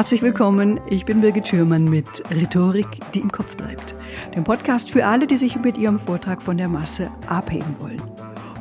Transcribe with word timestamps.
Herzlich 0.00 0.22
willkommen, 0.22 0.80
ich 0.88 1.04
bin 1.04 1.20
Birgit 1.20 1.46
Schürmann 1.46 1.84
mit 1.84 2.08
Rhetorik, 2.30 2.86
die 3.12 3.20
im 3.20 3.30
Kopf 3.30 3.54
bleibt. 3.54 3.94
Dem 4.34 4.44
Podcast 4.44 4.90
für 4.90 5.04
alle, 5.04 5.26
die 5.26 5.36
sich 5.36 5.56
mit 5.56 5.76
ihrem 5.76 5.98
Vortrag 5.98 6.40
von 6.40 6.56
der 6.56 6.68
Masse 6.68 7.10
abheben 7.26 7.76
wollen. 7.80 8.00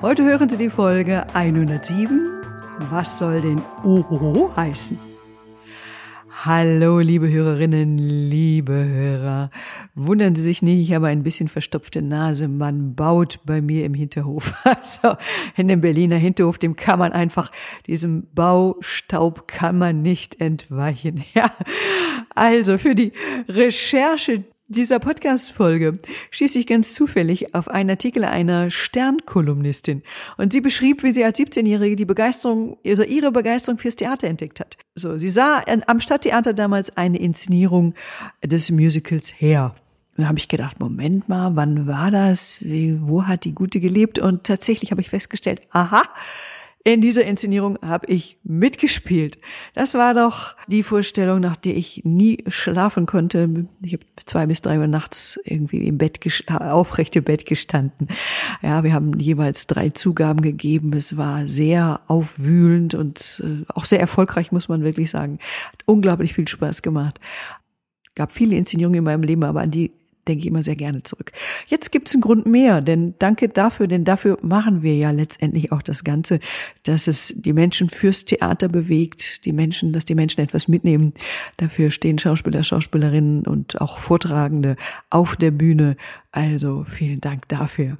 Heute 0.01 0.25
hören 0.25 0.49
Sie 0.49 0.57
die 0.57 0.69
Folge 0.69 1.25
107. 1.33 2.21
Was 2.89 3.19
soll 3.19 3.39
denn 3.39 3.61
Oho 3.85 4.51
heißen? 4.53 4.99
Hallo, 6.43 6.99
liebe 6.99 7.29
Hörerinnen, 7.29 7.97
liebe 7.97 8.73
Hörer. 8.73 9.49
Wundern 10.01 10.33
Sie 10.33 10.41
sich 10.41 10.61
nicht, 10.61 10.79
ich 10.79 10.93
habe 10.95 11.07
ein 11.07 11.23
bisschen 11.23 11.49
verstopfte 11.49 12.01
Nase. 12.01 12.47
Man 12.47 12.95
baut 12.95 13.39
bei 13.45 13.59
mir 13.59 13.83
im 13.83 13.93
Hinterhof. 13.93 14.53
Also 14.63 15.17
in 15.57 15.67
dem 15.67 15.81
Berliner 15.81 16.15
Hinterhof, 16.15 16.57
dem 16.57 16.77
kann 16.77 16.99
man 16.99 17.11
einfach, 17.11 17.51
diesem 17.85 18.27
Baustaub 18.33 19.47
kann 19.47 19.77
man 19.77 20.01
nicht 20.01 20.39
entweichen. 20.39 21.25
Ja. 21.33 21.51
Also 22.33 22.77
für 22.77 22.95
die 22.95 23.11
Recherche 23.49 24.45
dieser 24.67 24.99
Podcast-Folge 24.99 25.97
stieß 26.31 26.55
ich 26.55 26.65
ganz 26.65 26.93
zufällig 26.93 27.53
auf 27.53 27.67
einen 27.67 27.89
Artikel 27.89 28.23
einer 28.23 28.71
Sternkolumnistin 28.71 30.03
und 30.37 30.53
sie 30.53 30.61
beschrieb, 30.61 31.03
wie 31.03 31.11
sie 31.11 31.25
als 31.25 31.39
17-Jährige 31.39 31.95
die 31.95 32.05
Begeisterung, 32.05 32.77
also 32.85 33.03
ihre 33.03 33.31
Begeisterung 33.31 33.77
fürs 33.77 33.95
Theater 33.95 34.27
entdeckt 34.27 34.59
hat. 34.59 34.77
So, 34.95 35.17
sie 35.17 35.29
sah 35.29 35.63
am 35.87 35.99
Stadttheater 35.99 36.53
damals 36.53 36.95
eine 36.95 37.19
Inszenierung 37.19 37.95
des 38.43 38.71
Musicals 38.71 39.33
her. 39.41 39.75
Da 40.19 40.27
habe 40.27 40.37
ich 40.37 40.49
gedacht, 40.49 40.81
Moment 40.81 41.29
mal, 41.29 41.55
wann 41.55 41.87
war 41.87 42.11
das? 42.11 42.57
Wo 42.61 43.25
hat 43.25 43.45
die 43.45 43.55
Gute 43.55 43.79
gelebt? 43.79 44.19
Und 44.19 44.43
tatsächlich 44.43 44.91
habe 44.91 44.99
ich 44.99 45.09
festgestellt, 45.09 45.61
aha, 45.71 46.03
in 46.83 46.99
dieser 46.99 47.23
Inszenierung 47.23 47.79
habe 47.81 48.07
ich 48.07 48.37
mitgespielt. 48.43 49.37
Das 49.75 49.93
war 49.93 50.13
doch 50.13 50.57
die 50.67 50.83
Vorstellung, 50.83 51.39
nach 51.39 51.55
der 51.55 51.77
ich 51.77 52.01
nie 52.03 52.43
schlafen 52.49 53.05
konnte. 53.05 53.67
Ich 53.81 53.93
habe 53.93 54.03
zwei 54.25 54.45
bis 54.45 54.61
drei 54.61 54.79
Uhr 54.79 54.87
nachts 54.87 55.39
irgendwie 55.45 55.87
im 55.87 55.97
Bett 55.97 56.19
aufrecht 56.49 57.15
im 57.15 57.23
Bett 57.23 57.45
gestanden. 57.45 58.09
Ja, 58.61 58.83
wir 58.83 58.91
haben 58.91 59.17
jeweils 59.19 59.67
drei 59.67 59.89
Zugaben 59.89 60.41
gegeben. 60.41 60.91
Es 60.97 61.15
war 61.15 61.47
sehr 61.47 62.01
aufwühlend 62.07 62.93
und 62.93 63.41
äh, 63.41 63.63
auch 63.73 63.85
sehr 63.85 64.01
erfolgreich, 64.01 64.51
muss 64.51 64.67
man 64.67 64.83
wirklich 64.83 65.11
sagen. 65.11 65.39
Hat 65.71 65.83
unglaublich 65.85 66.33
viel 66.33 66.47
Spaß 66.47 66.81
gemacht. 66.81 67.21
Gab 68.15 68.33
viele 68.33 68.57
Inszenierungen 68.57 68.97
in 68.97 69.03
meinem 69.05 69.23
Leben, 69.23 69.45
aber 69.45 69.61
an 69.61 69.71
die 69.71 69.91
denke 70.29 70.41
ich 70.41 70.47
immer 70.47 70.63
sehr 70.63 70.75
gerne 70.75 71.03
zurück. 71.03 71.33
Jetzt 71.67 71.91
gibt 71.91 72.07
es 72.07 72.13
einen 72.13 72.21
Grund 72.21 72.45
mehr, 72.45 72.81
denn 72.81 73.15
danke 73.19 73.49
dafür, 73.49 73.87
denn 73.87 74.05
dafür 74.05 74.37
machen 74.41 74.83
wir 74.83 74.95
ja 74.95 75.11
letztendlich 75.11 75.71
auch 75.71 75.81
das 75.81 76.03
Ganze, 76.03 76.39
dass 76.83 77.07
es 77.07 77.33
die 77.35 77.53
Menschen 77.53 77.89
fürs 77.89 78.25
Theater 78.25 78.69
bewegt, 78.69 79.45
die 79.45 79.51
Menschen, 79.51 79.91
dass 79.91 80.05
die 80.05 80.15
Menschen 80.15 80.41
etwas 80.41 80.67
mitnehmen. 80.67 81.13
Dafür 81.57 81.91
stehen 81.91 82.19
Schauspieler, 82.19 82.63
Schauspielerinnen 82.63 83.45
und 83.45 83.81
auch 83.81 83.97
Vortragende 83.97 84.77
auf 85.09 85.35
der 85.35 85.51
Bühne. 85.51 85.97
Also 86.31 86.85
vielen 86.87 87.21
Dank 87.21 87.47
dafür. 87.47 87.97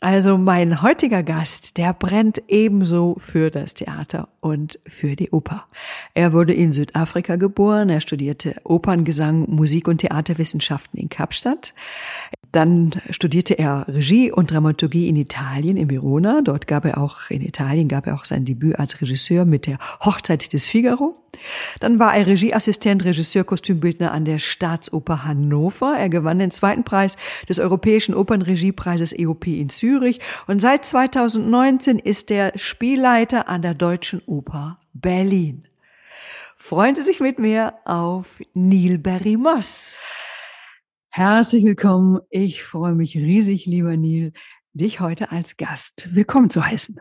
Also 0.00 0.38
mein 0.38 0.80
heutiger 0.80 1.22
Gast, 1.22 1.76
der 1.76 1.92
brennt 1.92 2.42
ebenso 2.48 3.16
für 3.18 3.50
das 3.50 3.74
Theater 3.74 4.28
und 4.40 4.78
für 4.86 5.14
die 5.14 5.30
Oper. 5.30 5.66
Er 6.14 6.32
wurde 6.32 6.54
in 6.54 6.72
Südafrika 6.72 7.36
geboren, 7.36 7.90
er 7.90 8.00
studierte 8.00 8.56
Operngesang, 8.64 9.44
Musik 9.50 9.88
und 9.88 9.98
Theaterwissenschaften 9.98 10.98
in 10.98 11.10
Kapstadt. 11.10 11.74
Dann 12.50 12.92
studierte 13.10 13.58
er 13.58 13.86
Regie 13.88 14.32
und 14.32 14.50
Dramaturgie 14.50 15.08
in 15.08 15.16
Italien, 15.16 15.76
in 15.76 15.90
Verona. 15.90 16.40
Dort 16.42 16.66
gab 16.66 16.86
er 16.86 16.98
auch, 16.98 17.28
in 17.28 17.42
Italien 17.42 17.86
gab 17.86 18.06
er 18.06 18.14
auch 18.14 18.24
sein 18.24 18.46
Debüt 18.46 18.78
als 18.78 19.00
Regisseur 19.02 19.44
mit 19.44 19.66
der 19.66 19.78
Hochzeit 20.00 20.52
des 20.52 20.66
Figaro. 20.66 21.16
Dann 21.78 22.00
war 22.00 22.16
er 22.16 22.26
Regieassistent, 22.26 23.04
Regisseur, 23.04 23.44
Kostümbildner 23.44 24.10
an 24.10 24.24
der 24.24 24.38
Staatsoper 24.38 25.24
Hannover. 25.24 25.94
Er 25.96 26.08
gewann 26.08 26.40
den 26.40 26.50
zweiten 26.50 26.82
Preis 26.82 27.16
des 27.48 27.60
Europäischen 27.60 28.14
Opernregiepreises 28.14 29.16
EOP 29.16 29.46
in 29.46 29.68
Zürich. 29.68 29.89
Und 30.46 30.60
seit 30.60 30.84
2019 30.84 31.98
ist 31.98 32.30
er 32.30 32.52
Spielleiter 32.56 33.48
an 33.48 33.62
der 33.62 33.74
Deutschen 33.74 34.22
Oper 34.26 34.78
Berlin. 34.92 35.66
Freuen 36.56 36.94
Sie 36.94 37.02
sich 37.02 37.20
mit 37.20 37.38
mir 37.38 37.74
auf 37.84 38.40
Neil 38.54 38.98
Barry 38.98 39.36
Moss. 39.36 39.98
Herzlich 41.08 41.64
willkommen. 41.64 42.20
Ich 42.30 42.62
freue 42.62 42.94
mich 42.94 43.16
riesig, 43.16 43.66
lieber 43.66 43.96
Neil, 43.96 44.32
dich 44.72 45.00
heute 45.00 45.32
als 45.32 45.56
Gast 45.56 46.14
willkommen 46.14 46.50
zu 46.50 46.64
heißen. 46.64 47.00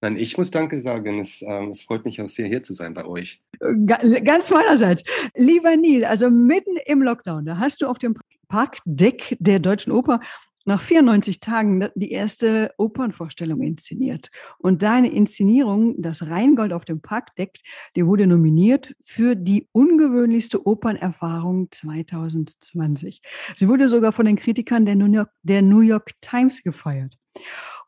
Nein, 0.00 0.16
ich 0.16 0.38
muss 0.38 0.50
Danke 0.50 0.80
sagen. 0.80 1.20
Es, 1.20 1.42
ähm, 1.42 1.70
es 1.70 1.82
freut 1.82 2.04
mich 2.04 2.20
auch 2.20 2.28
sehr, 2.28 2.46
hier 2.46 2.62
zu 2.62 2.72
sein 2.72 2.94
bei 2.94 3.04
euch. 3.04 3.40
Ganz 3.86 4.50
meinerseits. 4.50 5.02
Lieber 5.34 5.76
Neil, 5.76 6.04
also 6.04 6.30
mitten 6.30 6.76
im 6.86 7.02
Lockdown, 7.02 7.44
da 7.44 7.58
hast 7.58 7.82
du 7.82 7.88
auf 7.88 7.98
dem 7.98 8.16
Parkdeck 8.48 9.36
der 9.38 9.58
Deutschen 9.58 9.92
Oper 9.92 10.20
nach 10.68 10.82
94 10.82 11.40
Tagen 11.40 11.88
die 11.94 12.12
erste 12.12 12.74
Opernvorstellung 12.76 13.62
inszeniert. 13.62 14.28
Und 14.58 14.82
deine 14.82 15.10
Inszenierung, 15.10 15.94
das 15.96 16.26
Rheingold 16.26 16.74
auf 16.74 16.84
dem 16.84 17.00
Parkdeck, 17.00 17.60
die 17.96 18.04
wurde 18.04 18.26
nominiert 18.26 18.94
für 19.00 19.34
die 19.34 19.66
ungewöhnlichste 19.72 20.66
Opernerfahrung 20.66 21.68
2020. 21.70 23.22
Sie 23.56 23.66
wurde 23.66 23.88
sogar 23.88 24.12
von 24.12 24.26
den 24.26 24.36
Kritikern 24.36 24.84
der 24.84 24.94
New 24.94 25.10
York, 25.10 25.30
der 25.42 25.62
New 25.62 25.80
York 25.80 26.10
Times 26.20 26.62
gefeiert. 26.62 27.16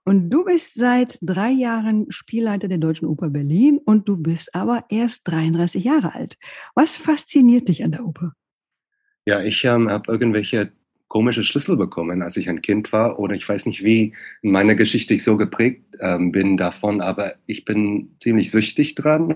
Und 0.06 0.30
du 0.30 0.46
bist 0.46 0.72
seit 0.74 1.18
drei 1.20 1.50
Jahren 1.50 2.10
Spielleiter 2.10 2.66
der 2.66 2.78
Deutschen 2.78 3.08
Oper 3.08 3.28
Berlin 3.28 3.78
und 3.84 4.08
du 4.08 4.16
bist 4.16 4.54
aber 4.54 4.86
erst 4.88 5.28
33 5.28 5.84
Jahre 5.84 6.14
alt. 6.14 6.38
Was 6.74 6.96
fasziniert 6.96 7.68
dich 7.68 7.84
an 7.84 7.92
der 7.92 8.06
Oper? 8.06 8.32
Ja, 9.26 9.42
ich 9.42 9.62
ähm, 9.64 9.90
habe 9.90 10.10
irgendwelche 10.10 10.72
komische 11.10 11.42
Schlüssel 11.42 11.76
bekommen, 11.76 12.22
als 12.22 12.36
ich 12.36 12.48
ein 12.48 12.62
Kind 12.62 12.92
war. 12.92 13.18
Oder 13.18 13.34
ich 13.34 13.46
weiß 13.46 13.66
nicht, 13.66 13.82
wie 13.82 14.14
in 14.42 14.52
meiner 14.52 14.76
Geschichte 14.76 15.12
ich 15.12 15.24
so 15.24 15.36
geprägt 15.36 15.82
ähm, 16.00 16.30
bin 16.30 16.56
davon, 16.56 17.00
aber 17.00 17.34
ich 17.46 17.64
bin 17.64 18.14
ziemlich 18.20 18.52
süchtig 18.52 18.94
dran. 18.94 19.34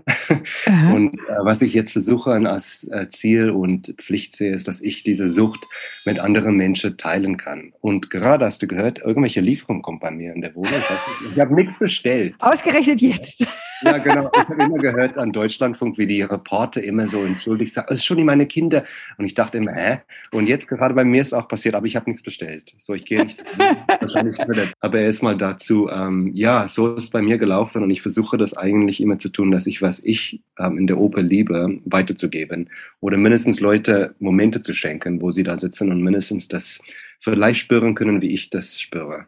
Und 0.94 1.14
äh, 1.14 1.18
was 1.42 1.62
ich 1.62 1.74
jetzt 1.74 1.92
versuche 1.92 2.32
als 2.32 2.88
äh, 2.90 3.08
Ziel 3.10 3.50
und 3.50 3.94
Pflicht 3.98 4.36
sehe, 4.36 4.52
ist, 4.52 4.68
dass 4.68 4.80
ich 4.80 5.02
diese 5.02 5.28
Sucht 5.28 5.66
mit 6.04 6.20
anderen 6.20 6.56
Menschen 6.56 6.96
teilen 6.96 7.36
kann. 7.36 7.72
Und 7.80 8.08
gerade 8.08 8.44
hast 8.44 8.62
du 8.62 8.68
gehört, 8.68 9.00
irgendwelche 9.00 9.40
Lieferung 9.40 9.82
kommt 9.82 10.00
bei 10.00 10.12
mir 10.12 10.32
in 10.32 10.42
der 10.42 10.54
Wohnung. 10.54 10.72
Ich, 10.72 11.32
ich 11.32 11.40
habe 11.40 11.54
nichts 11.54 11.80
bestellt. 11.80 12.36
Ausgerechnet 12.38 13.02
jetzt. 13.02 13.48
Ja, 13.82 13.98
genau. 13.98 14.30
Ich 14.32 14.48
habe 14.48 14.62
immer 14.62 14.78
gehört 14.78 15.18
an 15.18 15.32
Deutschlandfunk, 15.32 15.98
wie 15.98 16.06
die 16.06 16.22
Reporter 16.22 16.82
immer 16.82 17.08
so 17.08 17.22
entschuldigt 17.24 17.74
sagen, 17.74 17.88
es 17.90 17.96
ist 17.96 18.04
schon 18.04 18.16
die 18.16 18.24
meine 18.24 18.46
Kinder. 18.46 18.84
Und 19.18 19.26
ich 19.26 19.34
dachte 19.34 19.58
immer, 19.58 19.72
hä? 19.72 19.98
Und 20.30 20.46
jetzt 20.46 20.68
gerade 20.68 20.94
bei 20.94 21.04
mir 21.04 21.20
ist 21.20 21.34
auch 21.34 21.48
passiert, 21.48 21.63
aber 21.72 21.86
ich 21.86 21.96
habe 21.96 22.10
nichts 22.10 22.22
bestellt. 22.22 22.74
So, 22.78 22.94
ich 22.94 23.04
gehe 23.04 23.24
nicht. 23.24 23.42
wahrscheinlich. 23.58 24.36
Aber 24.80 25.00
erstmal 25.00 25.36
dazu, 25.36 25.88
ähm, 25.88 26.32
ja, 26.34 26.68
so 26.68 26.94
ist 26.94 27.04
es 27.04 27.10
bei 27.10 27.22
mir 27.22 27.38
gelaufen 27.38 27.82
und 27.82 27.90
ich 27.90 28.02
versuche 28.02 28.36
das 28.36 28.54
eigentlich 28.56 29.00
immer 29.00 29.18
zu 29.18 29.28
tun, 29.28 29.50
dass 29.50 29.66
ich, 29.66 29.80
was 29.80 30.02
ich 30.04 30.42
ähm, 30.58 30.76
in 30.76 30.86
der 30.86 30.98
Oper 30.98 31.22
liebe, 31.22 31.80
weiterzugeben. 31.84 32.70
Oder 33.00 33.16
mindestens 33.16 33.60
Leute 33.60 34.14
Momente 34.18 34.62
zu 34.62 34.74
schenken, 34.74 35.20
wo 35.20 35.30
sie 35.30 35.44
da 35.44 35.56
sitzen 35.56 35.90
und 35.90 36.02
mindestens 36.02 36.48
das 36.48 36.80
vielleicht 37.20 37.60
spüren 37.60 37.94
können, 37.94 38.20
wie 38.20 38.34
ich 38.34 38.50
das 38.50 38.80
spüre. 38.80 39.26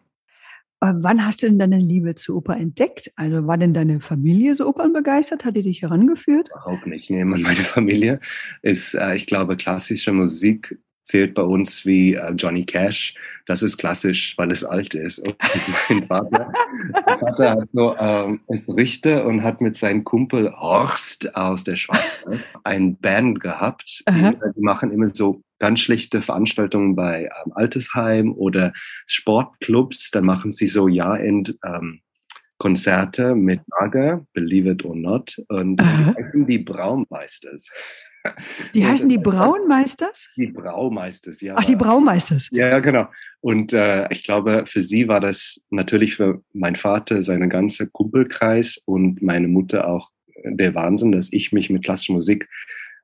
Äh, 0.80 0.92
wann 0.96 1.24
hast 1.24 1.42
du 1.42 1.46
denn 1.46 1.58
deine 1.58 1.78
Liebe 1.78 2.14
zur 2.14 2.36
Oper 2.36 2.56
entdeckt? 2.56 3.10
Also 3.16 3.46
war 3.46 3.56
denn 3.56 3.72
deine 3.72 4.00
Familie 4.00 4.54
so 4.54 4.66
opernbegeistert? 4.66 5.44
Hat 5.44 5.56
die 5.56 5.62
dich 5.62 5.82
herangeführt? 5.82 6.50
Überhaupt 6.50 6.86
nicht. 6.86 7.08
Nee, 7.10 7.24
meine 7.24 7.56
Familie 7.56 8.20
ist, 8.62 8.94
äh, 8.94 9.16
ich 9.16 9.26
glaube, 9.26 9.56
klassische 9.56 10.12
Musik 10.12 10.78
zählt 11.06 11.34
bei 11.34 11.42
uns 11.42 11.86
wie 11.86 12.14
äh, 12.14 12.32
Johnny 12.32 12.66
Cash. 12.66 13.14
Das 13.46 13.62
ist 13.62 13.76
klassisch, 13.78 14.36
weil 14.36 14.50
es 14.50 14.64
alt 14.64 14.94
ist. 14.94 15.20
Und 15.20 15.36
mein 15.88 16.04
Vater, 16.04 16.52
mein 16.92 17.18
Vater 17.18 17.50
hat 17.52 17.68
so, 17.72 17.96
ähm, 17.96 18.40
ist 18.48 18.68
Richter 18.68 19.24
und 19.24 19.42
hat 19.42 19.60
mit 19.60 19.76
seinem 19.76 20.02
Kumpel 20.02 20.52
Horst 20.52 21.36
aus 21.36 21.62
der 21.62 21.76
Schwarzwald 21.76 22.44
ein 22.64 22.96
Band 22.96 23.40
gehabt. 23.40 24.02
Die, 24.10 24.36
die, 24.56 24.60
machen 24.60 24.90
immer 24.90 25.08
so 25.08 25.42
ganz 25.60 25.80
schlichte 25.80 26.22
Veranstaltungen 26.22 26.96
bei 26.96 27.30
ähm, 27.44 27.52
Altersheim 27.54 28.32
oder 28.32 28.72
Sportclubs. 29.06 30.10
Dann 30.10 30.24
machen 30.24 30.50
sie 30.50 30.66
so 30.66 30.88
Jahrend 30.88 31.54
ähm, 31.64 32.00
Konzerte 32.58 33.36
mit 33.36 33.60
Nager, 33.68 34.26
Believe 34.32 34.70
It 34.70 34.84
or 34.84 34.96
Not. 34.96 35.36
Und 35.48 35.76
die 35.76 35.84
heißen 35.84 36.46
die 36.46 36.58
Braummeisters. 36.58 37.70
Die 38.74 38.86
heißen 38.86 39.08
die 39.08 39.18
Braunmeisters? 39.18 40.28
Die 40.36 40.48
Braumeisters, 40.48 41.40
ja. 41.40 41.54
Ach, 41.56 41.64
die 41.64 41.76
Braumeisters. 41.76 42.48
Ja, 42.52 42.78
genau. 42.78 43.08
Und 43.40 43.72
äh, 43.72 44.06
ich 44.12 44.24
glaube, 44.24 44.64
für 44.66 44.80
sie 44.80 45.08
war 45.08 45.20
das 45.20 45.64
natürlich 45.70 46.16
für 46.16 46.42
meinen 46.52 46.76
Vater, 46.76 47.22
seinen 47.22 47.50
ganzen 47.50 47.92
Kumpelkreis 47.92 48.80
und 48.84 49.22
meine 49.22 49.48
Mutter 49.48 49.88
auch 49.88 50.10
der 50.44 50.74
Wahnsinn, 50.74 51.12
dass 51.12 51.32
ich 51.32 51.52
mich 51.52 51.70
mit 51.70 51.84
klassischer 51.84 52.12
Musik 52.12 52.48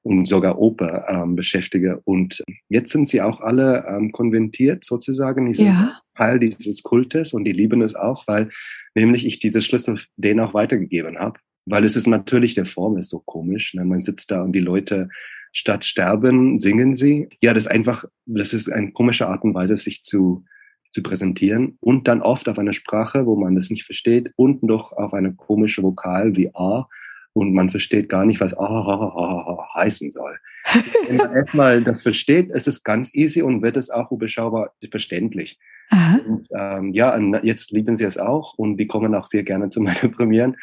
und 0.02 0.26
sogar 0.26 0.58
Oper 0.58 1.06
ähm, 1.08 1.36
beschäftige. 1.36 2.00
Und 2.04 2.42
jetzt 2.68 2.92
sind 2.92 3.08
sie 3.08 3.22
auch 3.22 3.40
alle 3.40 3.84
ähm, 3.88 4.12
konventiert 4.12 4.84
sozusagen. 4.84 5.46
Die 5.46 5.54
sind 5.54 5.66
ja. 5.66 6.00
Teil 6.16 6.38
dieses 6.38 6.82
Kultes 6.82 7.32
und 7.32 7.44
die 7.44 7.52
lieben 7.52 7.82
es 7.82 7.94
auch, 7.94 8.26
weil 8.26 8.50
nämlich 8.94 9.24
ich 9.24 9.38
diese 9.38 9.62
Schlüssel 9.62 9.98
denen 10.16 10.40
auch 10.40 10.54
weitergegeben 10.54 11.18
habe. 11.18 11.38
Weil 11.66 11.84
es 11.84 11.96
ist 11.96 12.06
natürlich, 12.06 12.54
der 12.54 12.64
Form 12.64 12.96
ist 12.96 13.10
so 13.10 13.20
komisch. 13.20 13.74
Ne? 13.74 13.84
Man 13.84 14.00
sitzt 14.00 14.30
da 14.30 14.42
und 14.42 14.52
die 14.52 14.60
Leute 14.60 15.08
statt 15.52 15.84
sterben, 15.84 16.58
singen 16.58 16.94
sie. 16.94 17.28
Ja, 17.40 17.54
das 17.54 17.64
ist 17.64 17.70
einfach, 17.70 18.04
das 18.26 18.52
ist 18.52 18.70
eine 18.70 18.92
komische 18.92 19.28
Art 19.28 19.44
und 19.44 19.54
Weise, 19.54 19.76
sich 19.76 20.02
zu, 20.02 20.44
zu 20.90 21.02
präsentieren 21.02 21.76
und 21.80 22.08
dann 22.08 22.22
oft 22.22 22.48
auf 22.48 22.58
einer 22.58 22.72
Sprache, 22.72 23.26
wo 23.26 23.36
man 23.36 23.54
das 23.54 23.70
nicht 23.70 23.84
versteht 23.84 24.32
und 24.36 24.62
noch 24.62 24.92
auf 24.92 25.14
eine 25.14 25.34
komische 25.34 25.82
Vokal 25.82 26.36
wie 26.36 26.50
A 26.54 26.88
und 27.34 27.54
man 27.54 27.70
versteht 27.70 28.08
gar 28.08 28.26
nicht, 28.26 28.40
was 28.40 28.54
A, 28.54 28.66
A, 28.66 29.08
A, 29.08 29.52
A 29.52 29.74
heißen 29.74 30.10
soll. 30.10 30.38
Wenn 31.08 31.16
man 31.16 31.34
erstmal 31.34 31.84
das 31.84 32.02
versteht, 32.02 32.50
ist 32.50 32.68
es 32.68 32.82
ganz 32.82 33.14
easy 33.14 33.42
und 33.42 33.62
wird 33.62 33.76
es 33.76 33.90
auch 33.90 34.10
überschaubar 34.10 34.72
verständlich. 34.90 35.58
Und, 35.92 36.48
ähm, 36.58 36.92
ja, 36.92 37.18
jetzt 37.42 37.70
lieben 37.70 37.96
sie 37.96 38.04
es 38.04 38.18
auch 38.18 38.54
und 38.54 38.78
die 38.78 38.86
kommen 38.86 39.14
auch 39.14 39.26
sehr 39.26 39.42
gerne 39.42 39.68
zu 39.68 39.80
meinen 39.82 40.12
Premieren. 40.12 40.56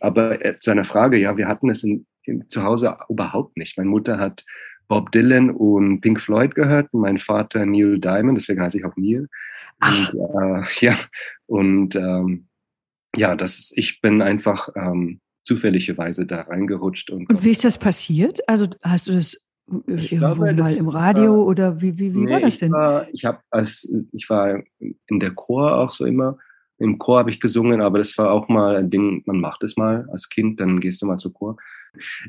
Aber 0.00 0.44
äh, 0.44 0.56
zu 0.56 0.70
einer 0.70 0.84
Frage, 0.84 1.18
ja, 1.18 1.36
wir 1.36 1.48
hatten 1.48 1.70
es 1.70 1.82
in, 1.84 2.06
in, 2.24 2.48
zu 2.48 2.62
Hause 2.62 2.96
überhaupt 3.08 3.56
nicht. 3.56 3.76
Meine 3.76 3.90
Mutter 3.90 4.18
hat 4.18 4.44
Bob 4.88 5.10
Dylan 5.10 5.50
und 5.50 6.00
Pink 6.00 6.20
Floyd 6.20 6.54
gehört 6.54 6.92
und 6.92 7.00
mein 7.00 7.18
Vater 7.18 7.66
Neil 7.66 7.98
Diamond, 7.98 8.38
deswegen 8.38 8.62
heiße 8.62 8.78
ich 8.78 8.84
auch 8.84 8.96
Neil. 8.96 9.28
Und, 9.82 10.14
äh, 10.14 10.62
ja, 10.86 10.96
und 11.46 11.96
ähm, 11.96 12.46
ja, 13.16 13.34
das, 13.34 13.72
ich 13.74 14.00
bin 14.00 14.22
einfach 14.22 14.68
ähm, 14.76 15.20
zufälligerweise 15.44 16.26
da 16.26 16.42
reingerutscht. 16.42 17.10
Und, 17.10 17.28
und 17.28 17.44
wie 17.44 17.50
ist 17.50 17.64
das 17.64 17.78
passiert? 17.78 18.40
Also 18.48 18.68
hast 18.82 19.08
du 19.08 19.12
das 19.12 19.45
ich 19.86 20.12
irgendwo 20.12 20.44
glaube, 20.44 20.62
mal 20.62 20.72
im 20.74 20.88
Radio 20.88 21.38
war, 21.38 21.46
oder 21.46 21.80
wie, 21.80 21.98
wie, 21.98 22.14
wie 22.14 22.24
nee, 22.24 22.32
war 22.32 22.40
das 22.40 22.58
denn? 22.58 22.68
Ich 22.68 22.74
war, 22.74 23.08
ich, 23.12 23.24
hab 23.24 23.42
als, 23.50 23.90
ich 24.12 24.30
war 24.30 24.62
in 25.06 25.20
der 25.20 25.32
Chor 25.32 25.76
auch 25.76 25.90
so 25.90 26.04
immer. 26.04 26.38
Im 26.78 26.98
Chor 26.98 27.20
habe 27.20 27.30
ich 27.30 27.40
gesungen, 27.40 27.80
aber 27.80 27.98
das 27.98 28.16
war 28.18 28.30
auch 28.30 28.48
mal 28.48 28.76
ein 28.76 28.90
Ding, 28.90 29.22
man 29.26 29.40
macht 29.40 29.62
es 29.62 29.76
mal 29.76 30.06
als 30.12 30.28
Kind, 30.28 30.60
dann 30.60 30.80
gehst 30.80 31.00
du 31.02 31.06
mal 31.06 31.18
zur 31.18 31.32
Chor. 31.32 31.56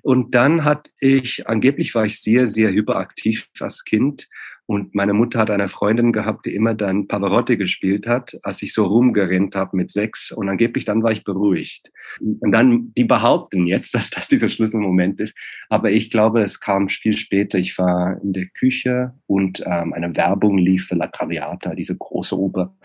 Und 0.01 0.33
dann 0.33 0.63
hatte 0.63 0.91
ich, 0.99 1.47
angeblich 1.47 1.93
war 1.93 2.05
ich 2.05 2.21
sehr, 2.21 2.47
sehr 2.47 2.71
hyperaktiv 2.71 3.49
als 3.59 3.83
Kind 3.83 4.29
und 4.67 4.93
meine 4.93 5.13
Mutter 5.13 5.39
hat 5.39 5.49
eine 5.49 5.69
Freundin 5.69 6.11
gehabt, 6.11 6.45
die 6.45 6.53
immer 6.53 6.73
dann 6.73 7.07
Pavarotti 7.07 7.55
gespielt 7.55 8.05
hat, 8.05 8.37
als 8.43 8.61
ich 8.61 8.73
so 8.73 8.85
rumgerennt 8.85 9.55
habe 9.55 9.77
mit 9.77 9.91
sechs. 9.91 10.29
Und 10.29 10.49
angeblich 10.49 10.83
dann 10.83 11.03
war 11.03 11.13
ich 11.13 11.23
beruhigt. 11.23 11.89
Und 12.19 12.51
dann, 12.51 12.91
die 12.97 13.05
behaupten 13.05 13.65
jetzt, 13.65 13.95
dass 13.95 14.09
das 14.09 14.27
dieser 14.27 14.49
Schlüsselmoment 14.49 15.21
ist. 15.21 15.35
Aber 15.69 15.89
ich 15.89 16.11
glaube, 16.11 16.41
es 16.41 16.59
kam 16.59 16.89
viel 16.89 17.15
später. 17.15 17.57
Ich 17.57 17.77
war 17.77 18.21
in 18.21 18.33
der 18.33 18.47
Küche 18.47 19.13
und 19.25 19.63
ähm, 19.65 19.93
eine 19.93 20.13
Werbung 20.17 20.57
lief 20.57 20.87
für 20.87 20.95
La 20.95 21.07
Traviata, 21.07 21.73
diese 21.73 21.95
große 21.95 22.37
Oper. 22.37 22.75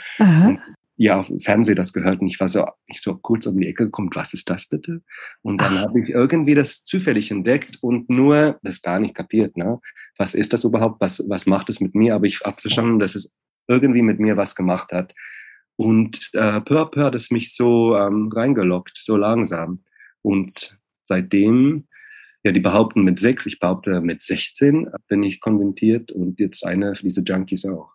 Ja 0.96 1.22
Fernsehen 1.40 1.76
das 1.76 1.92
gehört 1.92 2.20
und 2.20 2.26
ich 2.28 2.38
war 2.38 2.48
so, 2.48 2.66
ich 2.86 3.00
so 3.00 3.16
kurz 3.16 3.46
um 3.46 3.58
die 3.58 3.66
Ecke 3.66 3.86
gekommen, 3.86 4.10
was 4.14 4.34
ist 4.34 4.50
das 4.50 4.66
bitte? 4.66 5.02
Und 5.42 5.60
dann 5.60 5.78
habe 5.78 6.00
ich 6.00 6.10
irgendwie 6.10 6.54
das 6.54 6.84
zufällig 6.84 7.30
entdeckt 7.30 7.78
und 7.80 8.10
nur 8.10 8.58
das 8.62 8.82
gar 8.82 9.00
nicht 9.00 9.14
kapiert, 9.14 9.56
ne? 9.56 9.80
Was 10.18 10.34
ist 10.34 10.52
das 10.52 10.64
überhaupt? 10.64 11.00
Was, 11.00 11.24
was 11.28 11.46
macht 11.46 11.70
es 11.70 11.80
mit 11.80 11.94
mir? 11.94 12.14
Aber 12.14 12.26
ich 12.26 12.40
habe 12.40 12.60
verstanden, 12.60 12.98
dass 12.98 13.14
es 13.14 13.32
irgendwie 13.68 14.02
mit 14.02 14.20
mir 14.20 14.36
was 14.36 14.54
gemacht 14.54 14.92
hat. 14.92 15.14
Und 15.76 16.30
äh, 16.34 16.60
peu 16.60 16.80
à 16.80 16.90
peu 16.90 17.02
hat 17.02 17.14
es 17.14 17.30
mich 17.30 17.54
so 17.54 17.96
ähm, 17.96 18.30
reingelockt, 18.32 18.96
so 18.96 19.16
langsam. 19.16 19.82
Und 20.20 20.78
seitdem, 21.04 21.88
ja, 22.44 22.52
die 22.52 22.60
behaupten 22.60 23.02
mit 23.02 23.18
sechs, 23.18 23.46
ich 23.46 23.58
behaupte 23.58 24.00
mit 24.00 24.22
16 24.22 24.90
bin 25.08 25.22
ich 25.22 25.40
konventiert 25.40 26.12
und 26.12 26.38
jetzt 26.38 26.64
eine 26.64 26.94
für 26.94 27.04
diese 27.04 27.22
Junkies 27.22 27.64
auch 27.64 27.91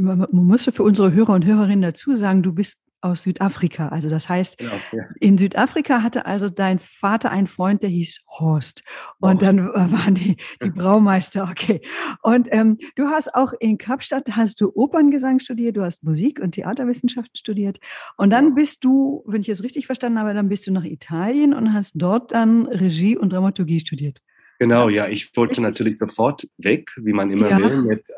man 0.00 0.26
muss 0.30 0.64
für 0.64 0.82
unsere 0.82 1.12
Hörer 1.12 1.34
und 1.34 1.44
Hörerinnen 1.44 1.82
dazu 1.82 2.14
sagen, 2.14 2.42
du 2.42 2.52
bist 2.52 2.78
aus 3.00 3.22
Südafrika. 3.22 3.88
Also 3.88 4.08
das 4.08 4.28
heißt, 4.28 4.58
genau, 4.58 4.72
ja. 4.92 5.04
in 5.20 5.38
Südafrika 5.38 6.02
hatte 6.02 6.26
also 6.26 6.48
dein 6.48 6.78
Vater 6.78 7.30
einen 7.30 7.46
Freund, 7.46 7.82
der 7.82 7.90
hieß 7.90 8.22
Horst. 8.38 8.82
Und 9.20 9.42
Horst. 9.42 9.42
dann 9.42 9.68
waren 9.68 10.14
die, 10.14 10.36
die 10.62 10.70
Braumeister, 10.74 11.48
okay. 11.48 11.80
Und 12.22 12.48
ähm, 12.50 12.78
du 12.96 13.06
hast 13.08 13.34
auch 13.34 13.52
in 13.60 13.78
Kapstadt, 13.78 14.36
hast 14.36 14.60
du 14.60 14.72
Operngesang 14.74 15.38
studiert, 15.38 15.76
du 15.76 15.82
hast 15.82 16.02
Musik 16.02 16.40
und 16.40 16.52
Theaterwissenschaften 16.52 17.36
studiert. 17.36 17.78
Und 18.16 18.30
dann 18.30 18.54
bist 18.54 18.84
du, 18.84 19.22
wenn 19.26 19.42
ich 19.42 19.48
es 19.48 19.62
richtig 19.62 19.86
verstanden 19.86 20.18
habe, 20.18 20.34
dann 20.34 20.48
bist 20.48 20.66
du 20.66 20.72
nach 20.72 20.84
Italien 20.84 21.54
und 21.54 21.72
hast 21.72 21.92
dort 21.94 22.32
dann 22.32 22.66
Regie 22.66 23.16
und 23.16 23.32
Dramaturgie 23.32 23.80
studiert. 23.80 24.18
Genau, 24.58 24.88
ja, 24.88 25.06
ich 25.06 25.36
wollte 25.36 25.52
richtig? 25.52 25.64
natürlich 25.64 25.98
sofort 25.98 26.48
weg, 26.56 26.90
wie 26.96 27.12
man 27.12 27.30
immer 27.30 27.48
ja. 27.48 27.58
will, 27.58 27.82
mit 27.82 28.08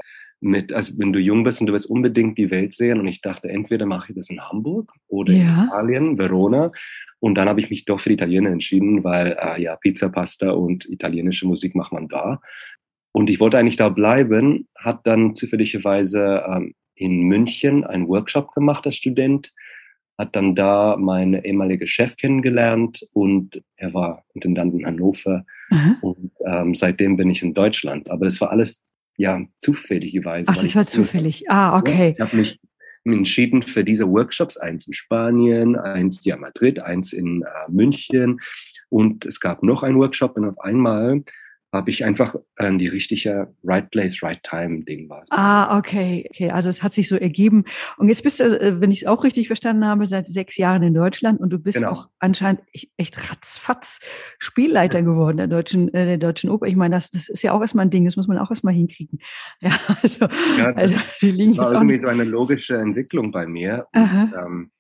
mit, 0.41 0.73
also 0.73 0.95
wenn 0.99 1.13
du 1.13 1.19
jung 1.19 1.45
bist 1.45 1.61
und 1.61 1.67
du 1.67 1.73
willst 1.73 1.91
unbedingt 1.91 2.39
die 2.39 2.51
Welt 2.51 2.73
sehen 2.73 2.99
und 2.99 3.07
ich 3.07 3.21
dachte, 3.21 3.49
entweder 3.51 3.87
mache 3.87 4.13
ich 4.13 4.17
das 4.17 4.31
in 4.31 4.41
Hamburg 4.41 4.93
oder 5.09 5.33
ja. 5.33 5.43
in 5.43 5.69
Italien, 5.69 6.19
Verona. 6.19 6.73
Und 7.21 7.35
dann 7.35 7.49
habe 7.49 7.61
ich 7.61 7.69
mich 7.69 7.85
doch 7.85 8.01
für 8.01 8.09
die 8.09 8.15
Italiener 8.15 8.51
entschieden, 8.51 9.05
weil 9.05 9.37
äh, 9.39 9.63
ja, 9.63 9.77
Pizza, 9.77 10.09
Pasta 10.09 10.51
und 10.51 10.89
italienische 10.89 11.47
Musik 11.47 11.75
macht 11.75 11.93
man 11.93 12.09
da. 12.09 12.41
Und 13.13 13.29
ich 13.29 13.41
wollte 13.41 13.59
eigentlich 13.59 13.77
da 13.77 13.91
bleiben, 13.91 14.69
hat 14.77 15.07
dann 15.07 15.35
zufälligerweise 15.35 16.43
ähm, 16.49 16.75
in 16.95 17.23
München 17.23 17.85
einen 17.85 18.09
Workshop 18.09 18.53
gemacht 18.53 18.87
als 18.87 18.97
Student, 18.97 19.53
hat 20.17 20.37
dann 20.37 20.55
da 20.55 20.97
meine 20.99 21.45
ehemalige 21.45 21.87
Chef 21.87 22.17
kennengelernt 22.17 23.07
und 23.13 23.63
er 23.77 23.93
war 23.95 24.25
Intendant 24.35 24.75
in 24.75 24.87
Hannover. 24.87 25.45
Mhm. 25.71 25.97
Und 26.03 26.33
ähm, 26.47 26.75
seitdem 26.75 27.17
bin 27.17 27.31
ich 27.31 27.43
in 27.43 27.55
Deutschland. 27.55 28.11
Aber 28.11 28.27
das 28.27 28.41
war 28.41 28.51
alles 28.51 28.83
ja, 29.21 29.43
zufälligerweise. 29.59 30.51
Ach, 30.51 30.57
das 30.57 30.75
war 30.75 30.87
zufällig. 30.87 31.45
Ah, 31.51 31.79
okay. 31.79 32.15
Ich 32.15 32.21
habe 32.21 32.37
mich 32.37 32.59
entschieden 33.05 33.63
für 33.63 33.85
diese 33.85 34.09
Workshops, 34.09 34.57
eins 34.57 34.87
in 34.87 34.95
Spanien, 34.95 35.77
eins 35.77 36.25
in 36.25 36.41
Madrid, 36.41 36.81
eins 36.81 37.13
in 37.13 37.43
äh, 37.43 37.71
München. 37.71 38.41
Und 38.89 39.27
es 39.27 39.39
gab 39.39 39.63
noch 39.63 39.83
einen 39.83 39.99
Workshop 39.99 40.39
und 40.39 40.47
auf 40.47 40.59
einmal 40.61 41.23
habe 41.73 41.91
ich 41.91 42.05
einfach 42.05 42.35
äh, 42.57 42.77
die 42.77 42.89
richtige 42.89 43.55
Right 43.63 43.91
Place, 43.91 44.23
Right 44.23 44.43
Time 44.43 44.85
Ding 44.85 45.09
war. 45.09 45.25
Ah, 45.31 45.79
okay, 45.79 46.29
okay. 46.31 46.51
Also 46.51 46.69
es 46.69 46.83
hat 46.83 46.93
sich 46.93 47.09
so 47.09 47.17
ergeben. 47.17 47.65
Und 47.97 48.09
jetzt 48.09 48.23
bist 48.23 48.41
du, 48.41 48.45
äh, 48.45 48.81
wenn 48.81 48.91
ich 48.91 49.03
es 49.03 49.07
auch 49.07 49.23
richtig 49.23 49.47
verstanden 49.47 49.87
habe, 49.87 50.07
seit 50.07 50.27
sechs 50.27 50.57
Jahren 50.57 50.83
in 50.83 50.95
Deutschland 50.95 51.41
und 51.41 51.51
du 51.51 51.59
bist 51.59 51.79
genau. 51.79 51.93
auch 51.93 52.09
anscheinend 52.19 52.63
echt 52.97 53.31
ratzfatz 53.31 54.01
Spielleiter 54.39 55.03
geworden 55.03 55.37
der 55.37 55.47
deutschen, 55.47 55.93
äh, 55.95 56.07
der 56.07 56.19
deutschen 56.19 56.51
Oper. 56.51 56.67
Ich 56.67 56.77
meine, 56.77 56.97
das, 56.97 57.11
das 57.11 57.29
ist 57.29 57.43
ja 57.43 57.53
auch 57.53 57.61
erstmal 57.61 57.87
ein 57.87 57.91
Ding, 57.91 58.05
das 58.05 58.17
muss 58.17 58.27
man 58.27 58.39
auch 58.39 58.51
erstmal 58.51 58.75
hinkriegen. 58.75 59.19
Ja, 59.63 59.79
also, 60.03 60.27
ja, 60.59 60.73
also 60.73 60.95
die 61.21 61.31
liegen 61.31 61.57
war 61.57 61.65
jetzt 61.65 61.75
irgendwie 61.75 61.99
so 61.99 62.09
eine 62.09 62.25
logische 62.25 62.77
Entwicklung 62.79 63.31
bei 63.31 63.47
mir. 63.47 63.87
Und, 63.93 64.33
ähm, 64.35 64.71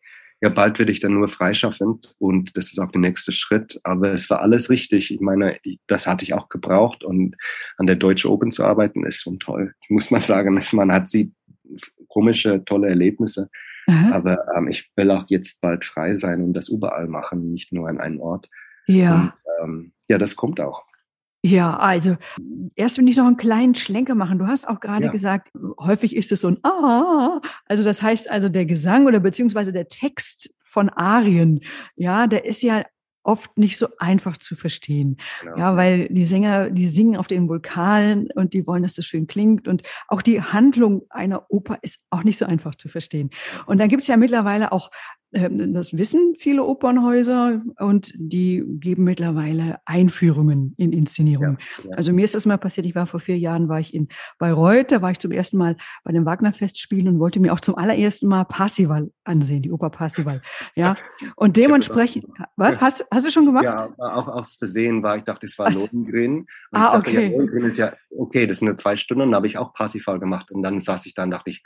ja, 0.43 0.49
bald 0.49 0.79
werde 0.79 0.91
ich 0.91 1.01
dann 1.01 1.15
nur 1.15 1.29
freischaffend 1.29 2.15
und 2.19 2.57
das 2.57 2.67
ist 2.67 2.79
auch 2.79 2.91
der 2.91 3.03
nächste 3.03 3.31
Schritt. 3.31 3.79
Aber 3.85 4.13
es 4.13 4.31
war 4.31 4.41
alles 4.41 4.71
richtig. 4.71 5.11
Ich 5.11 5.21
meine, 5.21 5.59
das 5.87 6.07
hatte 6.07 6.25
ich 6.25 6.33
auch 6.33 6.49
gebraucht 6.49 7.05
und 7.05 7.37
an 7.77 7.87
der 7.87 7.97
Deutsche 7.97 8.31
Open 8.31 8.51
zu 8.51 8.65
arbeiten 8.65 9.05
ist 9.05 9.21
schon 9.21 9.39
toll. 9.39 9.75
Ich 9.83 9.91
muss 9.91 10.11
mal 10.11 10.21
sagen, 10.21 10.59
man 10.73 10.93
hat 10.93 11.09
sie 11.09 11.33
komische, 12.09 12.65
tolle 12.65 12.89
Erlebnisse. 12.89 13.51
Aha. 13.87 14.15
Aber 14.15 14.39
ähm, 14.57 14.69
ich 14.69 14.91
will 14.97 15.11
auch 15.11 15.25
jetzt 15.29 15.61
bald 15.61 15.85
frei 15.85 16.17
sein 16.17 16.43
und 16.43 16.55
das 16.55 16.69
überall 16.69 17.07
machen, 17.07 17.51
nicht 17.51 17.73
nur 17.73 17.89
an 17.89 18.01
einem 18.01 18.21
Ort. 18.21 18.49
Ja. 18.87 19.35
Und, 19.61 19.63
ähm, 19.63 19.93
ja, 20.09 20.17
das 20.17 20.37
kommt 20.37 20.61
auch. 20.61 20.85
Ja, 21.43 21.77
also 21.77 22.17
erst 22.75 22.99
wenn 22.99 23.07
ich 23.07 23.17
noch 23.17 23.27
einen 23.27 23.39
kleinen 23.39 23.75
Schlenker 23.75 24.15
machen. 24.15 24.39
Du 24.39 24.47
hast 24.47 24.69
auch 24.69 24.81
gerade 24.81 25.07
ja. 25.07 25.11
gesagt, 25.11 25.51
häufig 25.79 26.15
ist 26.15 26.33
es 26.33 26.43
so 26.43 26.49
ein 26.49 26.59
Ah. 26.63 27.41
Also 27.67 27.83
das 27.83 28.03
heißt 28.03 28.31
also 28.31 28.49
der 28.49 28.67
Gesang 28.67 29.07
oder 29.07 29.21
beziehungsweise 29.21 29.73
der 29.73 29.89
Text 29.89 30.55
von 30.65 30.91
Arien, 30.91 31.61
ja, 31.97 32.27
der 32.27 32.45
ist 32.45 32.63
ja 32.63 32.85
oft 33.23 33.59
nicht 33.59 33.77
so 33.77 33.89
einfach 33.99 34.37
zu 34.37 34.57
verstehen. 34.57 35.17
Genau. 35.43 35.57
Ja, 35.57 35.77
weil 35.77 36.09
die 36.09 36.25
Sänger, 36.25 36.71
die 36.71 36.89
singen 36.89 37.17
auf 37.17 37.27
den 37.27 37.49
Vulkalen 37.49 38.29
und 38.35 38.55
die 38.55 38.67
wollen, 38.67 38.83
dass 38.83 38.95
das 38.95 39.07
schön 39.07 39.27
klingt. 39.27 39.69
Und 39.69 39.83
auch 40.09 40.23
die 40.23 40.43
Handlung 40.43 41.03
einer 41.11 41.45
Oper 41.51 41.79
ist 41.83 42.01
auch 42.11 42.25
nicht 42.25 42.39
so 42.39 42.47
einfach 42.47 42.75
zu 42.75 42.89
verstehen. 42.89 43.31
Und 43.67 43.79
dann 43.79 43.89
gibt 43.89 44.03
es 44.03 44.09
ja 44.09 44.17
mittlerweile 44.17 44.73
auch 44.73 44.91
das 45.33 45.97
wissen 45.97 46.35
viele 46.37 46.65
Opernhäuser 46.65 47.63
und 47.79 48.13
die 48.17 48.65
geben 48.67 49.05
mittlerweile 49.05 49.79
Einführungen 49.85 50.75
in 50.77 50.93
Inszenierungen. 50.93 51.59
Ja, 51.79 51.91
ja. 51.91 51.97
Also 51.97 52.13
mir 52.13 52.25
ist 52.25 52.35
das 52.35 52.47
mal 52.47 52.59
passiert, 52.59 52.85
ich 52.87 52.97
war 52.97 53.07
vor 53.07 53.21
vier 53.21 53.39
Jahren, 53.39 53.69
war 53.69 53.79
ich 53.79 53.95
in 53.95 54.09
Bayreuth, 54.39 54.91
da 54.91 55.03
war 55.03 55.13
ich 55.13 55.21
zum 55.21 55.31
ersten 55.31 55.57
Mal 55.57 55.77
bei 56.03 56.11
dem 56.11 56.25
Wagner-Festspielen 56.25 57.07
und 57.07 57.21
wollte 57.21 57.39
mir 57.39 57.53
auch 57.53 57.61
zum 57.61 57.77
allerersten 57.77 58.27
Mal 58.27 58.45
Parsival 58.45 59.13
ansehen, 59.23 59.63
die 59.63 59.71
Oper 59.71 59.91
Parsival. 59.91 60.43
Ja, 60.75 60.97
und 61.37 61.57
dementsprechend, 61.57 62.27
was, 62.57 62.81
hast, 62.81 63.07
hast 63.13 63.25
du 63.25 63.31
schon 63.31 63.47
gemacht? 63.47 63.65
Ja, 63.65 63.89
auch 63.99 64.27
aus 64.27 64.57
Versehen 64.57 65.05
war, 65.05 65.17
ich 65.17 65.25
dachte, 65.25 65.47
es 65.47 65.57
war 65.59 65.67
also, 65.67 65.87
Lohengrin. 65.93 66.47
ah, 66.73 66.97
dachte, 66.97 67.11
okay. 67.11 67.31
Ja, 67.31 67.37
Lohengrin 67.37 67.65
ist 67.67 67.77
ja, 67.77 67.93
okay, 68.11 68.49
das 68.49 68.59
sind 68.59 68.67
nur 68.67 68.77
zwei 68.77 68.97
Stunden, 68.97 69.21
dann 69.21 69.35
habe 69.37 69.47
ich 69.47 69.59
auch 69.59 69.75
Parsival 69.75 70.19
gemacht 70.19 70.51
und 70.51 70.65
dann 70.65 70.81
saß 70.81 71.07
ich 71.07 71.15
da 71.15 71.23
und 71.23 71.31
dachte 71.31 71.51
ich, 71.51 71.63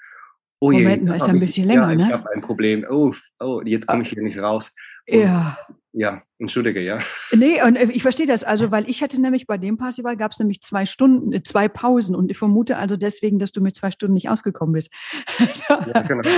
Oh 0.64 0.73
je, 0.73 0.83
Moment 0.83 1.04
mal, 1.04 1.16
ist 1.16 1.28
ein 1.28 1.40
bisschen 1.40 1.66
länger, 1.66 1.90
ja, 1.90 1.94
ne? 1.94 2.06
Ich 2.06 2.12
habe 2.12 2.30
ein 2.35 2.40
Problem. 2.40 2.87
Oh, 2.88 3.12
oh 3.40 3.61
jetzt 3.64 3.87
komme 3.87 4.02
ich 4.02 4.11
hier 4.11 4.23
nicht 4.23 4.38
raus. 4.38 4.73
ja. 5.06 5.59
Ja, 5.97 6.23
entschuldige, 6.45 6.81
ja. 6.81 6.99
Nee, 7.33 7.63
und 7.63 7.77
äh, 7.77 7.89
ich 7.91 8.03
verstehe 8.03 8.27
das. 8.27 8.45
Also, 8.45 8.71
weil 8.71 8.89
ich 8.89 9.03
hatte 9.03 9.21
nämlich 9.21 9.47
bei 9.47 9.59
dem 9.59 9.77
Passival 9.77 10.17
gab 10.17 10.33
es 10.33 10.39
nämlich 10.39 10.63
zwei 10.63 10.85
Stunden, 10.85 11.33
äh, 11.33 11.43
zwei 11.43 11.69
Pausen 11.69 12.15
und 12.15 12.31
ich 12.31 12.39
vermute 12.39 12.77
also 12.77 12.97
deswegen, 12.97 13.39
dass 13.39 13.53
du 13.53 13.61
mit 13.61 13.77
zwei 13.77 13.91
Stunden 13.91 14.15
nicht 14.15 14.29
ausgekommen 14.29 14.73
bist. 14.73 14.91
ja, 15.69 16.03
genau. 16.03 16.23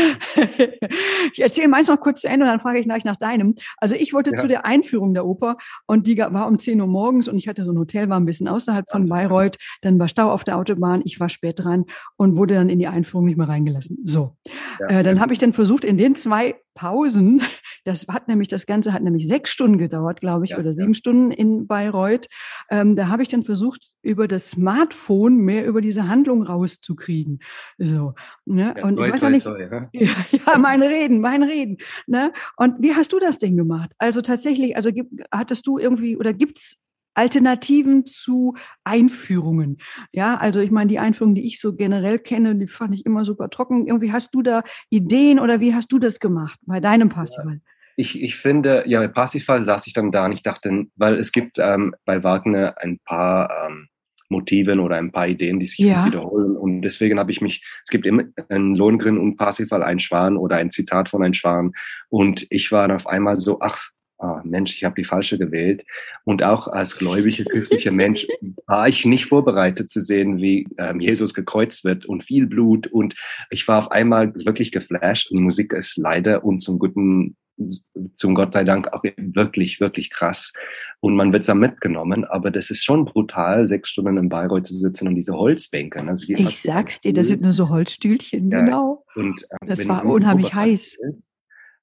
Ich 1.32 1.42
erzähle 1.42 1.68
meist 1.68 1.88
noch 1.88 2.00
kurz 2.00 2.22
zu 2.22 2.28
Ende 2.28 2.46
und 2.46 2.50
dann 2.50 2.60
frage 2.60 2.78
ich 2.78 2.86
gleich 2.86 3.04
nach 3.04 3.16
deinem. 3.16 3.54
Also 3.78 3.94
ich 3.94 4.12
wollte 4.12 4.30
ja. 4.30 4.36
zu 4.36 4.48
der 4.48 4.64
Einführung 4.64 5.12
der 5.12 5.26
Oper 5.26 5.56
und 5.86 6.06
die 6.06 6.16
war 6.16 6.46
um 6.46 6.58
10 6.58 6.80
Uhr 6.80 6.86
morgens 6.86 7.28
und 7.28 7.36
ich 7.36 7.48
hatte 7.48 7.64
so 7.64 7.72
ein 7.72 7.78
Hotel, 7.78 8.08
war 8.08 8.18
ein 8.18 8.24
bisschen 8.24 8.48
außerhalb 8.48 8.88
von 8.88 9.08
Bayreuth, 9.08 9.56
dann 9.82 9.98
war 9.98 10.08
Stau 10.08 10.30
auf 10.30 10.44
der 10.44 10.56
Autobahn, 10.56 11.02
ich 11.04 11.20
war 11.20 11.28
spät 11.28 11.64
dran 11.64 11.84
und 12.16 12.36
wurde 12.36 12.54
dann 12.54 12.68
in 12.68 12.78
die 12.78 12.86
Einführung 12.86 13.26
nicht 13.26 13.36
mehr 13.36 13.48
reingelassen. 13.48 13.98
So. 14.04 14.36
Ja, 14.80 14.86
äh, 14.88 15.02
dann 15.02 15.20
habe 15.20 15.32
ich 15.32 15.38
dann 15.38 15.52
versucht, 15.52 15.84
in 15.84 15.98
den 15.98 16.14
zwei 16.14 16.56
Pausen, 16.76 17.42
das 17.84 18.06
hat 18.08 18.28
nämlich, 18.28 18.46
das 18.46 18.66
Ganze 18.66 18.92
hat 18.92 19.02
nämlich 19.02 19.26
sechs 19.26 19.50
Stunden 19.50 19.78
gedauert, 19.78 19.95
glaube 20.20 20.44
ich, 20.44 20.52
ja, 20.52 20.58
oder 20.58 20.72
sieben 20.72 20.92
ja. 20.92 20.94
Stunden 20.94 21.30
in 21.30 21.66
Bayreuth. 21.66 22.26
Ähm, 22.70 22.96
da 22.96 23.08
habe 23.08 23.22
ich 23.22 23.28
dann 23.28 23.42
versucht, 23.42 23.92
über 24.02 24.28
das 24.28 24.50
Smartphone 24.50 25.36
mehr 25.36 25.66
über 25.66 25.80
diese 25.80 26.08
Handlung 26.08 26.42
rauszukriegen. 26.42 27.40
So. 27.78 28.14
Ne? 28.44 28.74
Ja, 28.76 28.84
und 28.84 29.00
ich 29.00 29.12
weiß 29.12 29.24
auch 29.24 29.30
nicht. 29.30 29.44
Toi, 29.44 29.60
ja, 29.92 30.10
ja, 30.30 30.58
mein 30.58 30.82
Reden, 30.82 31.20
mein 31.20 31.42
Reden. 31.42 31.78
Ne? 32.06 32.32
Und 32.56 32.82
wie 32.82 32.94
hast 32.94 33.12
du 33.12 33.18
das 33.18 33.38
Ding 33.38 33.56
gemacht? 33.56 33.90
Also 33.98 34.20
tatsächlich, 34.20 34.76
also 34.76 34.90
hattest 35.32 35.66
du 35.66 35.78
irgendwie 35.78 36.16
oder 36.16 36.32
gibt's 36.32 36.82
Alternativen 37.16 38.04
zu 38.04 38.54
Einführungen. 38.84 39.78
Ja, 40.12 40.36
also 40.36 40.60
ich 40.60 40.70
meine, 40.70 40.88
die 40.88 40.98
Einführung, 40.98 41.34
die 41.34 41.46
ich 41.46 41.60
so 41.60 41.74
generell 41.74 42.18
kenne, 42.18 42.56
die 42.56 42.66
fand 42.66 42.94
ich 42.94 43.06
immer 43.06 43.24
super 43.24 43.48
trocken. 43.48 43.86
Irgendwie 43.86 44.12
hast 44.12 44.34
du 44.34 44.42
da 44.42 44.62
Ideen 44.90 45.40
oder 45.40 45.60
wie 45.60 45.74
hast 45.74 45.90
du 45.92 45.98
das 45.98 46.20
gemacht 46.20 46.60
bei 46.66 46.78
deinem 46.78 47.08
Parsifal? 47.08 47.54
Ja. 47.54 47.60
Ich, 47.96 48.22
ich 48.22 48.36
finde, 48.36 48.84
ja, 48.86 49.00
bei 49.00 49.08
Parsifal 49.08 49.64
saß 49.64 49.86
ich 49.86 49.92
dann 49.92 50.12
da 50.12 50.26
und 50.26 50.32
ich 50.32 50.42
dachte, 50.42 50.86
weil 50.96 51.14
es 51.14 51.32
gibt 51.32 51.58
ähm, 51.58 51.94
bei 52.04 52.22
Wagner 52.22 52.74
ein 52.78 52.98
paar 53.04 53.50
ähm, 53.66 53.88
Motiven 54.28 54.80
oder 54.80 54.96
ein 54.96 55.12
paar 55.12 55.28
Ideen, 55.28 55.60
die 55.60 55.66
sich 55.66 55.78
ja. 55.78 56.06
wiederholen. 56.06 56.56
Und 56.56 56.82
deswegen 56.82 57.18
habe 57.18 57.32
ich 57.32 57.40
mich, 57.40 57.64
es 57.84 57.90
gibt 57.90 58.06
immer 58.06 58.24
ein 58.48 58.74
Lohngrin 58.74 59.18
und 59.18 59.36
Parsifal, 59.36 59.82
ein 59.82 59.98
Schwan 59.98 60.36
oder 60.36 60.56
ein 60.56 60.70
Zitat 60.70 61.10
von 61.10 61.22
ein 61.22 61.34
Schwan. 61.34 61.72
Und 62.08 62.46
ich 62.50 62.72
war 62.72 62.88
dann 62.88 62.96
auf 62.96 63.06
einmal 63.06 63.38
so, 63.38 63.60
ach, 63.60 63.90
ah, 64.18 64.40
Mensch, 64.44 64.74
ich 64.74 64.84
habe 64.84 64.94
die 65.00 65.04
falsche 65.04 65.38
gewählt. 65.38 65.84
Und 66.24 66.42
auch 66.42 66.68
als 66.68 66.96
gläubiger 66.96 67.44
christlicher 67.44 67.92
Mensch 67.92 68.26
war 68.66 68.88
ich 68.88 69.04
nicht 69.04 69.26
vorbereitet 69.26 69.90
zu 69.90 70.00
sehen, 70.00 70.38
wie 70.38 70.66
ähm, 70.78 71.00
Jesus 71.00 71.34
gekreuzt 71.34 71.84
wird 71.84 72.06
und 72.06 72.24
viel 72.24 72.46
Blut. 72.46 72.86
Und 72.86 73.14
ich 73.50 73.66
war 73.68 73.78
auf 73.78 73.90
einmal 73.90 74.34
wirklich 74.34 74.72
geflasht. 74.72 75.30
Und 75.30 75.38
die 75.38 75.44
Musik 75.44 75.72
ist 75.72 75.96
leider 75.96 76.44
und 76.44 76.60
zum 76.60 76.78
guten, 76.78 77.36
zum 78.14 78.34
Gott 78.34 78.52
sei 78.52 78.64
Dank 78.64 78.92
auch 78.92 79.02
wirklich, 79.16 79.80
wirklich 79.80 80.10
krass. 80.10 80.52
Und 81.00 81.16
man 81.16 81.32
wird 81.32 81.48
da 81.48 81.54
mitgenommen, 81.54 82.24
aber 82.24 82.50
das 82.50 82.70
ist 82.70 82.84
schon 82.84 83.04
brutal, 83.04 83.66
sechs 83.66 83.90
Stunden 83.90 84.16
in 84.16 84.28
Bayreuth 84.28 84.66
zu 84.66 84.74
sitzen 84.74 85.08
und 85.08 85.14
diese 85.14 85.34
Holzbänke. 85.34 86.02
Also 86.02 86.26
ich 86.28 86.58
sag's 86.60 87.00
dir, 87.00 87.12
das 87.12 87.28
sind 87.28 87.42
nur 87.42 87.52
so 87.52 87.68
Holzstühlchen, 87.68 88.50
ja. 88.50 88.60
genau. 88.60 89.04
Und, 89.14 89.42
äh, 89.50 89.66
das 89.66 89.88
war 89.88 90.04
unheimlich 90.04 90.54
heiß. 90.54 90.94
Ist, 90.94 91.30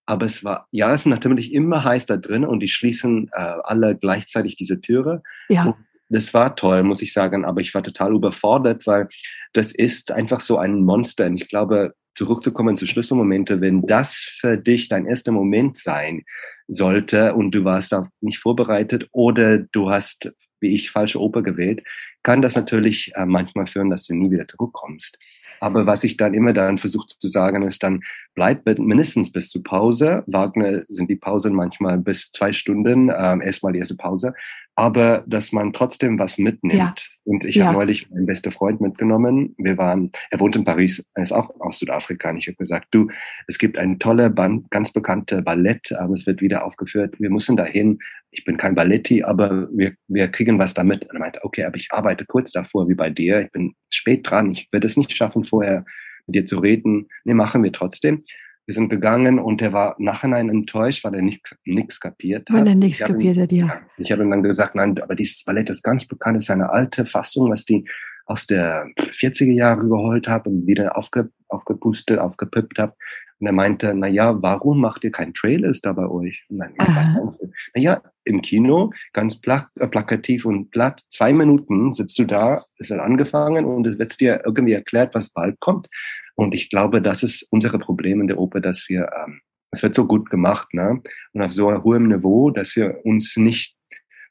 aber 0.06 0.26
es 0.26 0.44
war, 0.44 0.68
ja, 0.72 0.94
es 0.94 1.02
ist 1.02 1.08
natürlich 1.08 1.54
immer 1.54 1.84
heiß 1.84 2.06
da 2.06 2.18
drin 2.18 2.46
und 2.46 2.60
die 2.60 2.68
schließen 2.68 3.30
äh, 3.32 3.56
alle 3.64 3.96
gleichzeitig 3.96 4.56
diese 4.56 4.82
Türe. 4.82 5.24
Ja. 5.50 5.66
Und 5.66 5.76
das 6.10 6.34
war 6.34 6.56
toll, 6.56 6.84
muss 6.84 7.02
ich 7.02 7.14
sagen, 7.14 7.46
aber 7.46 7.62
ich 7.62 7.74
war 7.74 7.82
total 7.82 8.14
überfordert, 8.14 8.86
weil 8.86 9.08
das 9.54 9.72
ist 9.72 10.12
einfach 10.12 10.42
so 10.42 10.58
ein 10.58 10.84
Monster. 10.84 11.26
Und 11.26 11.42
ich 11.42 11.48
glaube, 11.48 11.96
zurückzukommen 12.16 12.78
zu 12.78 12.86
Schlüsselmomente, 12.86 13.62
wenn 13.62 13.82
das 13.84 14.14
für 14.14 14.58
dich 14.58 14.88
dein 14.88 15.06
erster 15.06 15.32
Moment 15.32 15.78
sein 15.78 16.24
sollte 16.68 17.34
und 17.34 17.52
du 17.52 17.64
warst 17.66 17.92
da 17.92 18.08
nicht 18.22 18.40
vorbereitet 18.40 19.08
oder 19.12 19.58
du 19.58 19.90
hast, 19.90 20.34
wie 20.60 20.74
ich, 20.74 20.92
falsche 20.92 21.20
Oper 21.20 21.42
gewählt, 21.42 21.84
kann 22.24 22.42
das 22.42 22.56
natürlich 22.56 23.12
äh, 23.16 23.26
manchmal 23.26 23.68
führen, 23.68 23.90
dass 23.90 24.06
du 24.06 24.16
nie 24.16 24.32
wieder 24.32 24.48
zurückkommst. 24.48 25.18
Aber 25.60 25.88
was 25.88 26.04
ich 26.04 26.18
dann 26.18 26.34
immer 26.34 26.52
dann 26.52 26.78
versucht 26.78 27.10
zu 27.10 27.28
sagen, 27.30 27.64
ist 27.64 27.84
dann, 27.84 28.02
bleib 28.36 28.66
mindestens 28.80 29.32
bis 29.32 29.50
zur 29.50 29.64
Pause. 29.64 30.24
Wagner 30.28 30.84
sind 30.90 31.10
die 31.10 31.16
Pausen 31.16 31.54
manchmal 31.54 32.00
bis 32.00 32.32
zwei 32.32 32.52
Stunden, 32.52 33.10
ähm, 33.10 33.40
erstmal 33.40 33.72
die 33.72 33.80
erste 33.80 33.96
Pause 33.96 34.34
aber 34.76 35.24
dass 35.28 35.52
man 35.52 35.72
trotzdem 35.72 36.18
was 36.18 36.38
mitnimmt. 36.38 36.74
Ja. 36.78 36.96
Und 37.26 37.46
ich 37.46 37.56
ja. 37.56 37.66
habe 37.66 37.78
neulich 37.78 38.10
meinen 38.10 38.26
besten 38.26 38.52
Freund 38.52 38.82
mitgenommen. 38.82 39.54
Wir 39.58 39.78
waren, 39.78 40.12
er 40.32 40.40
wohnt 40.40 40.56
in 40.56 40.64
Paris, 40.64 41.08
er 41.14 41.24
ist 41.24 41.32
auch 41.32 41.52
aus 41.60 41.80
Südafrika. 41.80 42.32
Und 42.32 42.38
ich 42.38 42.48
habe 42.48 42.58
gesagt, 42.58 42.88
du, 42.92 43.10
es 43.48 43.60
gibt 43.60 43.78
eine 43.78 44.00
tolle, 44.00 44.30
Band, 44.30 44.70
ganz 44.72 44.92
bekannte 44.92 45.42
Ballett, 45.42 45.92
aber 45.94 46.16
es 46.16 46.26
wird 46.26 46.42
wieder 46.42 46.66
aufgeführt. 46.66 47.20
Wir 47.20 47.30
müssen 47.30 47.56
dahin. 47.56 48.00
Ich 48.32 48.46
bin 48.46 48.58
kein 48.58 48.74
Balletti, 48.74 49.24
aber 49.24 49.70
wir, 49.72 49.94
wir 50.08 50.28
kriegen 50.30 50.58
was 50.58 50.74
damit. 50.74 51.06
Und 51.06 51.16
er 51.16 51.20
meinte, 51.20 51.44
okay, 51.44 51.66
aber 51.66 51.78
ich 51.78 51.90
arbeite 51.92 52.26
kurz 52.26 52.52
davor, 52.52 52.90
wie 52.90 52.96
bei 52.96 53.12
dir. 53.12 53.42
Ich 53.42 53.52
bin 53.52 53.76
spät 53.90 54.30
dran. 54.30 54.52
Ich 54.52 54.68
werde 54.72 54.88
es 54.88 54.98
nicht 54.98 55.16
schaffen, 55.16 55.44
vorher 55.44 55.86
mit 56.26 56.36
dir 56.36 56.46
zu 56.46 56.60
reden. 56.60 57.08
Nee, 57.26 57.36
machen 57.36 57.64
wir 57.64 57.72
trotzdem. 57.72 58.24
Wir 58.66 58.74
sind 58.74 58.90
gegangen 58.90 59.40
und 59.40 59.62
er 59.62 59.74
war 59.74 59.96
nachhinein 60.00 60.50
enttäuscht, 60.50 61.04
weil 61.04 61.16
er 61.16 61.22
nicht, 61.22 61.58
nichts 61.66 62.00
kapiert 62.00 62.50
hat. 62.50 62.58
Weil 62.58 62.68
er 62.68 62.76
nichts 62.76 63.00
kapiert 63.00 63.38
hat, 63.38 63.52
ja. 63.52 63.82
Ich 63.98 64.12
habe 64.12 64.24
ihm 64.24 64.32
dann 64.32 64.44
gesagt, 64.44 64.76
nein, 64.76 64.98
aber 65.02 65.16
dieses 65.16 65.44
Ballett 65.44 65.70
ist 65.70 65.84
gar 65.84 65.94
nicht 65.94 66.08
bekannt, 66.08 66.38
es 66.38 66.46
ist 66.46 66.50
eine 66.50 66.70
alte 66.70 67.06
Fassung, 67.06 67.50
was 67.52 67.66
die 67.66 67.86
aus 68.26 68.48
der 68.48 68.88
40er 68.98 69.52
Jahre 69.52 69.82
überholt 69.82 70.28
habe 70.28 70.50
und 70.50 70.68
wieder 70.68 70.98
aufge, 70.98 71.30
aufgepustet, 71.48 72.20
aufgepippt 72.20 72.80
habe. 72.80 72.96
Und 73.40 73.48
er 73.48 73.54
meinte, 73.54 73.94
na 73.94 74.08
ja, 74.08 74.42
warum 74.42 74.80
macht 74.80 75.04
ihr 75.04 75.12
kein 75.12 75.34
Trailers 75.34 75.82
da 75.82 75.92
bei 75.92 76.08
euch? 76.08 76.46
Und 76.50 76.60
dann, 76.60 76.74
was 76.78 77.10
meinst 77.10 77.42
du? 77.42 77.52
Na 77.76 77.82
ja, 77.82 78.02
im 78.24 78.42
Kino, 78.42 78.94
ganz 79.12 79.42
plak 79.42 79.70
äh, 79.80 79.88
plakativ 79.88 80.46
und 80.46 80.72
platt, 80.72 81.02
zwei 81.10 81.34
Minuten 81.34 81.92
sitzt 81.92 82.18
du 82.20 82.24
da, 82.24 82.64
es 82.78 82.90
hat 82.90 83.00
angefangen 83.00 83.66
und 83.66 83.86
es 83.86 84.00
wird 84.00 84.18
dir 84.20 84.42
irgendwie 84.46 84.74
erklärt, 84.74 85.14
was 85.14 85.30
bald 85.30 85.60
kommt. 85.60 85.90
Und 86.36 86.56
ich 86.56 86.70
glaube, 86.70 87.02
das 87.02 87.22
ist 87.24 87.46
unsere 87.52 87.80
Problem 87.80 88.22
in 88.22 88.28
der 88.28 88.40
Oper, 88.40 88.62
dass 88.62 88.88
wir, 88.88 89.10
ähm, 89.26 89.42
es 89.72 89.84
wird 89.84 89.96
so 89.96 90.08
gut 90.08 90.30
gemacht, 90.30 90.74
ne? 90.74 91.02
Und 91.34 91.42
auf 91.42 91.52
so 91.52 91.84
hohen 91.84 92.08
Niveau, 92.08 92.50
dass 92.50 92.76
wir 92.76 93.04
uns 93.04 93.36
nicht, 93.38 93.76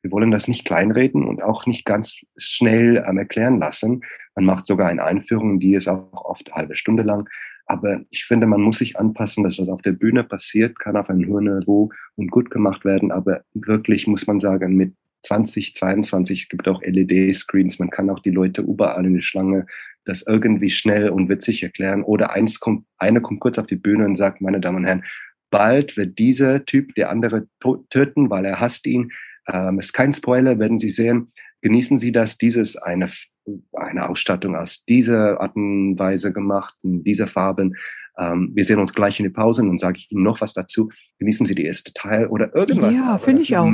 wir 0.02 0.10
wollen 0.10 0.30
das 0.30 0.48
nicht 0.48 0.64
kleinreden 0.64 1.24
und 1.24 1.42
auch 1.42 1.66
nicht 1.66 1.84
ganz 1.84 2.16
schnell 2.36 3.02
ähm, 3.06 3.18
erklären 3.18 3.58
lassen. 3.58 4.02
Man 4.34 4.44
macht 4.44 4.66
sogar 4.66 4.88
eine 4.88 5.04
Einführung, 5.04 5.60
die 5.60 5.74
ist 5.74 5.88
auch 5.88 6.12
oft 6.12 6.48
eine 6.48 6.56
halbe 6.56 6.76
Stunde 6.76 7.02
lang. 7.02 7.28
Aber 7.66 8.00
ich 8.10 8.24
finde, 8.24 8.46
man 8.46 8.60
muss 8.60 8.78
sich 8.78 8.98
anpassen, 8.98 9.44
dass 9.44 9.58
was 9.58 9.68
auf 9.68 9.82
der 9.82 9.92
Bühne 9.92 10.24
passiert, 10.24 10.78
kann 10.78 10.96
auf 10.96 11.08
einem 11.08 11.28
hohen 11.28 11.44
Niveau 11.44 11.90
und 12.16 12.30
gut 12.30 12.50
gemacht 12.50 12.84
werden. 12.84 13.12
Aber 13.12 13.42
wirklich 13.54 14.06
muss 14.06 14.26
man 14.26 14.40
sagen, 14.40 14.76
mit 14.76 14.94
2022, 15.22 16.42
es 16.42 16.48
gibt 16.48 16.66
auch 16.66 16.82
LED-Screens, 16.82 17.78
man 17.78 17.90
kann 17.90 18.10
auch 18.10 18.18
die 18.18 18.30
Leute 18.30 18.62
überall 18.62 19.06
in 19.06 19.14
die 19.14 19.22
Schlange 19.22 19.66
das 20.04 20.26
irgendwie 20.26 20.70
schnell 20.70 21.10
und 21.10 21.28
witzig 21.28 21.62
erklären. 21.62 22.02
Oder 22.02 22.32
eins 22.32 22.60
kommt, 22.60 22.84
eine 22.98 23.20
kommt 23.20 23.40
kurz 23.40 23.58
auf 23.58 23.66
die 23.66 23.76
Bühne 23.76 24.04
und 24.04 24.16
sagt, 24.16 24.40
meine 24.40 24.60
Damen 24.60 24.78
und 24.78 24.84
Herren, 24.84 25.04
bald 25.50 25.96
wird 25.96 26.18
dieser 26.18 26.64
Typ 26.64 26.94
der 26.94 27.10
andere 27.10 27.46
töten, 27.90 28.30
weil 28.30 28.44
er 28.44 28.60
hasst 28.60 28.86
ihn. 28.86 29.12
Ähm, 29.48 29.78
ist 29.78 29.92
kein 29.92 30.12
Spoiler, 30.12 30.58
werden 30.58 30.78
Sie 30.78 30.90
sehen. 30.90 31.32
Genießen 31.60 31.98
Sie 31.98 32.12
das. 32.12 32.38
Dieses 32.38 32.76
eine, 32.76 33.08
eine 33.72 34.08
Ausstattung 34.08 34.56
aus 34.56 34.84
dieser 34.84 35.40
Art 35.40 35.56
und 35.56 35.98
Weise 35.98 36.32
gemacht, 36.32 36.74
in 36.82 37.04
dieser 37.04 37.26
Farben. 37.26 37.76
Ähm, 38.18 38.52
wir 38.54 38.64
sehen 38.64 38.78
uns 38.78 38.92
gleich 38.92 39.18
in 39.18 39.24
die 39.24 39.30
Pause 39.30 39.62
und 39.62 39.78
sage 39.78 39.98
ich 39.98 40.10
Ihnen 40.10 40.22
noch 40.22 40.40
was 40.40 40.52
dazu. 40.54 40.90
Genießen 41.18 41.46
Sie 41.46 41.54
die 41.54 41.64
erste 41.64 41.92
Teil 41.92 42.26
oder 42.26 42.54
irgendwas. 42.54 42.92
Ja, 42.92 43.18
finde 43.18 43.42
ich 43.42 43.56
auch. 43.56 43.70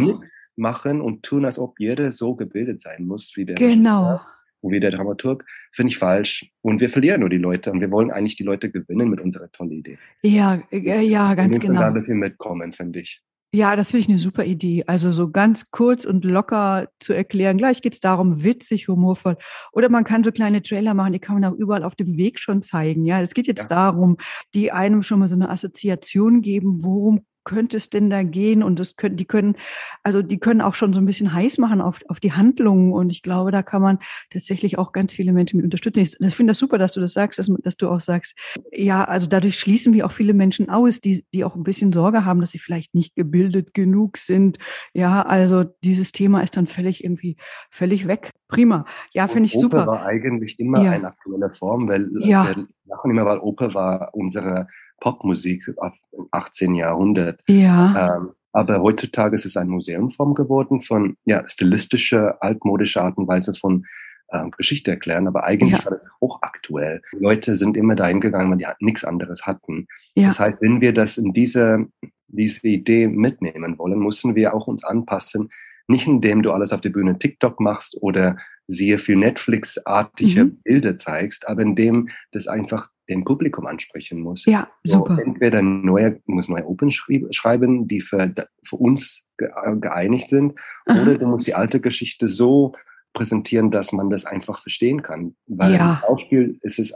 Machen 0.57 1.01
und 1.01 1.23
tun, 1.23 1.45
als 1.45 1.59
ob 1.59 1.79
jeder 1.79 2.11
so 2.11 2.35
gebildet 2.35 2.81
sein 2.81 3.07
muss 3.07 3.33
wie 3.37 3.45
der. 3.45 3.57
Genau. 3.57 4.13
Regisseur 4.13 4.39
wie 4.63 4.81
der 4.81 4.91
Dramaturg, 4.91 5.45
finde 5.73 5.91
ich 5.91 5.99
falsch. 5.99 6.51
Und 6.63 6.81
wir 6.81 6.91
verlieren 6.91 7.21
nur 7.21 7.31
die 7.31 7.39
Leute. 7.39 7.71
Und 7.71 7.81
wir 7.81 7.91
wollen 7.91 8.11
eigentlich 8.11 8.37
die 8.37 8.43
Leute 8.43 8.71
gewinnen 8.71 9.09
mit 9.09 9.21
unserer 9.21 9.51
tollen 9.51 9.73
Idee. 9.73 9.99
Ja, 10.23 10.63
äh, 10.71 11.01
ja, 11.01 11.35
ganz 11.35 11.53
wir 11.53 11.61
genau. 11.61 11.81
da 11.81 11.87
ein 11.89 11.95
bisschen 11.95 12.19
mitkommen, 12.19 12.73
finde 12.73 13.01
ich. 13.01 13.23
Ja, 13.53 13.77
das 13.77 13.91
finde 13.91 14.03
ich 14.03 14.09
eine 14.11 14.19
super 14.19 14.45
Idee. 14.45 14.85
Also 14.87 15.11
so 15.11 15.31
ganz 15.31 15.71
kurz 15.71 16.05
und 16.05 16.25
locker 16.25 16.89
zu 16.99 17.15
erklären. 17.15 17.57
Gleich 17.57 17.81
geht 17.81 17.95
es 17.95 18.01
darum, 18.01 18.45
witzig, 18.45 18.89
humorvoll. 18.89 19.39
Oder 19.73 19.89
man 19.89 20.05
kann 20.05 20.23
so 20.23 20.33
kleine 20.33 20.63
Trailer 20.63 20.93
machen, 20.93 21.15
die 21.15 21.19
kann 21.19 21.41
man 21.41 21.51
auch 21.51 21.57
überall 21.57 21.83
auf 21.83 21.97
dem 21.97 22.19
Weg 22.19 22.39
schon 22.41 22.61
zeigen. 22.61 23.07
Ja, 23.07 23.23
es 23.23 23.33
geht 23.33 23.47
jetzt 23.47 23.71
ja. 23.71 23.77
darum, 23.77 24.19
die 24.55 24.71
einem 24.71 25.03
schon 25.03 25.21
mal 25.21 25.29
so 25.29 25.35
eine 25.35 25.49
Assoziation 25.49 26.43
geben, 26.43 26.85
worum 26.85 27.25
könnte 27.49 27.79
es 27.79 27.89
denn 27.89 28.11
da 28.11 28.23
gehen? 28.23 28.63
Und 28.63 28.79
das 28.79 28.97
können, 28.97 29.17
die 29.17 29.25
können, 29.25 29.57
also 30.03 30.21
die 30.21 30.39
können 30.39 30.61
auch 30.61 30.75
schon 30.75 30.93
so 30.93 31.01
ein 31.01 31.07
bisschen 31.07 31.33
heiß 31.33 31.57
machen 31.57 31.81
auf, 31.81 32.01
auf 32.09 32.21
die 32.21 32.33
Handlungen. 32.33 32.93
Und 32.93 33.11
ich 33.11 33.23
glaube, 33.23 33.51
da 33.51 33.63
kann 33.63 33.81
man 33.81 33.99
tatsächlich 34.31 34.77
auch 34.79 34.93
ganz 34.93 35.15
viele 35.15 35.33
Menschen 35.33 35.57
mit 35.57 35.65
unterstützen. 35.65 36.01
Ich, 36.01 36.21
ich 36.21 36.35
finde 36.35 36.51
das 36.51 36.59
super, 36.59 36.77
dass 36.77 36.93
du 36.93 37.01
das 37.01 37.15
sagst, 37.15 37.39
dass, 37.39 37.51
dass 37.63 37.79
du 37.79 37.89
auch 37.89 38.01
sagst, 38.01 38.37
ja, 38.71 39.03
also 39.03 39.27
dadurch 39.27 39.59
schließen 39.59 39.95
wir 39.95 40.05
auch 40.05 40.13
viele 40.13 40.35
Menschen 40.35 40.69
aus, 40.69 41.01
die, 41.01 41.25
die 41.33 41.43
auch 41.43 41.57
ein 41.57 41.65
bisschen 41.65 41.93
Sorge 41.93 42.27
haben, 42.27 42.41
dass 42.41 42.51
sie 42.51 42.59
vielleicht 42.59 42.95
nicht 42.95 43.17
gebildet 43.17 43.73
genug 43.73 44.19
sind. 44.19 44.59
Ja, 44.93 45.23
also 45.23 45.65
dieses 45.83 46.13
Thema 46.13 46.43
ist 46.43 46.57
dann 46.59 46.67
völlig 46.67 47.03
irgendwie 47.03 47.37
völlig 47.71 48.07
weg. 48.07 48.33
Prima. 48.49 48.85
Ja, 49.13 49.27
finde 49.27 49.47
ich 49.47 49.55
super. 49.55 49.85
Oper 49.85 49.87
war 49.87 50.07
eigentlich 50.07 50.61
immer 50.61 50.83
ja. 50.83 50.91
eine 50.91 51.09
aktuelle 51.09 51.51
Form, 51.51 51.89
weil 51.89 52.11
ja. 52.21 52.47
wir 52.47 52.67
lachen 52.85 53.11
immer, 53.11 53.25
weil 53.25 53.39
Oper 53.39 53.73
war 53.73 54.11
unsere 54.13 54.69
Popmusik 55.01 55.69
im 56.13 56.29
18. 56.31 56.75
Jahrhundert. 56.75 57.41
Ja. 57.49 58.17
Ähm, 58.17 58.31
Aber 58.53 58.81
heutzutage 58.81 59.35
ist 59.35 59.45
es 59.45 59.57
eine 59.57 59.71
Museumform 59.71 60.35
geworden 60.35 60.81
von 60.81 61.17
ja, 61.25 61.49
stilistische, 61.49 62.41
altmodische 62.43 63.03
Art 63.03 63.17
und 63.17 63.29
Weise 63.29 63.55
von 63.55 63.85
äh, 64.29 64.49
Geschichte 64.57 64.91
erklären, 64.91 65.27
aber 65.27 65.45
eigentlich 65.45 65.73
ja. 65.73 65.85
war 65.85 65.93
das 65.93 66.11
hochaktuell. 66.21 67.03
Die 67.13 67.23
Leute 67.23 67.55
sind 67.55 67.77
immer 67.77 67.95
dahin 67.95 68.21
gegangen, 68.21 68.51
weil 68.51 68.59
die 68.59 68.67
nichts 68.81 69.05
anderes 69.05 69.47
hatten. 69.47 69.87
Ja. 70.15 70.29
Das 70.29 70.39
heißt, 70.39 70.61
wenn 70.63 70.81
wir 70.81 70.93
das 70.93 71.17
in 71.17 71.33
diese, 71.33 71.87
diese 72.27 72.69
Idee 72.69 73.07
mitnehmen 73.09 73.79
wollen, 73.79 73.99
müssen 73.99 74.35
wir 74.35 74.55
auch 74.55 74.67
uns 74.67 74.85
anpassen, 74.85 75.51
nicht 75.89 76.07
indem 76.07 76.43
du 76.43 76.53
alles 76.53 76.73
auf 76.73 76.81
der 76.81 76.91
Bühne 76.91 77.19
TikTok 77.19 77.61
machst 77.61 77.97
oder 78.01 78.37
sehr 78.67 78.99
viel 78.99 79.17
Netflix-artige 79.17 80.45
mhm. 80.45 80.61
Bilder 80.63 80.99
zeigst, 80.99 81.49
aber 81.49 81.63
indem 81.63 82.09
das 82.33 82.47
einfach 82.47 82.91
dem 83.09 83.25
Publikum 83.25 83.67
ansprechen 83.67 84.21
muss. 84.21 84.45
Ja, 84.45 84.69
super. 84.85 85.17
So, 85.17 85.23
entweder 85.23 85.63
neue, 85.63 86.21
muss 86.27 86.51
neue 86.51 86.67
Open 86.67 86.91
schreiben, 86.91 87.89
die 87.89 88.03
für, 88.03 88.35
für 88.63 88.77
uns 88.77 89.25
geeinigt 89.37 90.29
sind, 90.29 90.59
Aha. 90.87 91.03
oder 91.03 91.17
du 91.17 91.27
musst 91.27 91.47
die 91.47 91.55
alte 91.55 91.81
Geschichte 91.81 92.29
so 92.29 92.75
präsentieren, 93.15 93.71
dass 93.71 93.93
man 93.93 94.11
das 94.11 94.27
einfach 94.27 94.61
verstehen 94.61 95.03
kann. 95.03 95.35
Weil 95.47 95.75
ja. 95.75 95.93
im 95.93 95.99
Schauspiel 96.01 96.59
ist 96.63 96.79
es 96.79 96.93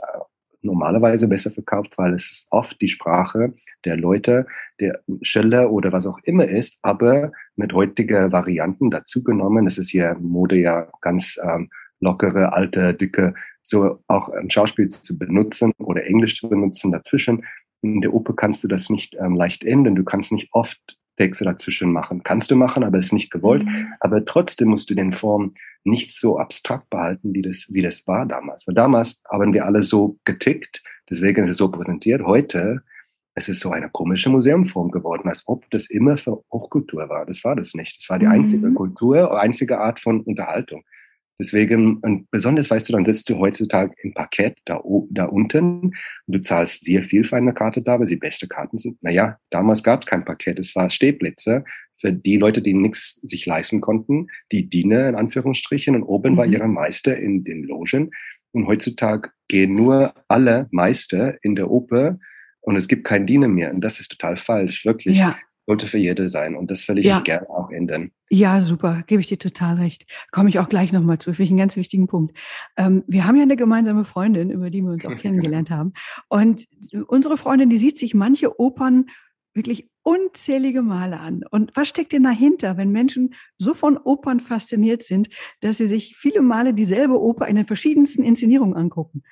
normalerweise 0.63 1.27
besser 1.27 1.51
verkauft, 1.51 1.97
weil 1.97 2.13
es 2.13 2.31
ist 2.31 2.47
oft 2.49 2.79
die 2.81 2.87
Sprache 2.87 3.53
der 3.85 3.97
Leute, 3.97 4.47
der 4.79 5.01
Schiller 5.21 5.71
oder 5.71 5.91
was 5.91 6.07
auch 6.07 6.19
immer 6.23 6.47
ist, 6.47 6.77
aber 6.81 7.31
mit 7.55 7.73
heutiger 7.73 8.31
Varianten 8.31 8.89
dazugenommen. 8.89 9.67
Es 9.67 9.77
ist 9.77 9.89
hier 9.89 10.15
Mode 10.19 10.55
ja 10.57 10.87
ganz 11.01 11.39
ähm, 11.43 11.69
lockere, 11.99 12.53
alte, 12.53 12.93
dicke, 12.93 13.33
so 13.61 13.99
auch 14.07 14.29
im 14.29 14.49
Schauspiel 14.49 14.89
zu 14.89 15.17
benutzen 15.17 15.71
oder 15.77 16.05
Englisch 16.05 16.37
zu 16.37 16.49
benutzen 16.49 16.91
dazwischen. 16.91 17.45
In 17.81 18.01
der 18.01 18.13
Oper 18.13 18.33
kannst 18.33 18.63
du 18.63 18.67
das 18.67 18.89
nicht 18.89 19.15
ähm, 19.19 19.35
leicht 19.35 19.63
ändern. 19.63 19.95
Du 19.95 20.03
kannst 20.03 20.31
nicht 20.31 20.49
oft 20.51 20.97
Texte 21.17 21.45
dazwischen 21.45 21.91
machen. 21.91 22.23
Kannst 22.23 22.51
du 22.51 22.55
machen, 22.55 22.83
aber 22.83 22.97
ist 22.97 23.13
nicht 23.13 23.31
gewollt. 23.31 23.63
Mhm. 23.65 23.93
Aber 23.99 24.25
trotzdem 24.25 24.69
musst 24.69 24.89
du 24.89 24.95
den 24.95 25.11
Form 25.11 25.53
nicht 25.83 26.13
so 26.13 26.39
abstrakt 26.39 26.89
behalten, 26.89 27.33
wie 27.33 27.41
das, 27.41 27.67
wie 27.71 27.81
das 27.81 28.07
war 28.07 28.25
damals. 28.25 28.65
Weil 28.67 28.75
damals 28.75 29.21
haben 29.29 29.53
wir 29.53 29.65
alle 29.65 29.81
so 29.81 30.17
getickt, 30.23 30.83
deswegen 31.09 31.43
ist 31.43 31.49
es 31.49 31.57
so 31.57 31.69
präsentiert. 31.69 32.23
Heute 32.23 32.83
es 33.35 33.49
ist 33.49 33.61
so 33.61 33.71
eine 33.71 33.89
komische 33.89 34.29
Museumform 34.29 34.91
geworden, 34.91 35.27
als 35.27 35.43
ob 35.47 35.69
das 35.71 35.89
immer 35.89 36.17
für 36.17 36.43
Hochkultur 36.51 37.09
war. 37.09 37.25
Das 37.25 37.43
war 37.43 37.55
das 37.55 37.73
nicht. 37.73 37.97
Das 38.01 38.09
war 38.09 38.19
die 38.19 38.27
einzige 38.27 38.67
mhm. 38.67 38.75
Kultur, 38.75 39.39
einzige 39.39 39.79
Art 39.79 39.99
von 39.99 40.21
Unterhaltung. 40.21 40.83
Deswegen, 41.39 41.97
und 41.97 42.29
besonders 42.29 42.69
weißt 42.69 42.89
du, 42.89 42.93
dann 42.93 43.05
sitzt 43.05 43.29
du 43.29 43.37
heutzutage 43.37 43.93
im 44.01 44.13
Parkett 44.13 44.57
da, 44.65 44.81
da 45.09 45.25
unten 45.25 45.81
und 45.81 45.93
du 46.27 46.39
zahlst 46.41 46.85
sehr 46.85 47.03
viel 47.03 47.23
für 47.23 47.35
eine 47.35 47.53
Karte 47.53 47.81
da, 47.81 47.99
weil 47.99 48.07
sie 48.07 48.17
beste 48.17 48.47
Karten 48.47 48.77
sind. 48.77 49.01
Naja, 49.01 49.37
damals 49.49 49.83
gab 49.83 50.01
es 50.01 50.05
kein 50.05 50.25
Parkett, 50.25 50.59
es 50.59 50.75
war 50.75 50.89
Stehplätze 50.89 51.65
für 51.99 52.13
die 52.13 52.37
Leute, 52.37 52.61
die 52.61 52.73
nichts 52.73 53.19
sich 53.23 53.45
leisten 53.45 53.81
konnten, 53.81 54.27
die 54.51 54.69
Diener 54.69 55.09
in 55.09 55.15
Anführungsstrichen 55.15 55.95
und 55.95 56.03
oben 56.03 56.33
mhm. 56.33 56.37
war 56.37 56.45
ihre 56.45 56.67
Meister 56.67 57.17
in 57.17 57.43
den 57.43 57.63
Logen. 57.63 58.11
Und 58.51 58.67
heutzutage 58.67 59.31
gehen 59.47 59.73
nur 59.73 60.13
alle 60.27 60.67
Meister 60.71 61.43
in 61.43 61.55
der 61.55 61.71
Oper 61.71 62.19
und 62.61 62.75
es 62.75 62.87
gibt 62.87 63.05
keinen 63.05 63.25
Diener 63.25 63.47
mehr. 63.47 63.73
Und 63.73 63.81
das 63.81 63.99
ist 63.99 64.09
total 64.09 64.37
falsch, 64.37 64.85
wirklich. 64.85 65.17
Ja 65.17 65.37
sollte 65.65 65.87
für 65.87 65.97
jede 65.97 66.29
sein. 66.29 66.55
Und 66.55 66.71
das 66.71 66.87
will 66.87 66.99
ich 66.99 67.05
ja. 67.05 67.19
gerne 67.19 67.49
auch 67.49 67.69
ändern. 67.69 68.11
Ja, 68.29 68.61
super, 68.61 69.03
gebe 69.07 69.21
ich 69.21 69.27
dir 69.27 69.37
total 69.37 69.75
recht. 69.75 70.05
Komme 70.31 70.49
ich 70.49 70.59
auch 70.59 70.69
gleich 70.69 70.91
nochmal 70.91 71.19
zu, 71.19 71.31
finde 71.31 71.43
ich 71.43 71.49
einen 71.51 71.59
ganz 71.59 71.75
wichtigen 71.75 72.07
Punkt. 72.07 72.37
Ähm, 72.77 73.03
wir 73.07 73.25
haben 73.25 73.35
ja 73.35 73.43
eine 73.43 73.55
gemeinsame 73.55 74.05
Freundin, 74.05 74.49
über 74.49 74.69
die 74.69 74.81
wir 74.81 74.91
uns 74.91 75.05
auch 75.05 75.15
kennengelernt 75.17 75.71
haben. 75.71 75.93
Und 76.29 76.65
unsere 77.07 77.37
Freundin, 77.37 77.69
die 77.69 77.77
sieht 77.77 77.97
sich 77.97 78.13
manche 78.13 78.59
Opern 78.59 79.05
wirklich 79.53 79.89
unzählige 80.01 80.81
Male 80.81 81.19
an. 81.19 81.43
Und 81.49 81.71
was 81.75 81.87
steckt 81.87 82.11
denn 82.11 82.23
dahinter, 82.23 82.75
wenn 82.77 82.91
Menschen 82.91 83.35
so 83.57 83.73
von 83.73 83.97
Opern 83.97 84.39
fasziniert 84.39 85.03
sind, 85.03 85.29
dass 85.61 85.77
sie 85.77 85.87
sich 85.87 86.15
viele 86.17 86.41
Male 86.41 86.73
dieselbe 86.73 87.21
Oper 87.21 87.47
in 87.47 87.55
den 87.55 87.65
verschiedensten 87.65 88.23
Inszenierungen 88.23 88.75
angucken? 88.75 89.23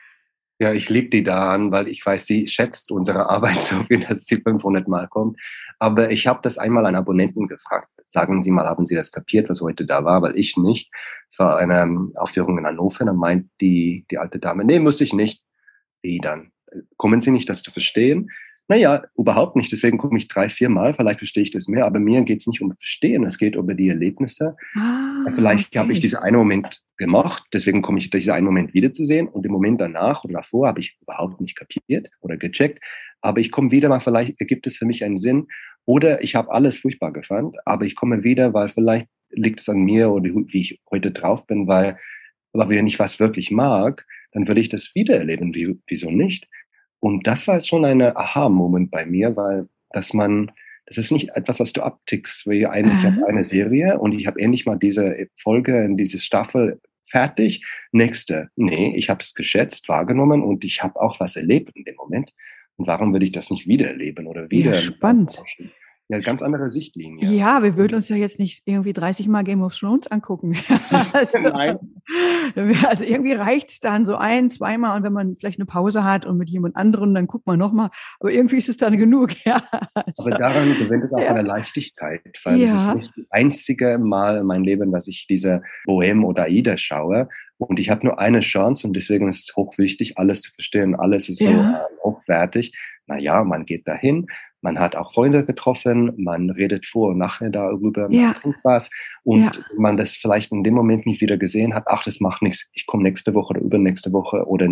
Ja, 0.62 0.74
ich 0.74 0.90
liebe 0.90 1.10
die 1.10 1.24
daran, 1.24 1.72
weil 1.72 1.88
ich 1.88 2.06
weiß, 2.06 2.28
sie 2.28 2.48
schätzt 2.48 2.92
unsere 2.92 3.28
Arbeit 3.28 3.62
so, 3.62 3.78
wie 3.90 3.98
das 3.98 4.26
sie 4.26 4.36
500 4.36 4.88
Mal 4.88 5.08
kommt. 5.08 5.40
Aber 5.80 6.12
ich 6.12 6.28
habe 6.28 6.42
das 6.44 6.60
einmal 6.60 6.86
an 6.86 6.94
Abonnenten 6.94 7.48
gefragt. 7.48 7.90
Sagen 8.10 8.44
Sie 8.44 8.52
mal, 8.52 8.68
haben 8.68 8.86
Sie 8.86 8.94
das 8.94 9.12
kapiert, 9.12 9.50
was 9.50 9.62
heute 9.62 9.88
da 9.88 10.06
war? 10.06 10.22
Weil 10.22 10.38
ich 10.38 10.58
nicht. 10.58 10.92
Es 11.32 11.40
war 11.40 11.58
eine 11.58 11.82
ähm, 11.82 12.14
Aufführung 12.16 12.60
in 12.60 12.68
Hannover. 12.68 13.06
Dann 13.06 13.16
meint 13.16 13.50
die, 13.60 14.06
die 14.12 14.20
alte 14.20 14.38
Dame, 14.38 14.64
nee, 14.64 14.78
muss 14.78 15.02
ich 15.02 15.14
nicht. 15.14 15.42
Wie 16.04 16.20
dann? 16.20 16.52
Kommen 16.96 17.22
Sie 17.22 17.32
nicht, 17.32 17.50
das 17.50 17.64
zu 17.64 17.72
verstehen? 17.72 18.30
Naja, 18.68 19.02
überhaupt 19.18 19.56
nicht. 19.56 19.72
Deswegen 19.72 19.98
komme 19.98 20.20
ich 20.20 20.28
drei, 20.28 20.48
vier 20.48 20.70
Mal. 20.70 20.94
Vielleicht 20.94 21.22
verstehe 21.22 21.42
ich 21.42 21.50
das 21.50 21.70
mehr. 21.70 21.88
Aber 21.88 22.00
mir 22.00 22.22
geht 22.22 22.42
es 22.42 22.48
nicht 22.48 22.62
um 22.62 22.72
Verstehen. 22.78 23.26
Es 23.26 23.40
geht 23.40 23.58
um 23.58 23.68
die 23.76 23.90
Erlebnisse. 23.90 24.56
Ah, 24.76 25.26
Vielleicht 25.34 25.70
okay. 25.70 25.80
habe 25.80 25.92
ich 25.92 26.02
diesen 26.02 26.20
einen 26.20 26.38
Moment 26.38 26.84
gemacht. 27.02 27.44
Deswegen 27.52 27.82
komme 27.82 28.00
ich 28.00 28.12
diesen 28.12 28.32
einen 28.32 28.46
Moment 28.46 28.74
wiederzusehen. 28.74 29.28
Und 29.28 29.46
im 29.46 29.52
Moment 29.52 29.82
danach 29.82 30.24
oder 30.24 30.36
davor 30.36 30.68
habe 30.68 30.80
ich 30.80 30.98
überhaupt 31.02 31.42
nicht 31.42 31.58
kapiert 31.58 32.10
oder 32.22 32.38
gecheckt. 32.38 32.80
Aber 33.22 33.40
ich 33.40 33.52
komme 33.52 33.72
wieder 33.72 33.90
mal, 33.90 34.00
vielleicht 34.00 34.40
ergibt 34.40 34.68
es 34.68 34.78
für 34.78 34.86
mich 34.86 35.04
einen 35.04 35.18
Sinn. 35.18 35.48
Oder 35.86 36.24
ich 36.24 36.36
habe 36.36 36.52
alles 36.52 36.78
furchtbar 36.78 37.12
gefunden. 37.12 37.58
Aber 37.66 37.86
ich 37.86 37.96
komme 37.96 38.24
wieder, 38.24 38.54
weil 38.54 38.70
vielleicht 38.70 39.08
liegt 39.32 39.62
es 39.62 39.70
an 39.70 39.80
mir 39.80 40.12
oder 40.12 40.30
wie 40.30 40.62
ich 40.62 40.80
heute 40.92 41.12
drauf 41.12 41.48
bin, 41.48 41.68
weil, 41.68 41.98
aber 42.54 42.70
wenn 42.70 42.88
ich 42.88 43.00
was 43.00 43.20
wirklich 43.20 43.50
mag, 43.50 44.06
dann 44.32 44.48
will 44.48 44.58
ich 44.58 44.70
das 44.70 44.94
wiedererleben. 44.94 45.56
Wie, 45.56 45.80
wieso 45.88 46.12
nicht? 46.12 46.48
Und 47.00 47.26
das 47.26 47.48
war 47.48 47.62
schon 47.62 47.84
eine 47.84 48.16
Aha-Moment 48.16 48.92
bei 48.92 49.06
mir, 49.06 49.36
weil 49.36 49.68
dass 49.90 50.14
man, 50.14 50.52
das 50.86 50.98
ist 50.98 51.12
nicht 51.12 51.30
etwas, 51.36 51.60
was 51.60 51.74
du 51.74 51.82
abtickst, 51.82 52.46
weil 52.46 52.68
eigentlich 52.68 53.00
ich 53.00 53.06
habe 53.06 53.28
eine 53.28 53.44
Serie 53.44 54.00
und 54.00 54.14
ich 54.14 54.28
habe 54.28 54.40
endlich 54.40 54.66
mal 54.66 54.78
diese 54.78 55.28
Folge 55.36 55.84
in 55.84 55.98
diese 55.98 56.20
Staffel 56.20 56.80
fertig. 57.12 57.64
Nächste, 57.92 58.50
nee, 58.56 58.96
ich 58.96 59.10
habe 59.10 59.22
es 59.22 59.34
geschätzt, 59.36 59.90
wahrgenommen 59.90 60.42
und 60.42 60.64
ich 60.64 60.82
habe 60.82 61.00
auch 61.00 61.20
was 61.20 61.36
erlebt 61.36 61.76
in 61.76 61.84
dem 61.84 61.96
Moment. 61.96 62.34
Und 62.78 62.88
warum 62.88 63.14
würde 63.14 63.26
ich 63.26 63.32
das 63.32 63.52
nicht 63.52 63.68
wiedererleben 63.68 64.26
oder 64.26 64.50
wieder? 64.50 64.74
Ja, 64.74 64.82
spannend. 64.82 65.30
Erforschen? 65.30 65.72
Ja, 66.12 66.20
ganz 66.20 66.42
andere 66.42 66.70
Sichtlinie. 66.70 67.26
Ja, 67.26 67.64
wir 67.64 67.78
würden 67.78 67.96
uns 67.96 68.10
ja 68.10 68.18
jetzt 68.18 68.38
nicht 68.38 68.64
irgendwie 68.66 68.92
30 68.92 69.30
Mal 69.30 69.44
Game 69.46 69.62
of 69.62 69.74
Thrones 69.74 70.08
angucken. 70.08 70.58
also, 71.14 71.40
Nein. 71.40 71.80
Also 72.86 73.06
irgendwie 73.06 73.32
reicht's 73.32 73.80
dann 73.80 74.06
so 74.06 74.18
ein, 74.18 74.50
zweimal 74.50 74.98
und 74.98 75.04
wenn 75.04 75.14
man 75.14 75.38
vielleicht 75.38 75.58
eine 75.58 75.68
Pause 75.68 76.04
hat 76.04 76.26
und 76.26 76.38
mit 76.38 76.50
jemand 76.50 76.76
anderem, 76.76 77.14
dann 77.14 77.28
guckt 77.28 77.48
man 77.48 77.58
nochmal. 77.58 77.92
Aber 78.20 78.30
irgendwie 78.30 78.58
ist 78.58 78.68
es 78.68 78.76
dann 78.76 78.98
genug, 78.98 79.30
ja. 79.46 79.64
Also, 79.94 80.30
Aber 80.30 80.38
daran 80.38 80.78
gewinnt 80.78 81.06
es 81.06 81.14
auch 81.14 81.22
ja. 81.22 81.30
eine 81.30 81.44
Leichtigkeit, 81.44 82.38
weil 82.44 82.58
ja. 82.58 82.66
es 82.66 82.74
ist 82.74 82.94
nicht 82.94 83.14
das 83.16 83.26
einzige 83.30 83.98
Mal 83.98 84.40
in 84.40 84.48
meinem 84.48 84.66
Leben, 84.66 84.92
dass 84.92 85.08
ich 85.08 85.28
diese 85.30 85.64
Bohem 85.86 86.26
oder 86.26 86.44
Aida 86.44 86.78
schaue. 86.78 87.30
Und 87.68 87.80
ich 87.80 87.92
habe 87.92 88.06
nur 88.06 88.18
eine 88.18 88.40
Chance 88.40 88.88
und 88.88 88.96
deswegen 88.96 89.28
ist 89.28 89.50
es 89.50 89.56
hochwichtig, 89.56 90.18
alles 90.18 90.42
zu 90.42 90.52
verstehen. 90.52 90.96
Alles 90.96 91.30
ist 91.30 91.42
ja. 91.42 91.52
so 91.52 91.60
äh, 91.60 92.04
hochwertig. 92.04 92.74
Naja, 93.06 93.44
man 93.44 93.66
geht 93.66 93.88
dahin, 93.88 94.26
man 94.62 94.80
hat 94.80 94.96
auch 94.96 95.14
Freunde 95.14 95.46
getroffen, 95.46 96.12
man 96.18 96.50
redet 96.50 96.88
vor 96.88 97.10
und 97.10 97.20
nachher 97.20 97.52
darüber, 97.52 98.10
man 98.10 98.12
ja. 98.12 98.34
trinkt 98.34 98.60
was 98.64 98.90
und 99.24 99.44
ja. 99.44 99.64
man 99.78 99.96
das 99.96 100.14
vielleicht 100.14 100.52
in 100.52 100.64
dem 100.64 100.74
Moment 100.74 101.06
nicht 101.06 101.22
wieder 101.22 101.38
gesehen 101.38 101.76
hat, 101.76 101.84
ach, 101.86 102.04
das 102.04 102.20
macht 102.20 102.42
nichts, 102.42 102.68
ich 102.74 102.88
komme 102.88 103.04
nächste 103.04 103.36
Woche 103.36 103.52
oder 103.52 103.62
übernächste 103.62 104.12
Woche 104.12 104.48
oder 104.48 104.68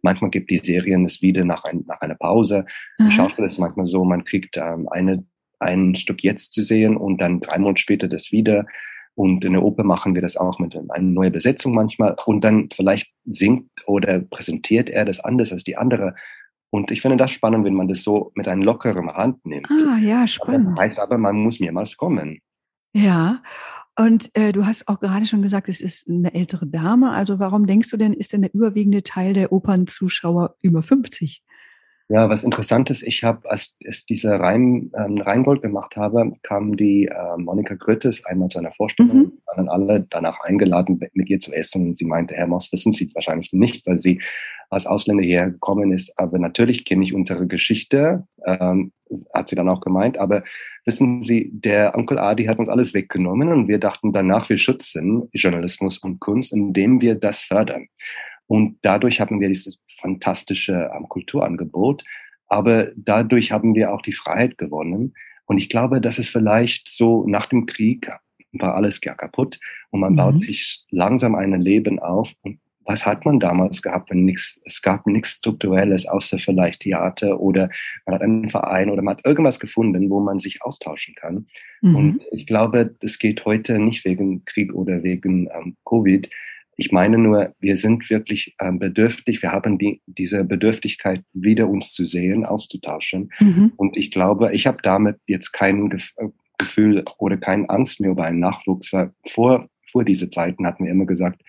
manchmal 0.00 0.30
gibt 0.30 0.50
die 0.50 0.58
Serien 0.58 1.04
es 1.04 1.20
wieder 1.20 1.44
nach, 1.44 1.64
ein, 1.64 1.84
nach 1.86 2.00
einer 2.00 2.14
Pause. 2.14 2.64
Mhm. 2.98 3.10
Schauspiel 3.10 3.44
ist 3.44 3.58
manchmal 3.58 3.86
so, 3.86 4.02
man 4.04 4.24
kriegt 4.24 4.56
ähm, 4.56 4.88
eine, 4.90 5.26
ein 5.58 5.94
Stück 5.94 6.22
jetzt 6.22 6.54
zu 6.54 6.62
sehen 6.62 6.96
und 6.96 7.20
dann 7.20 7.40
drei 7.40 7.58
Monate 7.58 7.82
später 7.82 8.08
das 8.08 8.32
wieder. 8.32 8.64
Und 9.14 9.44
in 9.44 9.52
der 9.52 9.62
Oper 9.62 9.84
machen 9.84 10.14
wir 10.14 10.22
das 10.22 10.36
auch 10.36 10.58
mit 10.58 10.74
einer 10.74 11.02
neuen 11.02 11.32
Besetzung 11.32 11.74
manchmal. 11.74 12.16
Und 12.26 12.42
dann 12.42 12.68
vielleicht 12.72 13.12
singt 13.24 13.68
oder 13.86 14.20
präsentiert 14.20 14.88
er 14.88 15.04
das 15.04 15.20
anders 15.20 15.52
als 15.52 15.64
die 15.64 15.76
andere. 15.76 16.14
Und 16.70 16.90
ich 16.90 17.00
finde 17.00 17.16
das 17.16 17.32
spannend, 17.32 17.64
wenn 17.64 17.74
man 17.74 17.88
das 17.88 18.02
so 18.02 18.30
mit 18.34 18.46
einer 18.46 18.64
lockeren 18.64 19.10
Hand 19.10 19.44
nimmt. 19.44 19.68
Ah, 19.70 19.98
ja, 19.98 20.26
spannend. 20.26 20.68
Das 20.76 20.84
heißt 20.84 21.00
aber, 21.00 21.18
man 21.18 21.36
muss 21.36 21.60
mehrmals 21.60 21.96
kommen. 21.96 22.38
Ja, 22.92 23.42
und 23.98 24.34
äh, 24.34 24.52
du 24.52 24.64
hast 24.66 24.88
auch 24.88 24.98
gerade 24.98 25.26
schon 25.26 25.42
gesagt, 25.42 25.68
es 25.68 25.80
ist 25.80 26.08
eine 26.08 26.32
ältere 26.32 26.66
Dame. 26.66 27.10
Also 27.10 27.38
warum 27.38 27.66
denkst 27.66 27.90
du 27.90 27.96
denn, 27.96 28.12
ist 28.12 28.32
denn 28.32 28.42
der 28.42 28.54
überwiegende 28.54 29.02
Teil 29.02 29.34
der 29.34 29.52
Opernzuschauer 29.52 30.56
über 30.62 30.82
50? 30.82 31.42
Ja, 32.12 32.28
was 32.28 32.42
interessant 32.42 32.90
ist, 32.90 33.04
ich 33.04 33.22
habe, 33.22 33.48
als 33.48 33.76
ich 33.78 34.04
diese 34.04 34.40
Rhein, 34.40 34.90
ähm, 34.96 35.18
Rheingold 35.18 35.62
gemacht 35.62 35.94
habe, 35.94 36.32
kam 36.42 36.76
die 36.76 37.06
äh, 37.06 37.36
Monika 37.36 37.76
Grüttes 37.76 38.24
einmal 38.26 38.48
zu 38.48 38.58
einer 38.58 38.72
Vorstellung, 38.72 39.16
mhm. 39.16 39.32
waren 39.46 39.68
alle 39.68 40.06
danach 40.10 40.40
eingeladen, 40.40 40.98
mit 41.12 41.30
ihr 41.30 41.38
zu 41.38 41.52
essen. 41.52 41.90
Und 41.90 41.98
sie 41.98 42.06
meinte, 42.06 42.34
Herr 42.34 42.48
Moss, 42.48 42.72
wissen 42.72 42.90
Sie 42.90 43.08
wahrscheinlich 43.14 43.52
nicht, 43.52 43.86
weil 43.86 43.98
sie 43.98 44.20
als 44.70 44.86
Ausländer 44.86 45.22
hierher 45.22 45.50
gekommen 45.50 45.92
ist. 45.92 46.12
Aber 46.16 46.40
natürlich 46.40 46.84
kenne 46.84 47.04
ich 47.04 47.14
unsere 47.14 47.46
Geschichte, 47.46 48.26
ähm, 48.44 48.90
hat 49.32 49.48
sie 49.48 49.54
dann 49.54 49.68
auch 49.68 49.80
gemeint. 49.80 50.18
Aber 50.18 50.42
wissen 50.84 51.22
Sie, 51.22 51.50
der 51.52 51.96
Onkel 51.96 52.18
Adi 52.18 52.46
hat 52.46 52.58
uns 52.58 52.68
alles 52.68 52.92
weggenommen 52.92 53.52
und 53.52 53.68
wir 53.68 53.78
dachten 53.78 54.12
danach, 54.12 54.48
wir 54.48 54.58
schützen 54.58 55.28
Journalismus 55.32 55.98
und 55.98 56.18
Kunst, 56.18 56.52
indem 56.52 57.00
wir 57.00 57.14
das 57.14 57.42
fördern. 57.42 57.86
Und 58.50 58.78
dadurch 58.82 59.20
haben 59.20 59.40
wir 59.40 59.48
dieses 59.48 59.80
fantastische 60.00 60.90
ähm, 60.92 61.08
Kulturangebot. 61.08 62.02
Aber 62.48 62.88
dadurch 62.96 63.52
haben 63.52 63.76
wir 63.76 63.94
auch 63.94 64.02
die 64.02 64.12
Freiheit 64.12 64.58
gewonnen. 64.58 65.14
Und 65.46 65.58
ich 65.58 65.68
glaube, 65.68 66.00
dass 66.00 66.18
es 66.18 66.28
vielleicht 66.28 66.88
so 66.88 67.24
nach 67.28 67.46
dem 67.46 67.66
Krieg 67.66 68.10
war 68.50 68.74
alles 68.74 69.00
ja 69.04 69.14
kaputt 69.14 69.60
und 69.90 70.00
man 70.00 70.14
mhm. 70.14 70.16
baut 70.16 70.38
sich 70.40 70.84
langsam 70.90 71.36
ein 71.36 71.52
Leben 71.60 72.00
auf. 72.00 72.32
Und 72.42 72.58
was 72.84 73.06
hat 73.06 73.24
man 73.24 73.38
damals 73.38 73.82
gehabt, 73.82 74.10
wenn 74.10 74.24
nichts, 74.24 74.60
es 74.64 74.82
gab 74.82 75.06
nichts 75.06 75.38
Strukturelles, 75.38 76.08
außer 76.08 76.40
vielleicht 76.40 76.82
Theater 76.82 77.38
oder 77.38 77.70
man 78.04 78.16
hat 78.16 78.22
einen 78.22 78.48
Verein 78.48 78.90
oder 78.90 79.02
man 79.02 79.16
hat 79.16 79.24
irgendwas 79.24 79.60
gefunden, 79.60 80.10
wo 80.10 80.18
man 80.18 80.40
sich 80.40 80.60
austauschen 80.64 81.14
kann. 81.14 81.46
Mhm. 81.82 81.94
Und 81.94 82.22
ich 82.32 82.48
glaube, 82.48 82.96
es 83.00 83.20
geht 83.20 83.44
heute 83.44 83.78
nicht 83.78 84.04
wegen 84.04 84.44
Krieg 84.44 84.74
oder 84.74 85.04
wegen 85.04 85.48
ähm, 85.54 85.76
Covid. 85.84 86.28
Ich 86.80 86.92
meine 86.92 87.18
nur, 87.18 87.54
wir 87.60 87.76
sind 87.76 88.08
wirklich 88.08 88.56
ähm, 88.58 88.78
bedürftig, 88.78 89.42
wir 89.42 89.52
haben 89.52 89.76
die, 89.76 90.00
diese 90.06 90.44
Bedürftigkeit, 90.44 91.22
wieder 91.34 91.68
uns 91.68 91.92
zu 91.92 92.06
sehen, 92.06 92.46
auszutauschen. 92.46 93.30
Mhm. 93.38 93.72
Und 93.76 93.98
ich 93.98 94.10
glaube, 94.10 94.54
ich 94.54 94.66
habe 94.66 94.78
damit 94.82 95.18
jetzt 95.26 95.52
keinen 95.52 95.92
Gefühl 96.56 97.04
oder 97.18 97.36
keine 97.36 97.68
Angst 97.68 98.00
mehr 98.00 98.12
über 98.12 98.24
einen 98.24 98.40
Nachwuchs, 98.40 98.94
weil 98.94 99.12
vor, 99.28 99.68
vor 99.92 100.04
diese 100.06 100.30
Zeiten 100.30 100.66
hatten 100.66 100.86
wir 100.86 100.90
immer 100.90 101.04
gesagt, 101.04 101.42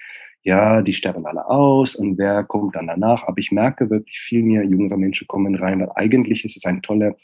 ja, 0.43 0.81
die 0.81 0.91
sterben 0.91 1.25
alle 1.25 1.47
aus 1.47 1.95
und 1.95 2.17
wer 2.17 2.43
kommt 2.43 2.75
dann 2.75 2.87
danach? 2.87 3.23
Aber 3.23 3.37
ich 3.37 3.53
merke 3.53 3.89
wirklich 3.89 4.19
viel 4.19 4.43
mehr 4.43 4.65
jüngere 4.65 4.97
Menschen 4.97 5.27
kommen 5.29 5.55
rein, 5.55 5.79
weil 5.79 5.91
eigentlich 5.95 6.43
ist 6.43 6.57
es 6.57 6.65
ein 6.65 6.81
toller 6.81 7.15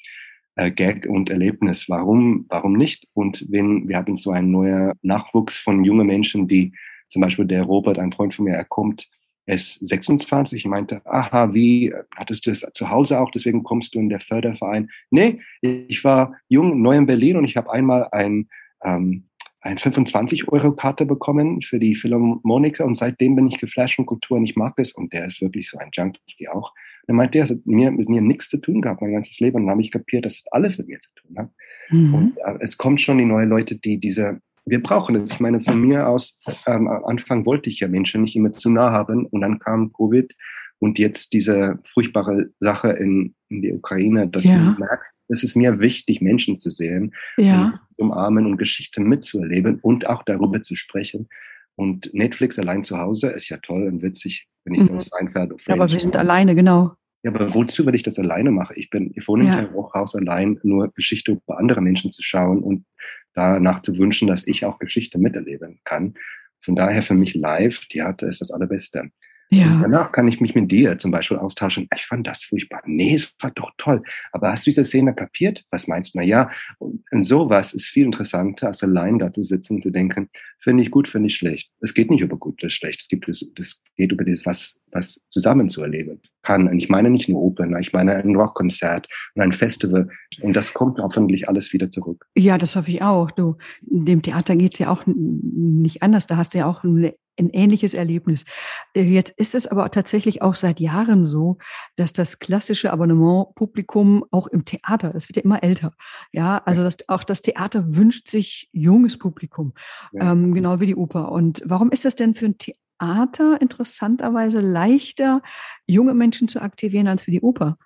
äh, 0.56 0.72
Gag 0.72 1.08
und 1.10 1.30
Erlebnis. 1.30 1.90
Warum, 1.90 2.46
warum 2.48 2.72
nicht? 2.72 3.06
Und 3.14 3.46
wenn 3.50 3.90
wir 3.90 3.98
haben 3.98 4.16
so 4.16 4.32
einen 4.32 4.52
neuen 4.52 4.94
Nachwuchs 5.02 5.58
von 5.58 5.84
jungen 5.84 6.08
Menschen, 6.08 6.48
die 6.48 6.72
zum 7.10 7.22
Beispiel 7.22 7.46
der 7.46 7.64
Robert, 7.64 8.00
ein 8.00 8.12
Freund 8.12 8.34
von 8.34 8.46
mir, 8.46 8.54
er 8.54 8.66
kommt, 8.66 9.10
er 9.46 9.56
ist 9.56 9.76
26. 9.88 10.60
Ich 10.60 10.66
meinte, 10.66 11.02
aha, 11.06 11.54
wie, 11.54 11.94
hattest 12.16 12.46
du 12.46 12.52
es 12.52 12.68
zu 12.74 12.90
Hause 12.90 13.20
auch, 13.20 13.32
deswegen 13.32 13.64
kommst 13.64 13.96
du 13.96 14.00
in 14.00 14.10
der 14.10 14.20
Förderverein? 14.20 14.90
Nee, 15.10 15.40
ich 15.62 16.04
war 16.04 16.36
jung, 16.50 16.82
neu 16.82 16.98
in 16.98 17.06
Berlin 17.06 17.38
und 17.38 17.46
ich 17.46 17.56
habe 17.56 17.72
einmal 17.72 18.10
ein, 18.12 18.50
ähm, 18.84 19.28
ein 19.62 19.78
25-Euro-Karte 19.78 21.06
bekommen 21.06 21.62
für 21.62 21.80
die 21.80 21.96
Philharmoniker 21.96 22.86
und 22.86 22.98
seitdem 22.98 23.36
bin 23.36 23.48
ich 23.48 23.58
geflasht 23.58 23.96
von 23.96 24.06
Kultur 24.06 24.38
und 24.38 24.44
ich 24.44 24.56
mag 24.56 24.74
es 24.78 24.92
und 24.92 25.14
der 25.14 25.26
ist 25.26 25.42
wirklich 25.42 25.70
so 25.70 25.78
ein 25.78 25.90
Junkie 25.94 26.50
auch. 26.50 26.74
Und 27.04 27.14
er 27.14 27.16
meinte, 27.16 27.40
der 27.40 27.48
hat 27.48 27.66
mir, 27.66 27.92
mit 27.92 28.10
mir 28.10 28.22
nichts 28.22 28.50
zu 28.50 28.58
tun 28.58 28.82
gehabt, 28.82 29.02
mein 29.02 29.14
ganzes 29.14 29.40
Leben 29.40 29.56
und 29.56 29.64
dann 29.64 29.72
habe 29.72 29.82
ich 29.82 29.92
kapiert, 29.92 30.26
dass 30.26 30.44
das 30.44 30.52
alles 30.52 30.78
mit 30.78 30.90
mir 30.90 31.00
zu 31.00 31.10
tun 31.16 31.38
hat. 31.38 31.50
Mhm. 31.90 32.14
Und 32.14 32.38
äh, 32.38 32.58
es 32.60 32.78
kommt 32.78 33.02
schon 33.02 33.18
die 33.18 33.26
neuen 33.26 33.50
Leute, 33.50 33.78
die 33.78 33.98
diese 33.98 34.42
wir 34.68 34.84
brauchen 34.84 35.16
es. 35.16 35.32
Ich 35.32 35.40
meine, 35.40 35.62
von 35.62 35.80
mir 35.80 36.08
aus, 36.08 36.40
ähm, 36.66 36.88
am 36.88 37.06
Anfang 37.06 37.46
wollte 37.46 37.70
ich 37.70 37.80
ja 37.80 37.88
Menschen 37.88 38.22
nicht 38.22 38.36
immer 38.36 38.52
zu 38.52 38.70
nah 38.70 38.92
haben 38.92 39.26
und 39.26 39.42
dann 39.42 39.60
kam 39.60 39.94
Covid 39.94 40.34
und 40.80 41.00
jetzt 41.00 41.34
diese 41.34 41.80
furchtbare 41.84 42.50
Sache 42.60 42.90
in, 42.90 43.34
in 43.50 43.62
der 43.62 43.76
Ukraine, 43.76 44.28
dass 44.28 44.44
ja. 44.44 44.58
du 44.58 44.80
merkst, 44.80 45.16
es 45.30 45.44
ist 45.44 45.56
mir 45.56 45.80
wichtig, 45.80 46.22
Menschen 46.22 46.60
zu 46.60 46.70
sehen, 46.70 47.14
ja. 47.38 47.80
zu 47.92 48.04
umarmen 48.04 48.46
und 48.46 48.58
Geschichten 48.58 49.04
mitzuerleben 49.04 49.80
und 49.80 50.08
auch 50.08 50.24
darüber 50.24 50.62
zu 50.62 50.76
sprechen. 50.76 51.30
Und 51.76 52.14
Netflix 52.14 52.60
allein 52.60 52.84
zu 52.84 52.98
Hause 52.98 53.30
ist 53.30 53.50
ja 53.50 53.58
toll 53.58 53.88
und 53.88 54.02
witzig, 54.02 54.48
wenn 54.66 54.76
ich 54.76 54.92
mhm. 54.92 55.00
so 55.00 55.12
einfällt. 55.18 55.54
Aber 55.68 55.92
wir 55.92 56.00
sind 56.00 56.16
alleine, 56.16 56.56
genau. 56.56 56.96
Ja, 57.24 57.32
aber 57.32 57.54
wozu, 57.54 57.86
wenn 57.86 57.96
ich 57.96 58.04
das 58.04 58.20
alleine 58.20 58.52
mache? 58.52 58.76
Ich 58.76 58.90
bin, 58.90 59.12
ich 59.16 59.28
wohne 59.28 59.46
ja. 59.46 59.60
im 59.60 59.74
Hochhaus 59.74 60.16
allein, 60.16 60.60
nur 60.64 60.92
Geschichte 60.94 61.32
über 61.34 61.58
andere 61.58 61.82
Menschen 61.82 62.12
zu 62.12 62.22
schauen 62.22 62.62
und 62.62 62.86
danach 63.34 63.82
zu 63.82 63.98
wünschen, 63.98 64.28
dass 64.28 64.46
ich 64.48 64.66
auch 64.66 64.80
Geschichte 64.80 65.18
miterleben 65.18 65.80
kann. 65.84 66.14
Von 66.60 66.76
daher 66.76 67.02
für 67.02 67.16
mich 67.16 67.36
live, 67.36 67.86
Theater 67.88 68.28
ist 68.28 68.42
das 68.42 68.52
Allerbeste. 68.52 69.10
Ja. 69.50 69.72
Und 69.74 69.82
danach 69.82 70.12
kann 70.12 70.28
ich 70.28 70.42
mich 70.42 70.56
mit 70.56 70.72
dir 70.72 70.98
zum 70.98 71.12
Beispiel 71.12 71.38
austauschen. 71.38 71.88
Ich 71.96 72.06
fand 72.06 72.28
das 72.28 72.44
furchtbar. 72.44 72.82
Nee, 72.86 73.16
es 73.16 73.34
war 73.40 73.52
doch 73.52 73.72
toll. 73.78 74.04
Aber 74.32 74.52
hast 74.52 74.66
du 74.66 74.72
diese 74.72 74.84
Szene 74.84 75.14
kapiert? 75.14 75.64
Was 75.72 75.88
meinst 75.88 76.14
du? 76.14 76.20
Na 76.20 76.24
ja, 76.24 76.50
und 76.80 77.24
sowas 77.24 77.74
ist 77.74 77.86
viel 77.86 78.06
interessanter, 78.06 78.68
als 78.68 78.84
allein 78.84 79.20
da 79.20 79.32
zu 79.32 79.44
sitzen 79.44 79.76
und 79.76 79.84
zu 79.84 79.90
denken, 79.90 80.30
finde 80.60 80.84
ich 80.84 80.92
gut, 80.92 81.08
finde 81.08 81.28
ich 81.28 81.36
schlecht. 81.36 81.72
Es 81.80 81.94
geht 81.94 82.10
nicht 82.12 82.22
über 82.22 82.36
gut 82.36 82.62
oder 82.62 82.70
schlecht. 82.70 83.02
Es 83.02 83.08
gibt, 83.08 83.28
es 83.30 83.84
geht 83.96 84.12
über 84.12 84.26
das, 84.26 84.46
was, 84.46 84.82
was 84.92 85.22
zusammen 85.30 85.70
zu 85.70 85.82
erleben 85.82 86.20
kann. 86.42 86.68
Und 86.68 86.80
ich 86.80 86.90
meine 86.90 87.10
nicht 87.10 87.30
nur 87.30 87.42
Opern, 87.42 87.76
ich 87.80 87.94
meine 87.94 88.16
ein 88.16 88.36
Rockkonzert 88.36 89.08
und 89.36 89.42
ein 89.42 89.52
Festival. 89.54 90.10
Und 90.42 90.56
das 90.56 90.74
kommt 90.74 91.00
hoffentlich 91.00 91.48
alles 91.48 91.72
wieder 91.72 91.90
zurück. 91.90 92.26
Ja, 92.36 92.58
das 92.58 92.76
hoffe 92.76 92.90
ich 92.90 93.02
auch. 93.02 93.32
Du, 93.32 93.58
in 93.90 94.06
dem 94.06 94.22
Theater 94.22 94.56
geht's 94.58 94.80
ja 94.80 94.90
auch 94.90 95.04
nicht 95.06 96.04
anders. 96.04 96.28
Da 96.28 96.36
hast 96.36 96.54
du 96.54 96.58
ja 96.58 96.66
auch 96.66 96.84
eine 96.84 97.14
ein 97.40 97.50
ähnliches 97.50 97.94
Erlebnis. 97.94 98.46
Äh, 98.94 99.04
jetzt 99.04 99.34
ist 99.38 99.56
es 99.56 99.68
aber 99.68 99.90
tatsächlich 99.92 100.42
auch 100.42 100.56
seit 100.56 100.80
Jahren 100.80 101.26
so, 101.26 101.58
dass 101.96 102.14
das 102.14 102.40
klassische 102.40 102.92
Abonnementpublikum 102.92 104.26
auch 104.32 104.48
im 104.48 104.66
Theater, 104.66 105.14
es 105.16 105.30
wird 105.30 105.38
ja 105.38 105.44
immer 105.44 105.64
älter. 105.64 105.94
Ja, 106.32 106.62
also 106.66 106.84
das, 106.84 106.98
auch 107.08 107.24
das 107.24 107.42
Theater 107.42 107.96
wünscht 107.96 108.28
sich 108.30 108.70
junges 108.72 109.18
Publikum, 109.18 109.74
ja. 110.12 110.32
ähm, 110.32 110.54
genau 110.54 110.80
wie 110.80 110.88
die 110.88 110.96
Oper. 110.96 111.32
Und 111.32 111.62
warum 111.66 111.92
ist 111.92 112.06
das 112.06 112.16
denn 112.16 112.36
für 112.36 112.46
ein 112.46 112.58
Theater 112.58 113.62
interessanterweise 113.62 114.60
leichter, 114.60 115.42
junge 115.86 116.14
Menschen 116.14 116.48
zu 116.48 116.62
aktivieren 116.62 117.08
als 117.08 117.24
für 117.24 117.32
die 117.32 117.42
Oper? 117.42 117.78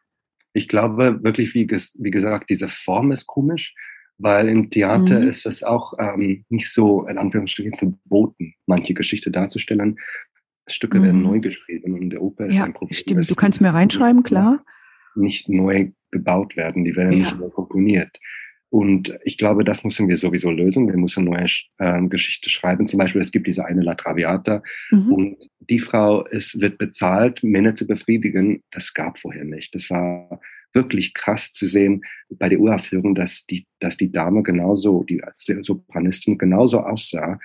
Ich 0.53 0.67
glaube 0.67 1.23
wirklich, 1.23 1.53
wie, 1.53 1.67
wie 1.69 2.11
gesagt, 2.11 2.49
diese 2.49 2.67
Form 2.67 3.11
ist 3.11 3.25
komisch 3.25 3.73
weil 4.21 4.49
im 4.49 4.69
Theater 4.69 5.19
mhm. 5.19 5.27
ist 5.27 5.45
es 5.45 5.63
auch 5.63 5.93
ähm, 5.99 6.45
nicht 6.49 6.71
so, 6.71 7.05
in 7.05 7.17
Anführungsstrichen, 7.17 7.73
verboten, 7.73 8.53
manche 8.65 8.93
Geschichte 8.93 9.31
darzustellen. 9.31 9.97
Stücke 10.67 10.99
mhm. 10.99 11.03
werden 11.03 11.21
neu 11.23 11.39
geschrieben 11.39 11.93
und 11.93 12.01
in 12.03 12.09
der 12.09 12.21
Oper 12.21 12.45
ist 12.47 12.57
ja, 12.57 12.65
ein 12.65 12.73
Problem. 12.73 12.95
Stimmt, 12.95 13.29
du 13.29 13.35
kannst 13.35 13.61
mir 13.61 13.73
reinschreiben, 13.73 14.23
klar. 14.23 14.63
Nicht 15.15 15.49
neu 15.49 15.91
gebaut 16.11 16.55
werden, 16.55 16.83
die 16.83 16.95
werden 16.95 17.13
ja. 17.13 17.19
nicht 17.19 17.39
neu 17.39 17.49
komponiert. 17.49 18.17
Und 18.69 19.19
ich 19.25 19.37
glaube, 19.37 19.65
das 19.65 19.83
müssen 19.83 20.07
wir 20.07 20.17
sowieso 20.17 20.49
lösen. 20.49 20.87
Wir 20.87 20.95
müssen 20.95 21.25
neue 21.25 21.45
äh, 21.79 22.07
Geschichte 22.07 22.49
schreiben. 22.49 22.87
Zum 22.87 22.99
Beispiel, 22.99 23.19
es 23.19 23.33
gibt 23.33 23.47
diese 23.47 23.65
eine 23.65 23.81
La 23.81 23.95
Traviata 23.95 24.63
mhm. 24.91 25.11
und 25.11 25.49
die 25.59 25.79
Frau 25.79 26.25
es 26.27 26.57
wird 26.61 26.77
bezahlt, 26.77 27.43
Männer 27.43 27.75
zu 27.75 27.85
befriedigen. 27.85 28.63
Das 28.71 28.93
gab 28.93 29.19
vorher 29.19 29.43
nicht. 29.43 29.75
Das 29.75 29.89
war 29.89 30.39
wirklich 30.73 31.13
krass 31.13 31.51
zu 31.51 31.67
sehen 31.67 32.03
bei 32.29 32.49
der 32.49 32.59
Uraufführung, 32.59 33.15
dass 33.15 33.45
die, 33.45 33.67
dass 33.79 33.97
die 33.97 34.11
Dame 34.11 34.43
genauso, 34.43 35.03
die 35.03 35.21
Sopranistin 35.61 36.37
genauso 36.37 36.79
aussah 36.79 37.39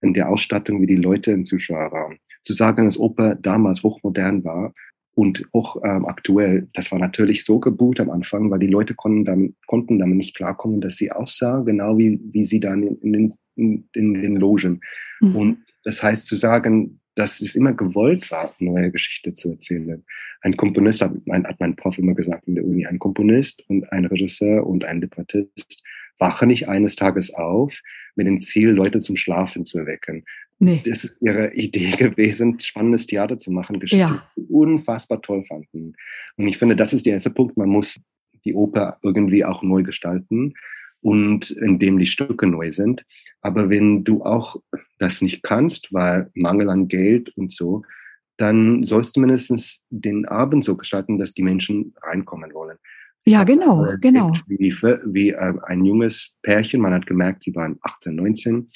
in 0.00 0.14
der 0.14 0.28
Ausstattung 0.28 0.82
wie 0.82 0.86
die 0.86 0.96
Leute 0.96 1.30
im 1.30 1.44
Zuschauerraum. 1.44 2.18
Zu 2.44 2.52
sagen, 2.54 2.86
dass 2.86 2.98
Oper 2.98 3.36
damals 3.36 3.82
hochmodern 3.82 4.44
war 4.44 4.72
und 5.14 5.46
auch 5.52 5.76
ähm, 5.84 6.06
aktuell, 6.06 6.68
das 6.72 6.90
war 6.90 6.98
natürlich 6.98 7.44
so 7.44 7.60
gebucht 7.60 8.00
am 8.00 8.10
Anfang, 8.10 8.50
weil 8.50 8.58
die 8.58 8.66
Leute 8.66 8.94
konnten 8.94 9.24
damit, 9.24 9.54
konnten 9.66 9.98
damit 9.98 10.16
nicht 10.16 10.34
klarkommen, 10.34 10.80
dass 10.80 10.96
sie 10.96 11.12
aussah, 11.12 11.60
genau 11.60 11.98
wie, 11.98 12.20
wie 12.32 12.44
sie 12.44 12.60
dann 12.60 12.82
in, 12.82 12.96
in 12.98 13.12
den, 13.12 13.34
in, 13.54 13.88
in 13.92 14.14
den 14.14 14.36
Logen. 14.36 14.80
Mhm. 15.20 15.36
Und 15.36 15.58
das 15.84 16.02
heißt 16.02 16.26
zu 16.26 16.36
sagen, 16.36 17.00
dass 17.14 17.40
es 17.40 17.54
immer 17.54 17.72
gewollt 17.72 18.30
war, 18.30 18.54
neue 18.58 18.90
Geschichte 18.90 19.34
zu 19.34 19.50
erzählen. 19.50 20.04
Ein 20.40 20.56
Komponist, 20.56 21.02
hat 21.02 21.12
mein, 21.26 21.46
hat 21.46 21.60
mein 21.60 21.76
Prof 21.76 21.98
immer 21.98 22.14
gesagt 22.14 22.48
in 22.48 22.54
der 22.54 22.64
Uni, 22.64 22.86
ein 22.86 22.98
Komponist 22.98 23.62
und 23.68 23.90
ein 23.92 24.06
Regisseur 24.06 24.66
und 24.66 24.84
ein 24.84 25.00
Librettist 25.00 25.82
wachen 26.18 26.48
nicht 26.48 26.68
eines 26.68 26.96
Tages 26.96 27.34
auf 27.34 27.80
mit 28.14 28.26
dem 28.26 28.40
Ziel, 28.40 28.70
Leute 28.70 29.00
zum 29.00 29.16
Schlafen 29.16 29.64
zu 29.64 29.78
erwecken. 29.78 30.24
Nee. 30.58 30.80
Das 30.84 31.04
ist 31.04 31.20
ihre 31.20 31.52
Idee 31.54 31.90
gewesen, 31.98 32.58
spannendes 32.60 33.06
Theater 33.06 33.38
zu 33.38 33.50
machen, 33.50 33.80
Geschichten 33.80 34.14
ja. 34.14 34.30
unfassbar 34.48 35.20
toll 35.20 35.44
fanden. 35.44 35.94
Und 36.36 36.46
ich 36.46 36.58
finde, 36.58 36.76
das 36.76 36.92
ist 36.92 37.06
der 37.06 37.14
erste 37.14 37.30
Punkt. 37.30 37.56
Man 37.56 37.68
muss 37.68 38.00
die 38.44 38.54
Oper 38.54 38.98
irgendwie 39.02 39.44
auch 39.44 39.62
neu 39.62 39.82
gestalten 39.82 40.54
und 41.02 41.50
in 41.50 41.78
dem 41.78 41.98
die 41.98 42.06
Stücke 42.06 42.46
neu 42.46 42.72
sind. 42.72 43.04
Aber 43.42 43.68
wenn 43.68 44.04
du 44.04 44.22
auch 44.22 44.56
das 44.98 45.20
nicht 45.20 45.42
kannst, 45.42 45.92
weil 45.92 46.30
Mangel 46.34 46.70
an 46.70 46.88
Geld 46.88 47.36
und 47.36 47.52
so, 47.52 47.82
dann 48.36 48.82
sollst 48.84 49.16
du 49.16 49.20
mindestens 49.20 49.84
den 49.90 50.26
Abend 50.26 50.64
so 50.64 50.76
gestalten, 50.76 51.18
dass 51.18 51.34
die 51.34 51.42
Menschen 51.42 51.92
reinkommen 52.02 52.54
wollen. 52.54 52.78
Ja, 53.24 53.44
genau, 53.44 53.84
äh, 53.84 53.98
genau. 54.00 54.32
Wie, 54.46 54.58
wie 54.58 55.30
äh, 55.30 55.54
ein 55.64 55.84
junges 55.84 56.34
Pärchen, 56.42 56.80
man 56.80 56.92
hat 56.92 57.06
gemerkt, 57.06 57.44
sie 57.44 57.54
waren 57.54 57.78
18, 57.82 58.16
19, 58.16 58.68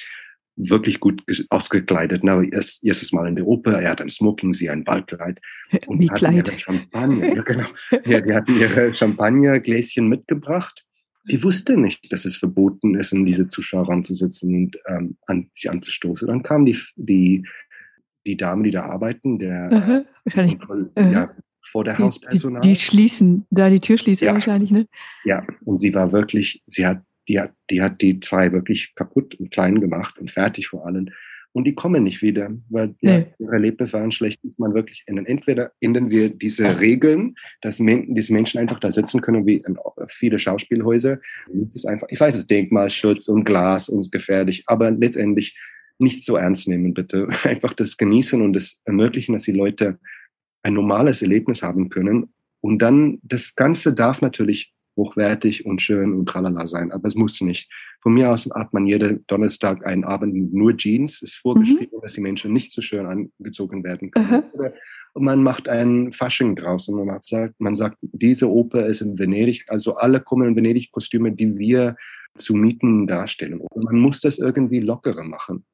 wirklich 0.56 1.00
gut 1.00 1.22
ausgekleidet. 1.50 2.22
Na, 2.22 2.42
erst, 2.42 2.84
erstes 2.84 3.12
Mal 3.12 3.28
in 3.28 3.36
der 3.36 3.46
Oper, 3.46 3.80
er 3.80 3.90
hat 3.90 4.00
ein 4.00 4.10
Smoking, 4.10 4.52
sie 4.52 4.70
ein 4.70 4.84
Ballkleid. 4.84 5.40
Und 5.86 5.98
wie 5.98 6.06
Kleid. 6.06 6.60
Champagner, 6.60 7.34
ja, 7.34 7.42
genau. 7.42 7.66
Ja, 8.04 8.20
die 8.20 8.34
hatten 8.34 8.56
ihre 8.58 8.94
Champagnergläschen 8.94 10.08
mitgebracht 10.08 10.86
die 11.28 11.42
wusste 11.42 11.76
nicht, 11.76 12.12
dass 12.12 12.24
es 12.24 12.36
verboten 12.36 12.94
ist, 12.94 13.12
in 13.12 13.24
diese 13.24 13.48
Zuschauer 13.48 13.88
ranzusitzen 13.88 14.54
und 14.54 14.78
ähm, 14.86 15.16
an, 15.26 15.50
sie 15.52 15.68
anzustoßen. 15.68 16.28
Dann 16.28 16.42
kam 16.42 16.64
die, 16.66 16.76
die, 16.96 17.46
die 18.26 18.36
Dame, 18.36 18.64
die 18.64 18.70
da 18.70 18.82
arbeiten, 18.82 19.38
der 19.38 19.70
uh 19.72 20.04
wahrscheinlich 20.24 20.58
Kontroll, 20.58 20.90
uh 20.98 21.02
ja, 21.02 21.30
vor 21.60 21.84
der 21.84 21.98
Hauspersonal. 21.98 22.60
Die, 22.60 22.68
die, 22.68 22.76
schließen, 22.76 23.46
da 23.50 23.68
die 23.70 23.80
Tür 23.80 23.98
schließen 23.98 24.26
ja. 24.26 24.34
wahrscheinlich, 24.34 24.70
ne? 24.70 24.86
Ja, 25.24 25.44
und 25.64 25.78
sie 25.78 25.94
war 25.94 26.12
wirklich, 26.12 26.62
sie 26.66 26.86
hat, 26.86 27.02
die 27.28 27.40
hat, 27.40 27.52
die 27.70 27.82
hat 27.82 28.00
die 28.00 28.20
zwei 28.20 28.52
wirklich 28.52 28.94
kaputt 28.94 29.34
und 29.34 29.50
klein 29.50 29.80
gemacht 29.80 30.18
und 30.18 30.30
fertig 30.30 30.68
vor 30.68 30.86
allem. 30.86 31.10
Und 31.56 31.64
die 31.64 31.74
kommen 31.74 32.04
nicht 32.04 32.20
wieder, 32.20 32.50
weil 32.68 32.94
nee. 33.00 33.10
ja, 33.20 33.26
ihr 33.38 33.48
Erlebnis 33.50 33.94
war 33.94 34.02
ein 34.02 34.12
schlechtes. 34.12 34.58
Man 34.58 34.74
wirklich 34.74 35.04
ändern. 35.06 35.24
Entweder 35.24 35.72
ändern 35.80 36.10
wir 36.10 36.28
diese 36.28 36.80
Regeln, 36.80 37.34
dass 37.62 37.78
Men 37.78 38.14
diese 38.14 38.34
Menschen 38.34 38.60
einfach 38.60 38.78
da 38.78 38.90
sitzen 38.90 39.22
können 39.22 39.46
wie 39.46 39.62
in 39.66 39.78
viele 40.08 40.38
Schauspielhäuser. 40.38 41.18
Es 41.64 41.74
ist 41.74 41.86
einfach, 41.86 42.08
ich 42.10 42.20
weiß, 42.20 42.34
es 42.34 42.40
ist 42.42 42.50
Denkmalschutz 42.50 43.28
und 43.28 43.44
Glas 43.44 43.88
und 43.88 44.12
gefährlich, 44.12 44.64
aber 44.66 44.90
letztendlich 44.90 45.56
nicht 45.98 46.26
so 46.26 46.36
ernst 46.36 46.68
nehmen, 46.68 46.92
bitte. 46.92 47.26
Einfach 47.44 47.72
das 47.72 47.96
genießen 47.96 48.42
und 48.42 48.52
das 48.52 48.82
ermöglichen, 48.84 49.32
dass 49.32 49.44
die 49.44 49.52
Leute 49.52 49.98
ein 50.62 50.74
normales 50.74 51.22
Erlebnis 51.22 51.62
haben 51.62 51.88
können. 51.88 52.34
Und 52.60 52.80
dann, 52.80 53.18
das 53.22 53.54
Ganze 53.54 53.94
darf 53.94 54.20
natürlich 54.20 54.74
hochwertig 54.96 55.66
und 55.66 55.82
schön 55.82 56.14
und 56.14 56.26
tralala 56.26 56.66
sein, 56.66 56.90
aber 56.90 57.06
es 57.06 57.14
muss 57.14 57.40
nicht. 57.40 57.70
Von 58.00 58.14
mir 58.14 58.30
aus 58.30 58.48
hat 58.54 58.72
man 58.72 58.86
jeden 58.86 59.24
Donnerstag 59.26 59.86
einen 59.86 60.04
Abend 60.04 60.52
nur 60.54 60.76
Jeans, 60.76 61.22
ist 61.22 61.36
vorgeschrieben, 61.36 61.98
mhm. 61.98 62.02
dass 62.02 62.14
die 62.14 62.20
Menschen 62.20 62.52
nicht 62.52 62.72
so 62.72 62.80
schön 62.80 63.06
angezogen 63.06 63.84
werden 63.84 64.10
können. 64.10 64.44
Mhm. 64.54 64.70
Und 65.14 65.24
man 65.24 65.42
macht 65.42 65.68
ein 65.68 66.12
Fasching 66.12 66.56
draus 66.56 66.88
und 66.88 67.04
man 67.04 67.20
sagt, 67.22 67.54
man 67.58 67.74
sagt, 67.74 67.98
diese 68.00 68.50
Oper 68.50 68.86
ist 68.86 69.00
in 69.00 69.18
Venedig, 69.18 69.64
also 69.68 69.96
alle 69.96 70.20
kommen 70.20 70.48
in 70.48 70.56
Venedig-Kostüme, 70.56 71.32
die 71.32 71.58
wir 71.58 71.96
zu 72.36 72.54
mieten 72.54 73.06
darstellen. 73.06 73.60
Und 73.60 73.84
man 73.84 73.98
muss 73.98 74.20
das 74.20 74.38
irgendwie 74.38 74.80
lockerer 74.80 75.24
machen. 75.24 75.64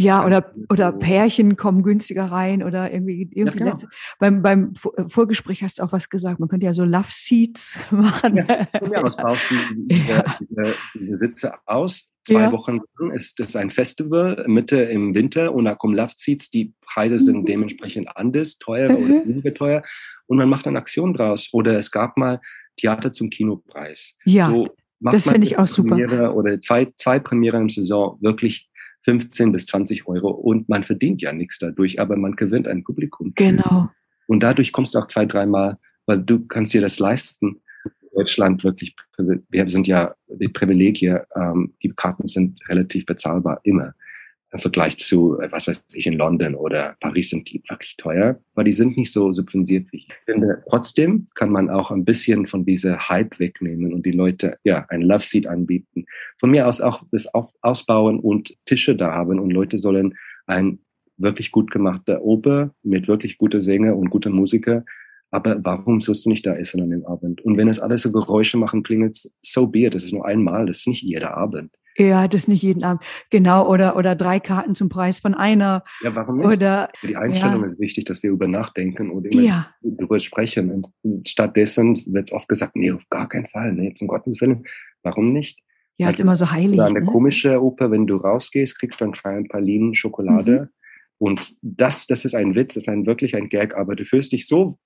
Ja, 0.00 0.24
oder, 0.24 0.52
oder 0.70 0.92
Pärchen 0.92 1.56
kommen 1.56 1.82
günstiger 1.82 2.24
rein 2.24 2.62
oder 2.62 2.92
irgendwie, 2.92 3.28
irgendwie 3.32 3.58
ja, 3.58 3.70
genau. 3.72 3.88
beim, 4.18 4.42
beim 4.42 4.72
äh, 4.96 5.04
Vorgespräch 5.06 5.62
hast 5.62 5.78
du 5.78 5.82
auch 5.82 5.92
was 5.92 6.08
gesagt, 6.08 6.40
man 6.40 6.48
könnte 6.48 6.66
ja 6.66 6.72
so 6.72 6.84
Love 6.84 7.08
Seats 7.10 7.82
machen. 7.90 8.36
Ja, 8.36 8.66
ja 8.72 9.02
was 9.02 9.16
baust 9.16 9.50
du 9.50 9.56
diese, 9.74 10.08
ja. 10.08 10.24
diese, 10.40 10.74
diese, 10.94 11.16
Sitze 11.16 11.54
aus? 11.66 12.12
Zwei 12.26 12.42
ja. 12.42 12.52
Wochen 12.52 12.80
lang 12.98 13.10
ist 13.10 13.40
das 13.40 13.56
ein 13.56 13.70
Festival, 13.70 14.44
Mitte 14.46 14.76
im 14.76 15.14
Winter 15.14 15.54
und 15.54 15.66
da 15.66 15.74
kommen 15.74 15.94
Love 15.94 16.12
Seats, 16.16 16.50
die 16.50 16.72
Preise 16.80 17.18
sind 17.18 17.42
mhm. 17.42 17.46
dementsprechend 17.46 18.16
anders, 18.16 18.58
teurer 18.58 18.98
mhm. 18.98 19.04
oder 19.04 19.26
weniger 19.26 19.54
teuer 19.54 19.82
und 20.26 20.38
man 20.38 20.48
macht 20.48 20.64
dann 20.64 20.76
Aktion 20.76 21.12
draus. 21.12 21.48
Oder 21.52 21.76
es 21.76 21.90
gab 21.90 22.16
mal 22.16 22.40
Theater 22.76 23.12
zum 23.12 23.28
Kinopreis. 23.28 24.16
Ja, 24.24 24.48
so 24.48 24.68
das 25.00 25.28
finde 25.28 25.46
ich 25.46 25.58
auch 25.58 25.66
super. 25.66 25.96
Premiere 25.96 26.34
oder 26.34 26.60
zwei, 26.60 26.92
zwei 26.96 27.18
Premiere 27.18 27.56
im 27.56 27.68
Saison 27.68 28.18
wirklich 28.20 28.69
15 29.02 29.52
bis 29.52 29.66
20 29.66 30.06
Euro 30.06 30.30
und 30.30 30.68
man 30.68 30.84
verdient 30.84 31.22
ja 31.22 31.32
nichts 31.32 31.58
dadurch, 31.58 32.00
aber 32.00 32.16
man 32.16 32.36
gewinnt 32.36 32.68
ein 32.68 32.84
Publikum. 32.84 33.32
Genau. 33.34 33.88
Und 34.26 34.42
dadurch 34.42 34.72
kommst 34.72 34.94
du 34.94 34.98
auch 34.98 35.06
zwei, 35.06 35.26
dreimal, 35.26 35.78
weil 36.06 36.22
du 36.22 36.46
kannst 36.46 36.74
dir 36.74 36.80
das 36.80 36.98
leisten. 36.98 37.60
Deutschland 38.14 38.64
wirklich, 38.64 38.94
wir 39.16 39.68
sind 39.68 39.86
ja 39.86 40.14
die 40.28 40.48
Privilegie, 40.48 41.16
ähm, 41.36 41.74
die 41.82 41.90
Karten 41.90 42.26
sind 42.26 42.60
relativ 42.68 43.06
bezahlbar 43.06 43.60
immer 43.62 43.94
im 44.52 44.60
Vergleich 44.60 44.98
zu, 44.98 45.38
äh, 45.40 45.50
was 45.52 45.66
weiß 45.66 45.84
ich, 45.94 46.06
in 46.06 46.14
London 46.14 46.54
oder 46.54 46.96
Paris 47.00 47.30
sind 47.30 47.50
die 47.50 47.62
wirklich 47.68 47.96
teuer, 47.96 48.40
aber 48.54 48.64
die 48.64 48.72
sind 48.72 48.96
nicht 48.96 49.12
so 49.12 49.32
subventioniert 49.32 49.92
wie 49.92 49.98
ich. 49.98 50.08
finde, 50.26 50.62
trotzdem 50.68 51.28
kann 51.34 51.50
man 51.50 51.70
auch 51.70 51.90
ein 51.90 52.04
bisschen 52.04 52.46
von 52.46 52.64
dieser 52.64 53.08
Hype 53.08 53.38
wegnehmen 53.38 53.92
und 53.92 54.04
die 54.04 54.12
Leute, 54.12 54.58
ja, 54.64 54.86
ein 54.88 55.02
Love 55.02 55.24
Seat 55.24 55.46
anbieten. 55.46 56.06
Von 56.38 56.50
mir 56.50 56.66
aus 56.66 56.80
auch 56.80 57.02
das 57.12 57.28
Ausbauen 57.62 58.20
und 58.20 58.56
Tische 58.66 58.96
da 58.96 59.12
haben 59.12 59.38
und 59.38 59.50
Leute 59.50 59.78
sollen 59.78 60.14
ein 60.46 60.80
wirklich 61.16 61.52
gut 61.52 61.70
gemachter 61.70 62.22
Oper 62.22 62.74
mit 62.82 63.06
wirklich 63.06 63.38
guter 63.38 63.62
Sänger 63.62 63.96
und 63.96 64.10
guter 64.10 64.30
Musiker 64.30 64.84
aber 65.30 65.64
warum 65.64 66.00
sollst 66.00 66.24
du 66.24 66.28
nicht 66.28 66.44
da 66.44 66.54
essen 66.54 66.82
an 66.82 66.90
dem 66.90 67.06
Abend? 67.06 67.40
Und 67.42 67.56
wenn 67.56 67.68
es 67.68 67.78
alles 67.78 68.02
so 68.02 68.12
Geräusche 68.12 68.56
machen, 68.56 68.82
klingelt 68.82 69.30
so 69.42 69.66
be 69.66 69.80
it. 69.80 69.94
Das 69.94 70.04
ist 70.04 70.12
nur 70.12 70.26
einmal, 70.26 70.66
das 70.66 70.78
ist 70.78 70.88
nicht 70.88 71.02
jeder 71.02 71.36
Abend. 71.36 71.74
Ja, 71.96 72.28
das 72.28 72.48
nicht 72.48 72.62
jeden 72.62 72.82
Abend. 72.82 73.02
Genau, 73.30 73.68
oder, 73.68 73.96
oder 73.96 74.14
drei 74.14 74.40
Karten 74.40 74.74
zum 74.74 74.88
Preis 74.88 75.18
von 75.18 75.34
einer. 75.34 75.84
Ja, 76.02 76.14
warum 76.14 76.38
nicht? 76.38 76.46
Oder, 76.46 76.88
die 77.02 77.16
Einstellung 77.16 77.60
ja. 77.60 77.66
ist 77.66 77.78
wichtig, 77.78 78.04
dass 78.04 78.22
wir 78.22 78.30
über 78.30 78.48
nachdenken 78.48 79.10
immer 79.10 79.42
ja. 79.42 79.68
darüber 79.82 80.18
sprechen. 80.18 80.70
Und 81.02 81.28
stattdessen 81.28 81.94
wird 82.12 82.32
oft 82.32 82.48
gesagt, 82.48 82.76
nee, 82.76 82.90
auf 82.90 83.02
gar 83.10 83.28
keinen 83.28 83.46
Fall, 83.46 83.72
nee, 83.72 83.94
zum 83.96 84.08
Gottes 84.08 84.40
Willen. 84.40 84.64
Warum 85.02 85.32
nicht? 85.32 85.60
Ja, 85.98 86.06
also, 86.06 86.16
ist 86.16 86.20
immer 86.20 86.36
so 86.36 86.50
heilig. 86.50 86.78
Oder 86.78 86.86
eine 86.86 87.00
ne? 87.00 87.06
komische 87.06 87.62
Oper, 87.62 87.90
wenn 87.90 88.06
du 88.06 88.16
rausgehst, 88.16 88.78
kriegst 88.78 89.00
du 89.00 89.04
einen 89.04 89.12
kleinen 89.12 89.48
Pralinen 89.48 89.94
Schokolade. 89.94 90.60
Mhm. 90.60 90.79
Und 91.20 91.54
das, 91.60 92.06
das 92.06 92.24
ist 92.24 92.34
ein 92.34 92.54
Witz, 92.54 92.74
das 92.74 92.84
ist 92.84 92.88
ein, 92.88 93.04
wirklich 93.04 93.36
ein 93.36 93.50
Gag, 93.50 93.76
aber 93.76 93.94
du 93.94 94.06
fühlst 94.06 94.32
dich 94.32 94.46
so, 94.46 94.78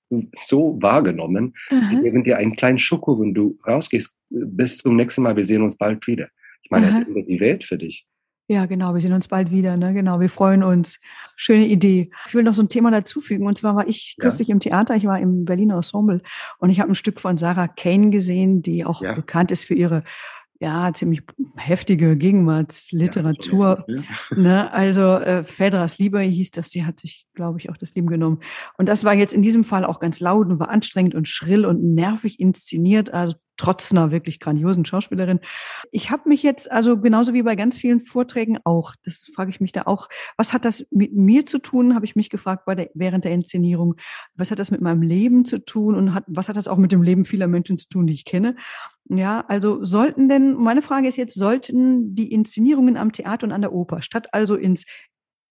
so 0.45 0.77
wahrgenommen, 0.81 1.53
wie 1.69 2.13
wenn 2.13 2.25
dir 2.25 2.37
einen 2.37 2.57
kleinen 2.57 2.77
Schoko, 2.77 3.21
wenn 3.21 3.33
du 3.33 3.55
rausgehst, 3.65 4.13
bis 4.29 4.77
zum 4.79 4.97
nächsten 4.97 5.21
Mal, 5.21 5.37
wir 5.37 5.45
sehen 5.45 5.61
uns 5.61 5.77
bald 5.77 6.05
wieder. 6.07 6.27
Ich 6.61 6.71
meine, 6.71 6.87
Aha. 6.87 6.99
das 6.99 7.07
ist 7.07 7.27
die 7.29 7.39
Welt 7.39 7.63
für 7.63 7.77
dich. 7.77 8.05
Ja, 8.47 8.65
genau. 8.65 8.93
Wir 8.93 9.01
sehen 9.01 9.13
uns 9.13 9.27
bald 9.27 9.49
wieder. 9.49 9.75
Ne? 9.75 9.93
Genau. 9.93 10.19
Wir 10.19 10.29
freuen 10.29 10.61
uns. 10.61 10.99
Schöne 11.35 11.67
Idee. 11.67 12.11
Ich 12.27 12.35
will 12.35 12.43
noch 12.43 12.53
so 12.53 12.61
ein 12.61 12.69
Thema 12.69 12.91
dazufügen. 12.91 13.47
Und 13.47 13.57
zwar 13.57 13.75
war 13.75 13.87
ich 13.87 14.17
kürzlich 14.19 14.49
ja. 14.49 14.53
im 14.53 14.59
Theater. 14.59 14.95
Ich 14.95 15.05
war 15.05 15.19
im 15.19 15.45
Berliner 15.45 15.77
Ensemble 15.77 16.21
und 16.59 16.69
ich 16.69 16.79
habe 16.79 16.91
ein 16.91 16.95
Stück 16.95 17.19
von 17.19 17.37
Sarah 17.37 17.67
Kane 17.67 18.11
gesehen, 18.11 18.61
die 18.61 18.85
auch 18.85 19.01
ja. 19.01 19.15
bekannt 19.15 19.51
ist 19.51 19.65
für 19.65 19.73
ihre 19.73 20.03
ja, 20.65 20.91
ziemlich 20.93 21.21
heftige 21.57 22.17
Gegenwartsliteratur. 22.17 23.85
Ja, 23.87 24.01
ne? 24.35 24.73
Also 24.73 25.13
äh, 25.13 25.43
Fedras 25.43 25.99
Liebe 25.99 26.19
hieß 26.21 26.49
das, 26.51 26.69
die 26.69 26.85
hat 26.85 26.99
sich, 26.99 27.27
glaube 27.35 27.59
ich, 27.59 27.69
auch 27.69 27.77
das 27.77 27.93
Leben 27.93 28.07
genommen. 28.07 28.39
Und 28.75 28.89
das 28.89 29.03
war 29.03 29.13
jetzt 29.13 29.35
in 29.35 29.43
diesem 29.43 29.63
Fall 29.63 29.85
auch 29.85 29.99
ganz 29.99 30.19
laut 30.19 30.47
und 30.47 30.59
war 30.59 30.69
anstrengend 30.69 31.13
und 31.13 31.27
schrill 31.27 31.67
und 31.67 31.83
nervig 31.93 32.39
inszeniert. 32.39 33.13
Also 33.13 33.37
trotz 33.57 33.91
einer 33.91 34.09
wirklich 34.11 34.39
grandiosen 34.39 34.85
Schauspielerin. 34.85 35.39
Ich 35.91 36.09
habe 36.09 36.27
mich 36.27 36.41
jetzt, 36.41 36.71
also 36.71 36.99
genauso 36.99 37.33
wie 37.33 37.43
bei 37.43 37.55
ganz 37.55 37.77
vielen 37.77 38.01
Vorträgen 38.01 38.57
auch, 38.63 38.95
das 39.05 39.29
frage 39.33 39.51
ich 39.51 39.61
mich 39.61 39.71
da 39.71 39.83
auch, 39.83 40.09
was 40.35 40.51
hat 40.51 40.65
das 40.65 40.87
mit 40.89 41.13
mir 41.13 41.45
zu 41.45 41.59
tun, 41.59 41.95
habe 41.95 42.05
ich 42.05 42.15
mich 42.15 42.31
gefragt 42.31 42.65
bei 42.65 42.73
der, 42.73 42.89
während 42.95 43.23
der 43.23 43.31
Inszenierung. 43.31 43.95
Was 44.33 44.49
hat 44.49 44.59
das 44.59 44.71
mit 44.71 44.81
meinem 44.81 45.03
Leben 45.03 45.45
zu 45.45 45.63
tun 45.63 45.95
und 45.95 46.13
hat, 46.15 46.25
was 46.27 46.49
hat 46.49 46.57
das 46.57 46.67
auch 46.67 46.77
mit 46.77 46.91
dem 46.91 47.03
Leben 47.03 47.23
vieler 47.23 47.47
Menschen 47.47 47.77
zu 47.77 47.87
tun, 47.87 48.07
die 48.07 48.13
ich 48.13 48.25
kenne? 48.25 48.55
Ja, 49.07 49.45
also 49.47 49.85
sollten 49.85 50.29
denn, 50.29 50.55
meine 50.55 50.81
Frage 50.81 51.07
ist 51.07 51.15
jetzt, 51.17 51.35
sollten 51.35 52.15
die 52.15 52.31
Inszenierungen 52.31 52.97
am 52.97 53.11
Theater 53.11 53.45
und 53.45 53.51
an 53.51 53.61
der 53.61 53.73
Oper, 53.73 54.01
statt 54.01 54.33
also 54.33 54.55
ins 54.55 54.85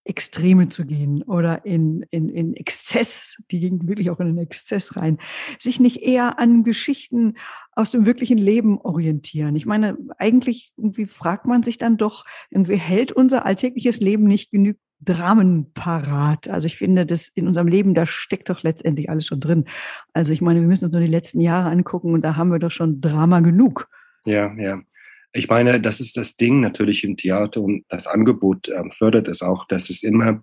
Extreme 0.05 0.69
zu 0.69 0.87
gehen 0.87 1.23
oder 1.23 1.65
in, 1.65 2.05
in, 2.11 2.29
in 2.29 2.55
Exzess, 2.55 3.43
die 3.51 3.61
gingen 3.61 3.89
wirklich 3.89 4.11
auch 4.11 4.21
in 4.21 4.27
den 4.27 4.39
Exzess 4.39 4.97
rein, 4.97 5.19
sich 5.59 5.81
nicht 5.81 6.03
eher 6.03 6.39
an 6.39 6.63
Geschichten 6.63 7.35
aus 7.73 7.91
dem 7.91 8.05
wirklichen 8.05 8.37
Leben 8.37 8.79
orientieren. 8.79 9.57
Ich 9.57 9.65
meine, 9.65 9.97
eigentlich 10.19 10.73
irgendwie 10.77 11.07
fragt 11.07 11.47
man 11.47 11.63
sich 11.63 11.79
dann 11.79 11.97
doch, 11.97 12.25
irgendwie 12.51 12.77
hält 12.77 13.13
unser 13.13 13.47
alltägliches 13.47 14.01
Leben 14.01 14.25
nicht 14.25 14.51
genug 14.51 14.77
Dramen 15.05 15.73
parat. 15.73 16.49
Also 16.49 16.67
ich 16.67 16.77
finde, 16.77 17.07
das 17.07 17.29
in 17.29 17.47
unserem 17.47 17.69
Leben, 17.69 17.95
da 17.95 18.07
steckt 18.07 18.51
doch 18.51 18.63
letztendlich 18.63 19.11
alles 19.11 19.27
schon 19.27 19.41
drin. 19.41 19.65
Also 20.13 20.33
ich 20.33 20.41
meine, 20.41 20.61
wir 20.61 20.67
müssen 20.67 20.87
uns 20.87 20.93
nur 20.93 21.01
die 21.01 21.07
letzten 21.07 21.41
Jahre 21.41 21.71
angucken 21.71 22.13
und 22.13 22.23
da 22.23 22.37
haben 22.37 22.51
wir 22.51 22.59
doch 22.59 22.71
schon 22.71 23.01
Drama 23.01 23.41
genug. 23.41 23.89
Ja, 24.25 24.55
ja. 24.57 24.81
Ich 25.33 25.49
meine, 25.49 25.81
das 25.81 26.01
ist 26.01 26.17
das 26.17 26.37
Ding 26.37 26.61
natürlich 26.61 27.03
im 27.03 27.17
Theater 27.17 27.61
und 27.61 27.85
das 27.89 28.07
Angebot 28.07 28.69
ähm, 28.69 28.91
fördert 28.93 29.27
es 29.29 29.43
auch, 29.43 29.67
dass 29.67 29.91
es 29.91 30.05
immer 30.05 30.41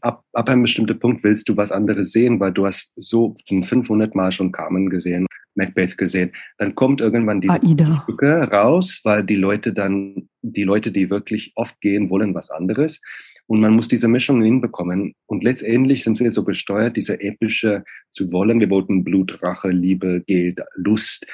ab, 0.00 0.24
ab 0.32 0.48
einem 0.48 0.62
bestimmten 0.62 0.98
Punkt 0.98 1.24
willst 1.24 1.48
du 1.48 1.56
was 1.56 1.72
anderes 1.72 2.12
sehen, 2.12 2.40
weil 2.40 2.52
du 2.52 2.66
hast 2.66 2.92
so 2.96 3.34
zum 3.44 3.64
500 3.64 4.14
Mal 4.14 4.32
schon 4.32 4.52
Carmen 4.52 4.90
gesehen, 4.90 5.26
Macbeth 5.54 5.96
gesehen. 5.98 6.32
Dann 6.58 6.74
kommt 6.74 7.00
irgendwann 7.00 7.40
diese 7.40 7.62
Aida. 7.62 8.02
Stücke 8.04 8.48
raus, 8.50 9.00
weil 9.04 9.24
die 9.24 9.36
Leute 9.36 9.72
dann, 9.72 10.28
die 10.42 10.64
Leute, 10.64 10.92
die 10.92 11.10
wirklich 11.10 11.52
oft 11.56 11.80
gehen, 11.80 12.10
wollen 12.10 12.34
was 12.34 12.50
anderes. 12.50 13.00
Und 13.46 13.60
man 13.60 13.74
muss 13.74 13.88
diese 13.88 14.08
Mischung 14.08 14.42
hinbekommen. 14.42 15.14
Und 15.26 15.44
letztendlich 15.44 16.02
sind 16.02 16.18
wir 16.18 16.32
so 16.32 16.44
gesteuert, 16.44 16.96
diese 16.96 17.20
epische 17.20 17.84
zu 18.10 18.32
wollen. 18.32 18.58
Wir 18.58 18.70
wollten 18.70 19.04
Blut, 19.04 19.42
Rache, 19.42 19.70
Liebe, 19.70 20.22
Geld, 20.26 20.60
Lust 20.76 21.26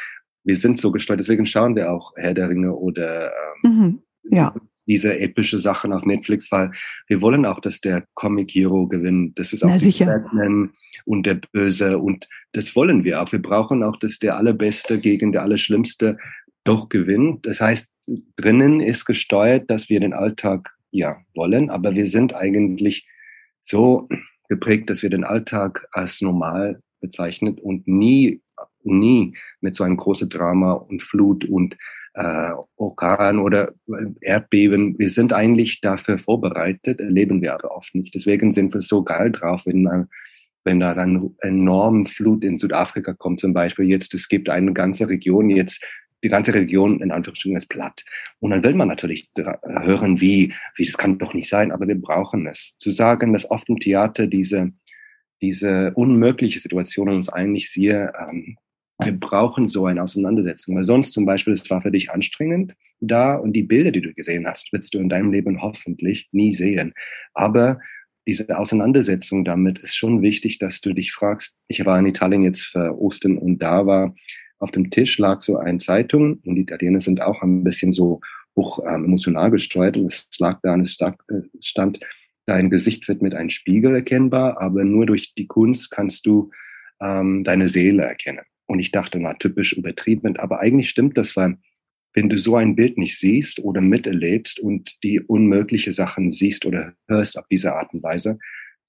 wir 0.45 0.57
sind 0.57 0.81
so 0.81 0.91
gesteuert, 0.91 1.21
deswegen 1.21 1.47
schauen 1.47 1.77
wir 1.77 1.93
auch 1.93 2.13
Herr 2.17 2.35
der 2.35 2.49
Ringe 2.49 2.75
oder 2.75 3.31
ähm, 3.65 3.77
mhm, 3.77 4.03
ja. 4.25 4.55
Diese 4.87 5.19
epische 5.19 5.59
Sachen 5.59 5.93
auf 5.93 6.05
Netflix, 6.05 6.51
weil 6.51 6.71
wir 7.07 7.23
wollen 7.23 7.47
auch, 7.47 7.61
dass 7.61 7.81
der 7.81 8.05
Comic 8.15 8.51
Hero 8.53 8.87
gewinnt. 8.87 9.39
Das 9.39 9.53
ist 9.53 9.63
auch 9.63 9.71
Na, 9.71 10.07
Batman 10.07 10.71
und 11.05 11.27
der 11.27 11.41
Böse 11.53 11.99
und 11.99 12.29
das 12.53 12.75
wollen 12.77 13.05
wir 13.05 13.23
auch. 13.23 13.31
Wir 13.33 13.43
brauchen 13.43 13.83
auch, 13.83 13.97
dass 13.97 14.19
der 14.19 14.37
Allerbeste 14.37 14.99
gegen 14.99 15.33
der 15.33 15.43
Allerschlimmste 15.43 16.19
doch 16.65 16.89
gewinnt. 16.89 17.47
Das 17.47 17.61
heißt, 17.61 17.89
drinnen 18.37 18.81
ist 18.81 19.05
gesteuert, 19.05 19.71
dass 19.71 19.89
wir 19.89 20.01
den 20.01 20.13
Alltag 20.13 20.75
ja 20.91 21.19
wollen, 21.35 21.71
aber 21.71 21.95
wir 21.95 22.07
sind 22.07 22.35
eigentlich 22.35 23.07
so 23.65 24.09
geprägt, 24.49 24.91
dass 24.91 25.03
wir 25.03 25.11
den 25.11 25.25
Alltag 25.25 25.87
als 25.93 26.21
normal 26.21 26.81
bezeichnet 27.01 27.61
und 27.61 27.87
nie 27.87 28.43
nie 28.83 29.37
mit 29.61 29.75
so 29.75 29.85
einem 29.85 29.97
großen 29.97 30.29
Drama 30.29 30.73
und 30.73 31.03
Flut 31.03 31.45
und 31.45 31.77
äh, 32.15 32.51
Orkan 32.77 33.39
oder 33.39 33.73
Erdbeben. 34.21 34.99
Wir 34.99 35.09
sind 35.09 35.33
eigentlich 35.33 35.81
dafür 35.81 36.19
vorbereitet, 36.19 37.01
erleben 37.01 37.43
wir 37.43 37.55
aber 37.55 37.77
oft 37.77 37.95
nicht. 37.95 38.15
Deswegen 38.15 38.51
sind 38.51 38.75
wir 38.75 38.81
so 38.81 39.03
geil 39.03 39.31
drauf, 39.31 39.63
wenn 39.67 39.83
man 39.83 40.09
wenn 40.65 40.81
da 40.81 40.95
dann 40.95 41.35
enorme 41.41 42.07
Flut 42.07 42.45
in 42.45 42.59
Südafrika 42.59 43.15
kommt 43.15 43.41
zum 43.41 43.55
Beispiel. 43.55 43.87
Jetzt, 43.87 44.15
es 44.15 44.29
gibt 44.29 44.51
eine 44.51 44.73
ganze 44.73 45.09
Region 45.09 45.49
jetzt, 45.51 45.83
die 46.23 46.29
ganze 46.29 46.53
Region 46.53 47.01
in 47.01 47.13
Anführungsstrichen 47.13 47.57
ist 47.57 47.69
platt. 47.69 48.05
Und 48.41 48.51
dann 48.51 48.63
will 48.63 48.75
man 48.75 48.89
natürlich 48.89 49.31
hören, 49.65 50.21
wie, 50.21 50.53
wie, 50.77 50.85
das 50.85 50.99
kann 50.99 51.19
doch 51.19 51.33
nicht 51.33 51.49
sein, 51.49 51.73
aber 51.73 51.89
wir 51.89 52.01
brauchen 52.01 52.47
es. 52.47 52.77
Zu 52.79 52.91
sagen, 52.91 53.33
dass 53.33 53.51
oft 53.51 53.69
im 53.69 53.79
Theater 53.79 54.27
diese, 54.27 54.73
diese 55.41 55.93
unmögliche 55.95 56.61
Situation 56.61 57.09
uns 57.09 57.29
eigentlich 57.31 57.71
sehr, 57.71 58.13
ähm, 58.29 58.57
wir 59.03 59.13
brauchen 59.13 59.67
so 59.67 59.87
eine 59.87 60.03
Auseinandersetzung, 60.03 60.77
weil 60.77 60.85
sonst 60.85 61.13
zum 61.13 61.27
Beispiel, 61.27 61.53
es 61.53 61.69
war 61.71 61.81
für 61.81 61.91
dich 61.91 62.11
anstrengend 62.11 62.75
da 63.01 63.35
und 63.35 63.55
die 63.55 63.63
Bilder, 63.63 63.91
die 63.91 64.03
du 64.03 64.13
gesehen 64.13 64.47
hast, 64.47 64.73
wirst 64.73 64.95
du 64.95 64.99
in 64.99 65.09
deinem 65.09 65.33
Leben 65.33 65.63
hoffentlich 65.63 66.29
nie 66.33 66.53
sehen. 66.53 66.93
Aber 67.33 67.81
diese 68.27 68.57
Auseinandersetzung 68.57 69.45
damit 69.45 69.79
ist 69.79 69.97
schon 69.97 70.23
wichtig, 70.23 70.59
dass 70.59 70.81
du 70.81 70.93
dich 70.93 71.13
fragst, 71.13 71.57
ich 71.69 71.85
war 71.85 71.99
in 71.99 72.07
Italien 72.07 72.43
jetzt 72.43 72.63
für 72.63 72.99
Ostern 73.01 73.39
und 73.39 73.59
da 73.59 73.87
war 73.87 74.15
auf 74.59 74.71
dem 74.71 74.91
Tisch 74.91 75.19
lag 75.19 75.41
so 75.41 75.57
eine 75.57 75.79
Zeitung 75.79 76.39
und 76.45 76.55
die 76.55 76.63
Italiener 76.63 77.01
sind 77.01 77.23
auch 77.23 77.43
ein 77.43 77.65
bisschen 77.65 77.93
so 77.93 78.21
hoch 78.57 78.81
ähm, 78.87 79.07
emotional 79.07 79.51
gesteuert 79.51 79.97
und 79.97 80.07
es 80.07 80.29
lag 80.39 80.61
da 80.63 80.75
und 80.75 80.83
es 80.83 81.01
äh, 81.01 81.15
stand, 81.61 82.01
dein 82.47 82.69
Gesicht 82.69 83.09
wird 83.09 83.23
mit 83.23 83.35
einem 83.35 83.49
Spiegel 83.49 83.95
erkennbar, 83.95 84.61
aber 84.61 84.85
nur 84.85 85.07
durch 85.07 85.35
die 85.35 85.47
Kunst 85.47 85.91
kannst 85.91 86.27
du 86.27 86.51
ähm, 87.01 87.43
deine 87.45 87.69
Seele 87.69 88.03
erkennen. 88.03 88.45
Und 88.71 88.79
ich 88.79 88.93
dachte, 88.93 89.19
na, 89.19 89.35
typisch 89.35 89.73
übertrieben, 89.73 90.37
aber 90.37 90.61
eigentlich 90.61 90.91
stimmt 90.91 91.19
das, 91.19 91.37
weil 91.37 91.57
wenn 92.15 92.29
du 92.29 92.39
so 92.39 92.55
ein 92.55 92.77
Bild 92.77 92.99
nicht 92.99 93.19
siehst 93.19 93.59
oder 93.59 93.81
miterlebst 93.81 94.61
und 94.61 95.03
die 95.03 95.19
unmögliche 95.19 95.93
Sachen 95.93 96.31
siehst 96.31 96.65
oder 96.67 96.95
hörst 97.09 97.37
auf 97.37 97.49
diese 97.51 97.75
Art 97.75 97.93
und 97.93 98.05
Weise, 98.05 98.39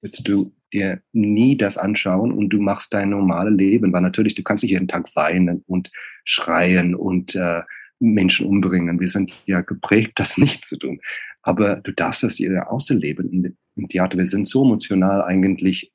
wirst 0.04 0.28
du 0.28 0.54
dir 0.72 1.02
nie 1.14 1.58
das 1.58 1.80
anschauen 1.80 2.32
und 2.32 2.50
du 2.50 2.62
machst 2.62 2.94
dein 2.94 3.10
normales 3.10 3.58
Leben, 3.58 3.92
weil 3.92 4.04
natürlich 4.04 4.36
du 4.36 4.44
kannst 4.44 4.64
nicht 4.64 4.72
jeden 4.72 4.88
Tag 4.88 5.16
weinen 5.16 5.64
und 5.66 5.90
schreien 6.26 6.94
und 6.94 7.34
äh, 7.34 7.64
Menschen 8.00 8.46
umbringen. 8.46 9.00
Wir 9.00 9.10
sind 9.10 9.34
ja 9.48 9.62
geprägt, 9.62 10.20
das 10.20 10.38
nicht 10.38 10.64
zu 10.64 10.78
tun. 10.78 11.00
Aber 11.42 11.78
du 11.78 11.92
darfst 11.92 12.22
das 12.22 12.36
hier 12.36 12.72
ausleben 12.72 13.58
im 13.76 13.90
Theater. 13.90 14.20
Wir 14.20 14.28
sind 14.28 14.46
so 14.46 14.64
emotional 14.64 15.24
eigentlich. 15.24 15.92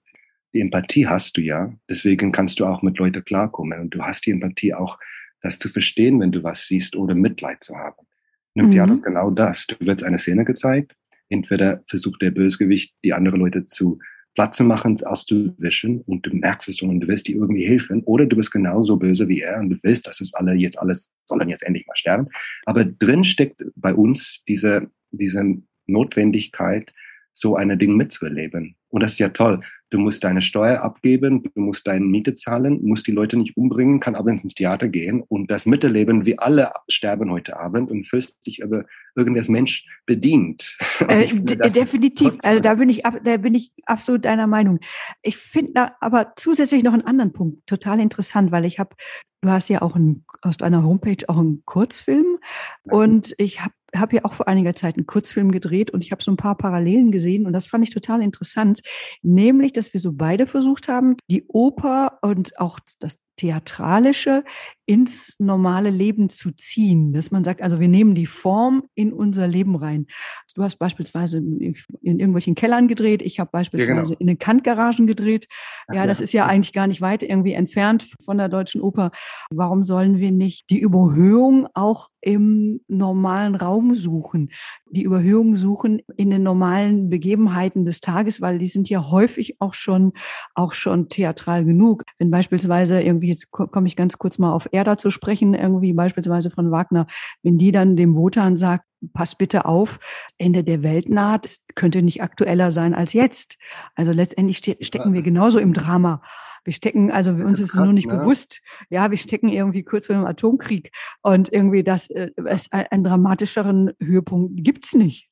Die 0.56 0.62
Empathie 0.62 1.06
hast 1.06 1.36
du 1.36 1.42
ja. 1.42 1.70
Deswegen 1.86 2.32
kannst 2.32 2.60
du 2.60 2.64
auch 2.64 2.80
mit 2.80 2.96
Leuten 2.96 3.22
klarkommen. 3.22 3.78
Und 3.78 3.94
du 3.94 4.00
hast 4.00 4.24
die 4.24 4.30
Empathie 4.30 4.72
auch 4.72 4.98
das 5.42 5.58
zu 5.58 5.68
verstehen, 5.68 6.18
wenn 6.18 6.32
du 6.32 6.42
was 6.42 6.66
siehst 6.66 6.96
oder 6.96 7.14
Mitleid 7.14 7.62
zu 7.62 7.76
haben. 7.76 8.06
Im 8.54 8.68
mhm. 8.68 8.70
Theater 8.70 8.94
ist 8.94 9.02
genau 9.02 9.30
das. 9.30 9.66
Du 9.66 9.76
wirst 9.80 10.02
eine 10.02 10.18
Szene 10.18 10.46
gezeigt. 10.46 10.96
Entweder 11.28 11.82
versucht 11.84 12.22
der 12.22 12.30
Bösegewicht, 12.30 12.94
die 13.04 13.12
andere 13.12 13.36
Leute 13.36 13.66
zu 13.66 13.98
Platz 14.34 14.56
zu 14.56 14.64
machen, 14.64 14.98
auszuwischen 15.04 16.00
und 16.06 16.24
du 16.24 16.34
merkst 16.34 16.70
es 16.70 16.78
schon 16.78 16.88
und 16.88 17.00
du 17.00 17.08
willst 17.08 17.28
dir 17.28 17.36
irgendwie 17.36 17.66
helfen 17.66 18.02
oder 18.04 18.24
du 18.24 18.36
bist 18.36 18.50
genauso 18.50 18.96
böse 18.96 19.28
wie 19.28 19.42
er 19.42 19.60
und 19.60 19.68
du 19.68 19.76
willst, 19.82 20.06
dass 20.06 20.22
es 20.22 20.32
alle 20.32 20.54
jetzt 20.54 20.78
alles 20.78 21.10
sollen 21.26 21.50
jetzt 21.50 21.64
endlich 21.64 21.86
mal 21.86 21.96
sterben. 21.96 22.28
Aber 22.64 22.86
drin 22.86 23.24
steckt 23.24 23.62
bei 23.76 23.92
uns 23.92 24.42
diese, 24.48 24.90
diese 25.10 25.58
Notwendigkeit, 25.86 26.94
so 27.34 27.56
eine 27.56 27.76
Ding 27.76 27.94
mitzuerleben. 27.94 28.76
Und 28.88 29.02
das 29.02 29.12
ist 29.12 29.18
ja 29.18 29.28
toll. 29.28 29.60
Du 29.96 30.02
musst 30.02 30.24
deine 30.24 30.42
Steuer 30.42 30.82
abgeben, 30.82 31.42
du 31.42 31.50
musst 31.58 31.86
deine 31.86 32.04
Miete 32.04 32.34
zahlen, 32.34 32.84
musst 32.84 33.06
die 33.06 33.12
Leute 33.12 33.38
nicht 33.38 33.56
umbringen, 33.56 33.98
kann 33.98 34.14
aber 34.14 34.30
ins 34.30 34.52
Theater 34.52 34.90
gehen 34.90 35.22
und 35.26 35.50
das 35.50 35.64
miterleben. 35.64 36.26
Wir 36.26 36.42
alle 36.42 36.70
sterben 36.86 37.30
heute 37.30 37.58
Abend 37.58 37.90
und 37.90 38.06
fühlst 38.06 38.36
dich 38.46 38.62
aber 38.62 38.84
irgendwas 39.14 39.48
Mensch 39.48 39.86
bedient. 40.04 40.76
Äh, 41.08 41.28
finde, 41.28 41.56
definitiv. 41.70 42.36
Also 42.42 42.60
da 42.60 42.74
bin 42.74 42.88
ich, 42.88 43.02
da 43.02 43.36
bin 43.36 43.54
ich 43.54 43.70
absolut 43.84 44.24
deiner 44.24 44.46
Meinung. 44.46 44.80
Ich 45.22 45.36
finde 45.36 45.92
aber 46.00 46.32
zusätzlich 46.36 46.82
noch 46.82 46.94
einen 46.94 47.06
anderen 47.06 47.32
Punkt 47.32 47.66
total 47.66 48.00
interessant, 48.00 48.50
weil 48.50 48.64
ich 48.64 48.78
habe, 48.78 48.96
du 49.40 49.50
hast 49.50 49.68
ja 49.68 49.82
auch 49.82 49.94
ein, 49.94 50.24
aus 50.42 50.56
deiner 50.56 50.82
Homepage 50.82 51.24
auch 51.28 51.38
einen 51.38 51.62
Kurzfilm 51.64 52.38
und 52.82 53.34
ich 53.38 53.60
habe 53.62 53.72
habe 53.98 54.16
ja 54.16 54.24
auch 54.24 54.34
vor 54.34 54.48
einiger 54.48 54.74
Zeit 54.74 54.96
einen 54.96 55.06
Kurzfilm 55.06 55.50
gedreht 55.52 55.90
und 55.90 56.02
ich 56.02 56.12
habe 56.12 56.22
so 56.22 56.30
ein 56.30 56.36
paar 56.36 56.56
Parallelen 56.56 57.10
gesehen 57.10 57.46
und 57.46 57.52
das 57.52 57.66
fand 57.66 57.84
ich 57.84 57.90
total 57.90 58.22
interessant, 58.22 58.80
nämlich, 59.22 59.72
dass 59.72 59.92
wir 59.92 60.00
so 60.00 60.12
beide 60.12 60.46
versucht 60.46 60.88
haben, 60.88 61.16
die 61.30 61.46
Oper 61.48 62.18
und 62.22 62.58
auch 62.58 62.78
das 63.00 63.18
Theatralische 63.36 64.44
ins 64.86 65.34
normale 65.38 65.90
Leben 65.90 66.30
zu 66.30 66.52
ziehen. 66.52 67.12
Dass 67.12 67.32
man 67.32 67.44
sagt, 67.44 67.60
also 67.60 67.80
wir 67.80 67.88
nehmen 67.88 68.14
die 68.14 68.26
Form 68.26 68.84
in 68.94 69.12
unser 69.12 69.48
Leben 69.48 69.74
rein. 69.74 70.06
Du 70.54 70.62
hast 70.62 70.76
beispielsweise 70.76 71.38
in 71.38 71.74
irgendwelchen 72.02 72.54
Kellern 72.54 72.88
gedreht, 72.88 73.20
ich 73.20 73.40
habe 73.40 73.50
beispielsweise 73.52 73.90
ja, 73.90 74.02
genau. 74.04 74.16
in 74.18 74.26
den 74.26 74.38
Kantgaragen 74.38 75.06
gedreht. 75.06 75.48
Ja, 75.88 75.96
ja, 75.96 76.06
das 76.06 76.20
ist 76.20 76.32
ja 76.32 76.46
eigentlich 76.46 76.72
gar 76.72 76.86
nicht 76.86 77.00
weit 77.00 77.22
irgendwie 77.22 77.52
entfernt 77.52 78.06
von 78.24 78.38
der 78.38 78.48
Deutschen 78.48 78.80
Oper. 78.80 79.10
Warum 79.50 79.82
sollen 79.82 80.18
wir 80.18 80.30
nicht 80.30 80.70
die 80.70 80.78
Überhöhung 80.78 81.66
auch 81.74 82.08
im 82.20 82.80
normalen 82.88 83.54
Raum 83.54 83.94
suchen? 83.94 84.50
Die 84.88 85.02
Überhöhung 85.02 85.56
suchen 85.56 86.00
in 86.16 86.30
den 86.30 86.42
normalen 86.44 87.10
Begebenheiten 87.10 87.84
des 87.84 88.00
Tages, 88.00 88.40
weil 88.40 88.58
die 88.58 88.68
sind 88.68 88.88
ja 88.88 89.10
häufig 89.10 89.56
auch 89.60 89.74
schon, 89.74 90.12
auch 90.54 90.72
schon 90.72 91.08
theatral 91.08 91.64
genug. 91.64 92.04
Wenn 92.18 92.30
beispielsweise 92.30 93.02
irgendwie, 93.02 93.25
jetzt 93.26 93.50
komme 93.50 93.86
ich 93.86 93.96
ganz 93.96 94.18
kurz 94.18 94.38
mal 94.38 94.52
auf 94.52 94.68
Erda 94.72 94.98
zu 94.98 95.10
sprechen, 95.10 95.54
irgendwie 95.54 95.92
beispielsweise 95.92 96.50
von 96.50 96.70
Wagner, 96.70 97.06
wenn 97.42 97.58
die 97.58 97.72
dann 97.72 97.96
dem 97.96 98.14
Wotan 98.14 98.56
sagt, 98.56 98.84
pass 99.12 99.34
bitte 99.34 99.66
auf, 99.66 99.98
Ende 100.38 100.64
der 100.64 100.82
Welt 100.82 101.08
naht, 101.08 101.56
könnte 101.74 102.02
nicht 102.02 102.22
aktueller 102.22 102.72
sein 102.72 102.94
als 102.94 103.12
jetzt. 103.12 103.58
Also 103.94 104.12
letztendlich 104.12 104.58
ste 104.58 104.76
stecken 104.80 105.12
wir 105.12 105.22
genauso 105.22 105.58
im 105.58 105.72
Drama. 105.72 106.22
Wir 106.64 106.72
stecken, 106.72 107.12
also 107.12 107.30
uns 107.30 107.60
ist 107.60 107.70
es 107.70 107.74
nur 107.76 107.92
nicht 107.92 108.08
ne? 108.08 108.18
bewusst. 108.18 108.60
Ja, 108.90 109.10
wir 109.10 109.18
stecken 109.18 109.48
irgendwie 109.48 109.84
kurz 109.84 110.06
vor 110.06 110.16
dem 110.16 110.26
Atomkrieg 110.26 110.90
und 111.22 111.52
irgendwie 111.52 111.84
das, 111.84 112.10
äh, 112.10 112.30
es, 112.44 112.72
einen 112.72 113.04
dramatischeren 113.04 113.92
Höhepunkt 114.00 114.64
gibt's 114.64 114.94
nicht. 114.94 115.30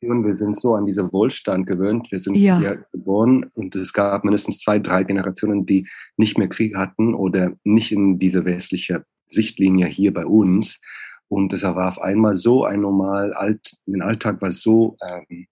Wir 0.00 0.34
sind 0.34 0.60
so 0.60 0.74
an 0.74 0.84
diesen 0.84 1.12
Wohlstand 1.12 1.66
gewöhnt. 1.66 2.10
Wir 2.10 2.18
sind 2.18 2.36
ja. 2.36 2.58
hier 2.58 2.84
geboren 2.92 3.50
und 3.54 3.74
es 3.76 3.92
gab 3.92 4.24
mindestens 4.24 4.58
zwei, 4.58 4.78
drei 4.78 5.04
Generationen, 5.04 5.64
die 5.64 5.88
nicht 6.16 6.36
mehr 6.36 6.48
Krieg 6.48 6.76
hatten 6.76 7.14
oder 7.14 7.52
nicht 7.64 7.92
in 7.92 8.18
diese 8.18 8.44
westliche 8.44 9.04
Sichtlinie 9.28 9.86
hier 9.86 10.12
bei 10.12 10.26
uns. 10.26 10.80
Und 11.28 11.52
es 11.52 11.62
war 11.62 11.88
auf 11.88 12.00
einmal 12.00 12.36
so 12.36 12.64
ein 12.64 12.80
normal, 12.80 13.32
alt, 13.32 13.78
mein 13.86 14.02
Alltag 14.02 14.40
war 14.42 14.50
so, 14.50 14.96
ähm, 15.02 15.46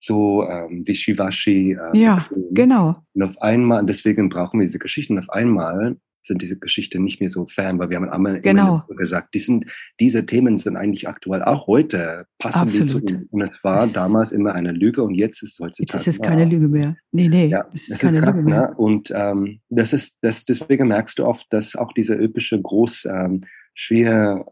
so 0.00 0.46
ähm, 0.48 0.86
wischiwaschi. 0.86 1.72
Ähm, 1.72 1.94
ja, 1.94 2.24
genau. 2.52 3.02
Und 3.14 3.22
auf 3.22 3.40
einmal, 3.42 3.84
deswegen 3.84 4.28
brauchen 4.28 4.60
wir 4.60 4.66
diese 4.66 4.78
Geschichten, 4.78 5.18
auf 5.18 5.28
einmal 5.28 5.96
sind 6.26 6.42
diese 6.42 6.56
Geschichten 6.56 7.04
nicht 7.04 7.20
mehr 7.20 7.30
so 7.30 7.46
fern, 7.46 7.78
weil 7.78 7.90
wir 7.90 7.96
haben 7.96 8.08
einmal 8.08 8.40
genau. 8.40 8.84
gesagt, 8.96 9.34
die 9.34 9.38
sind, 9.38 9.66
diese 10.00 10.26
Themen 10.26 10.58
sind 10.58 10.76
eigentlich 10.76 11.08
aktuell 11.08 11.42
auch 11.42 11.66
heute 11.66 12.26
passen 12.38 12.62
Absolut. 12.62 13.08
die 13.08 13.14
zu 13.14 13.26
Und 13.30 13.42
es 13.42 13.62
war 13.64 13.82
das 13.82 13.92
damals 13.92 14.32
immer 14.32 14.54
eine 14.54 14.72
Lüge 14.72 15.02
und 15.02 15.14
jetzt 15.14 15.42
ist 15.42 15.52
es 15.52 15.58
heutzutage. 15.58 15.98
Jetzt 15.98 16.06
ist 16.06 16.14
es 16.14 16.22
keine 16.22 16.44
Lüge 16.44 16.68
mehr. 16.68 16.96
Nee, 17.12 17.28
nee. 17.28 17.46
Ja, 17.46 17.64
das 17.72 17.82
ist, 17.82 17.92
das 17.92 17.98
keine 18.00 18.18
ist 18.18 18.24
krass, 18.24 18.44
Lüge 18.44 18.50
mehr. 18.50 18.68
Ne? 18.68 18.74
Und 18.76 19.12
ähm, 19.14 19.60
das 19.68 19.92
ist, 19.92 20.18
das, 20.22 20.44
deswegen 20.44 20.88
merkst 20.88 21.18
du 21.18 21.26
oft, 21.26 21.46
dass 21.52 21.76
auch 21.76 21.92
diese 21.92 22.14
übliche 22.14 22.60
groß, 22.60 23.06
ähm, 23.06 23.40
schwer 23.74 24.44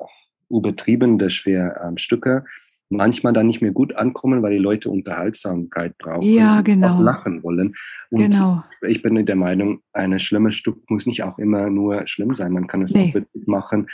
übertriebene, 0.51 1.31
schwer 1.31 1.81
ähm, 1.85 1.99
Stücke 1.99 2.45
manchmal 2.91 3.33
dann 3.33 3.47
nicht 3.47 3.61
mehr 3.61 3.73
gut 3.73 3.97
ankommen, 3.97 4.43
weil 4.43 4.53
die 4.53 4.59
Leute 4.59 4.91
Unterhaltsamkeit 4.91 5.97
brauchen. 5.99 6.23
Ja, 6.23 6.63
genau. 6.63 6.87
Und 6.87 6.93
auch 6.95 7.01
lachen 7.01 7.43
wollen. 7.43 7.75
Und 8.11 8.31
genau. 8.31 8.63
ich 8.83 9.03
bin 9.03 9.25
der 9.25 9.37
Meinung, 9.37 9.81
ein 9.93 10.19
schlimmes 10.19 10.55
Stück 10.55 10.89
muss 10.91 11.07
nicht 11.07 11.23
auch 11.23 11.39
immer 11.39 11.71
nur 11.71 12.07
schlimm 12.07 12.35
sein. 12.35 12.53
Man 12.53 12.67
kann 12.67 12.83
es 12.83 12.95
nee. 12.95 13.11
auch 13.11 13.15
witzig 13.15 13.47
machen, 13.47 13.89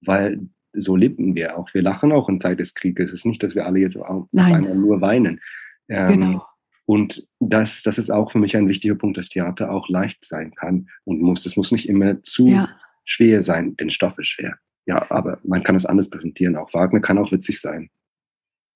weil 0.00 0.40
so 0.72 0.96
leben 0.96 1.34
wir 1.34 1.56
auch. 1.56 1.72
Wir 1.72 1.82
lachen 1.82 2.12
auch 2.12 2.28
in 2.28 2.40
Zeit 2.40 2.60
des 2.60 2.74
Krieges. 2.74 3.10
Es 3.10 3.20
ist 3.20 3.26
nicht, 3.26 3.42
dass 3.42 3.54
wir 3.54 3.66
alle 3.66 3.78
jetzt 3.78 3.96
auf 3.96 4.28
einmal 4.34 4.74
nur 4.74 5.00
weinen. 5.00 5.40
Ähm, 5.88 6.20
genau. 6.20 6.46
Und 6.86 7.26
das, 7.40 7.82
das 7.82 7.98
ist 7.98 8.10
auch 8.10 8.32
für 8.32 8.38
mich 8.38 8.56
ein 8.56 8.68
wichtiger 8.68 8.94
Punkt, 8.94 9.16
dass 9.16 9.30
Theater 9.30 9.70
auch 9.70 9.88
leicht 9.88 10.24
sein 10.24 10.52
kann 10.54 10.88
und 11.04 11.22
muss. 11.22 11.46
Es 11.46 11.56
muss 11.56 11.72
nicht 11.72 11.88
immer 11.88 12.22
zu 12.22 12.48
ja. 12.48 12.68
schwer 13.04 13.42
sein, 13.42 13.76
denn 13.76 13.90
Stoff 13.90 14.18
ist 14.18 14.28
schwer. 14.28 14.58
Ja, 14.86 15.10
aber 15.10 15.38
man 15.44 15.62
kann 15.62 15.76
es 15.76 15.86
anders 15.86 16.10
präsentieren. 16.10 16.56
Auch 16.56 16.74
Wagner 16.74 17.00
kann 17.00 17.16
auch 17.16 17.32
witzig 17.32 17.60
sein. 17.60 17.88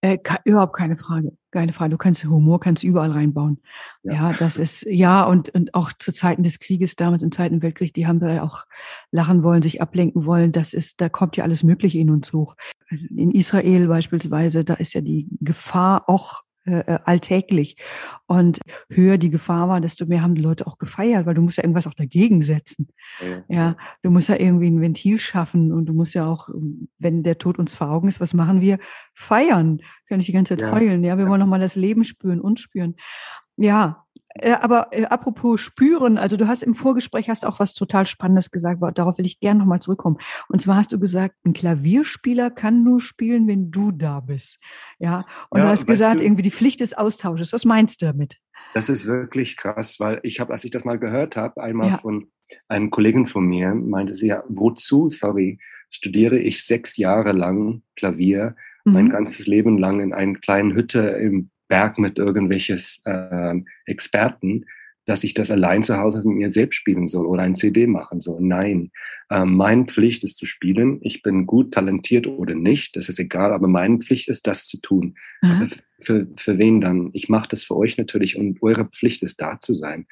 Äh, 0.00 0.18
überhaupt 0.44 0.76
keine 0.76 0.96
Frage. 0.96 1.32
Keine 1.50 1.72
Frage. 1.72 1.90
Du 1.90 1.96
kannst 1.96 2.24
Humor 2.24 2.60
kannst 2.60 2.84
überall 2.84 3.10
reinbauen. 3.10 3.60
Ja. 4.02 4.12
ja, 4.12 4.32
das 4.32 4.56
ist, 4.56 4.86
ja, 4.88 5.24
und, 5.24 5.48
und 5.50 5.74
auch 5.74 5.92
zu 5.92 6.12
Zeiten 6.12 6.42
des 6.42 6.60
Krieges, 6.60 6.94
damals 6.94 7.22
im 7.22 7.32
Zweiten 7.32 7.62
Weltkrieg, 7.62 7.94
die 7.94 8.06
haben 8.06 8.20
wir 8.20 8.44
auch 8.44 8.64
lachen 9.10 9.42
wollen, 9.42 9.62
sich 9.62 9.82
ablenken 9.82 10.24
wollen. 10.24 10.52
Das 10.52 10.72
ist, 10.72 11.00
da 11.00 11.08
kommt 11.08 11.36
ja 11.36 11.44
alles 11.44 11.64
Mögliche 11.64 11.98
in 11.98 12.10
uns 12.10 12.32
hoch. 12.32 12.54
In 12.90 13.32
Israel 13.32 13.88
beispielsweise, 13.88 14.64
da 14.64 14.74
ist 14.74 14.94
ja 14.94 15.00
die 15.00 15.26
Gefahr 15.40 16.08
auch 16.08 16.42
äh, 16.68 16.80
äh, 16.80 16.98
alltäglich. 17.04 17.76
Und 18.26 18.60
höher 18.90 19.16
die 19.16 19.30
Gefahr 19.30 19.68
war, 19.70 19.80
desto 19.80 20.04
mehr 20.04 20.20
haben 20.20 20.34
die 20.34 20.42
Leute 20.42 20.66
auch 20.66 20.76
gefeiert, 20.76 21.24
weil 21.24 21.34
du 21.34 21.40
musst 21.40 21.56
ja 21.56 21.64
irgendwas 21.64 21.86
auch 21.86 21.94
dagegen 21.94 22.42
setzen. 22.42 22.88
Ja, 23.20 23.44
ja 23.48 23.76
du 24.02 24.10
musst 24.10 24.28
ja 24.28 24.36
irgendwie 24.38 24.68
ein 24.68 24.82
Ventil 24.82 25.18
schaffen 25.18 25.72
und 25.72 25.86
du 25.86 25.94
musst 25.94 26.12
ja 26.12 26.26
auch, 26.26 26.50
wenn 26.98 27.22
der 27.22 27.38
Tod 27.38 27.58
uns 27.58 27.74
vor 27.74 27.88
Augen 27.88 28.08
ist, 28.08 28.20
was 28.20 28.34
machen 28.34 28.60
wir? 28.60 28.78
Feiern. 29.14 29.80
Kann 30.08 30.20
ich 30.20 30.26
die 30.26 30.32
ganze 30.32 30.56
Zeit 30.56 30.62
ja. 30.62 30.72
heulen. 30.72 31.02
Ja, 31.04 31.16
wir 31.16 31.26
wollen 31.26 31.40
nochmal 31.40 31.60
das 31.60 31.74
Leben 31.74 32.04
spüren, 32.04 32.40
uns 32.40 32.60
spüren. 32.60 32.96
Ja, 33.56 34.04
äh, 34.38 34.52
aber 34.60 34.88
äh, 34.90 35.04
apropos 35.04 35.60
spüren, 35.60 36.18
also 36.18 36.36
du 36.36 36.48
hast 36.48 36.62
im 36.62 36.74
Vorgespräch 36.74 37.28
hast 37.28 37.46
auch 37.46 37.60
was 37.60 37.74
total 37.74 38.06
Spannendes 38.06 38.50
gesagt, 38.50 38.80
darauf 38.94 39.18
will 39.18 39.26
ich 39.26 39.40
gerne 39.40 39.60
nochmal 39.60 39.80
zurückkommen. 39.80 40.18
Und 40.48 40.60
zwar 40.60 40.76
hast 40.76 40.92
du 40.92 40.98
gesagt, 40.98 41.34
ein 41.44 41.52
Klavierspieler 41.52 42.50
kann 42.50 42.82
nur 42.82 43.00
spielen, 43.00 43.46
wenn 43.46 43.70
du 43.70 43.92
da 43.92 44.20
bist. 44.20 44.58
Ja, 44.98 45.24
und 45.50 45.58
ja, 45.58 45.64
du 45.64 45.70
hast 45.70 45.86
gesagt, 45.86 46.20
du, 46.20 46.24
irgendwie 46.24 46.42
die 46.42 46.50
Pflicht 46.50 46.80
des 46.80 46.94
Austausches. 46.94 47.52
Was 47.52 47.64
meinst 47.64 48.02
du 48.02 48.06
damit? 48.06 48.36
Das 48.74 48.88
ist 48.88 49.06
wirklich 49.06 49.56
krass, 49.56 49.98
weil 49.98 50.20
ich 50.22 50.40
habe, 50.40 50.52
als 50.52 50.64
ich 50.64 50.70
das 50.70 50.84
mal 50.84 50.98
gehört 50.98 51.36
habe, 51.36 51.62
einmal 51.62 51.90
ja. 51.90 51.98
von 51.98 52.30
einem 52.68 52.90
Kollegen 52.90 53.26
von 53.26 53.44
mir, 53.44 53.74
meinte 53.74 54.14
sie 54.14 54.28
ja, 54.28 54.42
wozu, 54.48 55.10
sorry, 55.10 55.58
studiere 55.90 56.38
ich 56.38 56.64
sechs 56.64 56.96
Jahre 56.96 57.32
lang 57.32 57.82
Klavier, 57.96 58.56
mhm. 58.84 58.92
mein 58.92 59.08
ganzes 59.10 59.46
Leben 59.46 59.78
lang 59.78 60.00
in 60.00 60.12
einer 60.12 60.38
kleinen 60.38 60.74
Hütte 60.74 61.00
im 61.00 61.50
Berg 61.68 61.98
mit 61.98 62.18
irgendwelches 62.18 63.02
äh, 63.04 63.54
Experten, 63.86 64.64
dass 65.08 65.24
ich 65.24 65.32
das 65.32 65.50
allein 65.50 65.82
zu 65.82 65.96
Hause 65.96 66.18
mit 66.18 66.36
mir 66.36 66.50
selbst 66.50 66.76
spielen 66.76 67.08
soll 67.08 67.24
oder 67.24 67.42
ein 67.42 67.54
CD 67.54 67.86
machen 67.86 68.20
soll. 68.20 68.42
Nein, 68.42 68.90
ähm, 69.30 69.56
meine 69.56 69.86
Pflicht 69.86 70.22
ist 70.22 70.36
zu 70.36 70.44
spielen. 70.44 70.98
Ich 71.00 71.22
bin 71.22 71.46
gut 71.46 71.72
talentiert 71.72 72.26
oder 72.26 72.54
nicht, 72.54 72.94
das 72.94 73.08
ist 73.08 73.18
egal, 73.18 73.54
aber 73.54 73.68
meine 73.68 73.98
Pflicht 73.98 74.28
ist, 74.28 74.46
das 74.46 74.66
zu 74.66 74.78
tun. 74.82 75.16
Für, 76.00 76.28
für 76.36 76.58
wen 76.58 76.82
dann? 76.82 77.08
Ich 77.14 77.30
mache 77.30 77.48
das 77.48 77.64
für 77.64 77.74
euch 77.74 77.96
natürlich 77.96 78.36
und 78.36 78.62
eure 78.62 78.84
Pflicht 78.84 79.22
ist 79.22 79.40
da 79.40 79.58
zu 79.58 79.72
sein. 79.72 80.06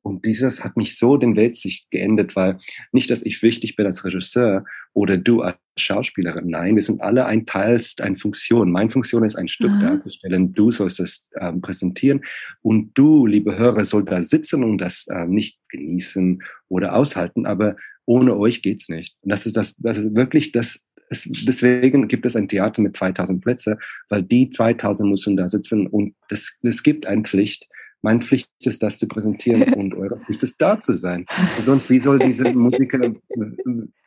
Und 0.00 0.24
dieses 0.24 0.64
hat 0.64 0.78
mich 0.78 0.96
so 0.96 1.18
den 1.18 1.36
Weltsicht 1.36 1.90
geendet, 1.90 2.34
weil 2.34 2.58
nicht, 2.90 3.10
dass 3.10 3.26
ich 3.26 3.42
wichtig 3.42 3.76
bin 3.76 3.84
als 3.84 4.04
Regisseur 4.04 4.64
oder 4.94 5.18
du 5.18 5.42
als 5.42 5.58
Schauspielerin. 5.80 6.48
Nein, 6.48 6.74
wir 6.74 6.82
sind 6.82 7.00
alle 7.00 7.26
ein 7.26 7.46
Teil, 7.46 7.80
eine 8.00 8.16
Funktion. 8.16 8.70
Meine 8.70 8.90
Funktion 8.90 9.24
ist, 9.24 9.36
ein 9.36 9.48
Stück 9.48 9.72
mhm. 9.72 9.80
darzustellen. 9.80 10.52
Du 10.52 10.70
sollst 10.70 11.00
es 11.00 11.28
ähm, 11.40 11.60
präsentieren. 11.60 12.22
Und 12.62 12.92
du, 12.94 13.26
liebe 13.26 13.56
Hörer, 13.56 13.84
soll 13.84 14.04
da 14.04 14.22
sitzen 14.22 14.64
und 14.64 14.78
das 14.78 15.06
ähm, 15.10 15.30
nicht 15.30 15.58
genießen 15.68 16.42
oder 16.68 16.94
aushalten. 16.94 17.46
Aber 17.46 17.76
ohne 18.04 18.36
euch 18.36 18.62
geht's 18.62 18.88
nicht. 18.88 19.16
Und 19.22 19.32
das 19.32 19.46
ist 19.46 19.56
das, 19.56 19.76
das 19.76 19.98
ist 19.98 20.14
wirklich 20.14 20.52
das, 20.52 20.86
es, 21.10 21.28
deswegen 21.46 22.08
gibt 22.08 22.26
es 22.26 22.36
ein 22.36 22.48
Theater 22.48 22.82
mit 22.82 22.96
2000 22.96 23.42
Plätze, 23.42 23.78
weil 24.08 24.22
die 24.22 24.50
2000 24.50 25.10
müssen 25.10 25.36
da 25.36 25.48
sitzen 25.48 25.86
und 25.86 26.14
es, 26.28 26.58
es 26.62 26.82
gibt 26.82 27.06
eine 27.06 27.22
Pflicht. 27.22 27.68
Meine 28.02 28.20
Pflicht 28.20 28.50
ist, 28.60 28.82
das 28.82 28.98
zu 28.98 29.08
präsentieren 29.08 29.62
und 29.74 29.94
eure 29.94 30.18
Pflicht 30.20 30.42
ist, 30.42 30.60
da 30.60 30.80
zu 30.80 30.94
sein. 30.94 31.26
Und 31.58 31.64
sonst, 31.64 31.90
wie 31.90 31.98
soll 31.98 32.18
diese 32.18 32.52
Musiker 32.52 33.12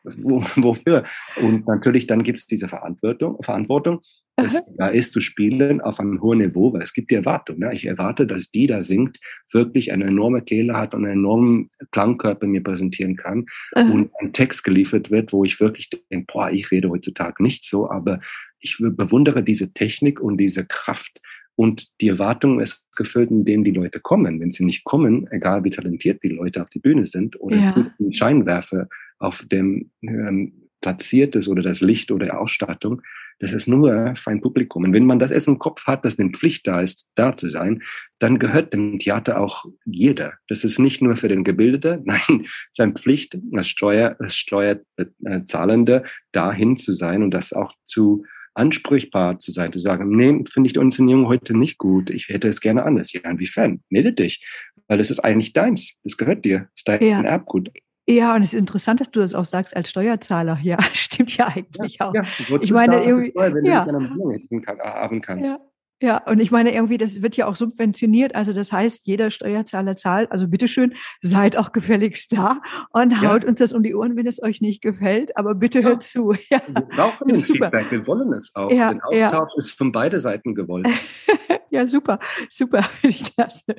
wofür? 0.04 1.04
Und 1.42 1.68
natürlich, 1.68 2.08
dann 2.08 2.24
gibt 2.24 2.40
es 2.40 2.48
diese 2.48 2.68
Verantwortung, 2.68 3.42
Verantwortung 3.42 4.02
es 4.38 4.64
da 4.78 4.88
ist 4.88 5.12
zu 5.12 5.20
spielen 5.20 5.82
auf 5.82 6.00
einem 6.00 6.22
hohen 6.22 6.40
Niveau, 6.40 6.74
weil 6.74 6.82
es 6.82 6.94
gibt 6.94 7.12
die 7.12 7.16
Erwartung. 7.16 7.60
Ne? 7.60 7.74
Ich 7.74 7.86
erwarte, 7.86 8.26
dass 8.26 8.52
die 8.52 8.68
da 8.68 8.82
singt, 8.82 9.20
wirklich 9.52 9.92
eine 9.92 10.06
enorme 10.06 10.42
Kehle 10.42 10.78
hat 10.78 10.94
und 10.94 11.06
einen 11.06 11.20
enormen 11.20 11.70
Klangkörper 11.92 12.48
mir 12.48 12.64
präsentieren 12.64 13.16
kann 13.16 13.46
mhm. 13.76 13.92
und 13.92 14.12
ein 14.20 14.34
Text 14.34 14.64
geliefert 14.64 15.12
wird, 15.12 15.34
wo 15.34 15.44
ich 15.44 15.60
wirklich 15.60 15.90
denke, 15.90 16.32
boah, 16.32 16.50
ich 16.50 16.72
rede 16.72 16.90
heutzutage 16.90 17.44
nicht 17.44 17.66
so, 17.66 17.90
aber 17.90 18.20
ich 18.60 18.78
bewundere 18.80 19.44
diese 19.44 19.74
Technik 19.74 20.20
und 20.20 20.38
diese 20.38 20.66
Kraft. 20.66 21.20
Und 21.56 21.88
die 22.02 22.08
Erwartung 22.08 22.60
ist 22.60 22.86
gefüllt, 22.96 23.30
indem 23.30 23.64
die 23.64 23.72
Leute 23.72 24.00
kommen. 24.00 24.40
Wenn 24.40 24.52
sie 24.52 24.66
nicht 24.66 24.84
kommen, 24.84 25.28
egal 25.32 25.64
wie 25.64 25.70
talentiert 25.70 26.24
die 26.24 26.30
Leute 26.30 26.62
auf 26.62 26.70
die 26.70 26.80
Bühne 26.80 27.06
sind 27.06 27.40
oder 27.40 27.58
ja. 27.58 27.94
Scheinwerfer 28.10 28.88
auf 29.20 29.46
dem 29.46 29.92
ähm, 30.02 30.70
platziert 30.82 31.36
ist 31.36 31.48
oder 31.48 31.62
das 31.62 31.82
Licht 31.82 32.12
oder 32.12 32.40
Ausstattung, 32.40 33.02
das 33.40 33.54
ist 33.54 33.68
nur 33.68 34.16
für 34.16 34.32
ein 34.32 34.42
Publikum. 34.42 34.84
Und 34.84 34.94
wenn 34.94 35.06
man 35.06 35.20
das 35.20 35.32
erst 35.32 35.48
im 35.48 35.60
Kopf 35.60 35.86
hat, 35.88 36.06
dass 36.06 36.20
eine 36.20 36.30
Pflicht 36.30 36.68
da 36.68 36.82
ist, 36.82 37.10
da 37.16 37.36
zu 37.36 37.50
sein, 37.50 37.82
dann 38.20 38.40
gehört 38.40 38.74
dem 38.74 39.00
Theater 39.00 39.40
auch 39.40 39.66
jeder. 39.86 40.34
Das 40.48 40.64
ist 40.64 40.80
nicht 40.80 41.02
nur 41.02 41.16
für 41.16 41.28
den 41.28 41.44
Gebildete, 41.44 42.02
nein, 42.06 42.22
es 42.30 42.72
ist 42.72 42.82
eine 42.82 42.94
Pflicht, 42.94 43.38
als 43.54 43.68
Steuer, 43.68 44.16
als 44.20 44.36
Steuerzahlende 44.36 46.04
dahin 46.32 46.78
zu 46.78 46.94
sein 46.94 47.24
und 47.24 47.32
das 47.32 47.54
auch 47.54 47.74
zu 47.86 48.26
ansprechbar 48.54 49.40
zu 49.40 49.52
sein, 49.52 49.72
zu 49.72 49.80
sagen, 49.80 50.16
nee, 50.16 50.44
finde 50.52 50.68
ich 50.68 50.74
die 50.74 50.80
Inszenierung 50.80 51.28
heute 51.28 51.58
nicht 51.58 51.78
gut, 51.78 52.10
ich 52.10 52.28
hätte 52.30 52.48
es 52.50 52.62
gerne 52.62 52.84
anders. 52.84 53.14
Ja, 53.14 53.22
inwiefern? 53.30 53.82
Melde 53.90 54.14
dich, 54.14 54.46
weil 54.88 55.00
es 55.00 55.10
ist 55.12 55.20
eigentlich 55.20 55.54
deins, 55.54 55.98
es 56.04 56.18
gehört 56.18 56.46
dir, 56.46 56.68
es 56.76 56.82
ist 56.82 56.88
dein 56.88 57.04
ja. 57.04 57.22
Erbgut. 57.22 57.72
Ja, 58.08 58.36
und 58.36 58.42
es 58.42 58.54
ist 58.54 58.60
interessant, 58.60 59.00
dass 59.00 59.12
du 59.12 59.20
das 59.20 59.36
auch 59.36 59.46
sagst 59.46 59.76
als 59.76 59.90
Steuerzahler. 59.90 60.60
Ja, 60.62 60.78
stimmt 60.94 61.38
ja 61.38 61.48
eigentlich 61.48 61.98
ja, 62.00 62.10
auch. 62.10 62.14
Ja, 62.14 62.24
ich 62.60 62.72
meine, 62.72 63.04
irgendwie, 63.04 63.32
toll, 63.32 63.54
wenn 63.54 63.66
ja. 63.66 63.86
du 63.86 64.32
nicht 64.32 64.68
an 64.68 64.80
einem 64.80 64.94
haben 64.94 65.22
kannst. 65.22 65.50
Ja. 65.50 65.60
Ja, 66.02 66.18
und 66.26 66.40
ich 66.40 66.50
meine 66.50 66.74
irgendwie, 66.74 66.98
das 66.98 67.22
wird 67.22 67.38
ja 67.38 67.46
auch 67.46 67.56
subventioniert. 67.56 68.34
Also 68.34 68.54
das 68.54 68.72
heißt, 68.72 69.06
jeder 69.06 69.30
Steuerzahler 69.30 69.96
zahlt. 69.96 70.32
Also 70.32 70.48
bitteschön, 70.48 70.96
seid 71.22 71.56
auch 71.56 71.72
gefälligst 71.74 72.34
da 72.34 72.60
und 72.90 73.22
haut 73.22 73.44
ja. 73.44 73.50
uns 73.50 73.60
das 73.60 73.72
um 73.72 73.84
die 73.84 73.94
Ohren, 73.94 74.16
wenn 74.16 74.26
es 74.26 74.42
euch 74.42 74.62
nicht 74.62 74.82
gefällt. 74.82 75.38
Aber 75.38 75.54
bitte 75.54 75.80
ja. 75.80 75.90
hört 75.90 76.04
zu. 76.04 76.34
Ja. 76.50 76.60
Wir 76.68 76.82
brauchen 76.82 77.28
den 77.28 77.40
Feedback, 77.40 77.92
wir 77.92 78.06
wollen 78.08 78.34
es 78.34 78.52
auch. 78.56 78.70
Ja, 78.72 78.90
Den 78.90 79.02
Austausch 79.02 79.56
ist 79.58 79.78
von 79.78 79.92
beide 79.92 80.20
Seiten 80.20 80.54
gewollt. 80.54 80.88
ja, 81.70 81.88
super, 81.88 82.20
super, 82.50 82.84
finde 82.84 83.16
ich 83.22 83.36
klasse. 83.36 83.76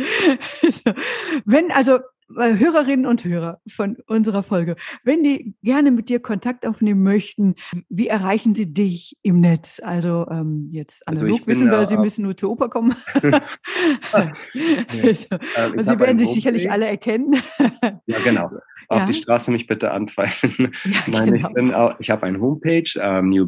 Wenn 1.45 1.71
also 1.73 1.99
Hörerinnen 2.37 3.07
und 3.07 3.25
Hörer 3.25 3.61
von 3.69 3.97
unserer 4.07 4.43
Folge, 4.43 4.77
wenn 5.05 5.23
die 5.23 5.55
gerne 5.63 5.91
mit 5.91 6.09
dir 6.09 6.21
Kontakt 6.21 6.67
aufnehmen 6.67 7.03
möchten, 7.03 7.55
wie 7.89 8.09
erreichen 8.09 8.55
sie 8.55 8.73
dich 8.73 9.17
im 9.23 9.41
Netz? 9.41 9.81
Also 9.83 10.27
ähm, 10.31 10.69
jetzt 10.73 11.07
also 11.07 11.23
analog 11.23 11.41
also 11.41 11.47
wissen 11.47 11.71
wir, 11.71 11.87
sie 11.87 11.97
müssen 11.97 12.23
nur 12.23 12.37
zur 12.37 12.51
Oper 12.51 12.69
kommen. 12.69 12.95
also, 14.13 14.47
ähm, 14.53 15.79
und 15.79 15.87
sie 15.87 15.99
werden 15.99 16.19
dich 16.19 16.29
sicherlich 16.29 16.71
alle 16.71 16.87
erkennen. 16.87 17.37
ja, 18.07 18.19
genau. 18.25 18.51
Auf 18.89 18.99
ja. 19.01 19.07
die 19.07 19.15
Straße 19.15 19.51
mich 19.51 19.67
bitte 19.67 19.91
anpfeifen. 19.91 20.75
Ja, 20.85 20.99
Meine, 21.07 21.39
genau. 21.39 21.91
Ich, 21.93 22.01
ich 22.01 22.11
habe 22.11 22.27
eine 22.27 22.41
Homepage, 22.41 22.91
ähm, 23.01 23.31
New 23.31 23.47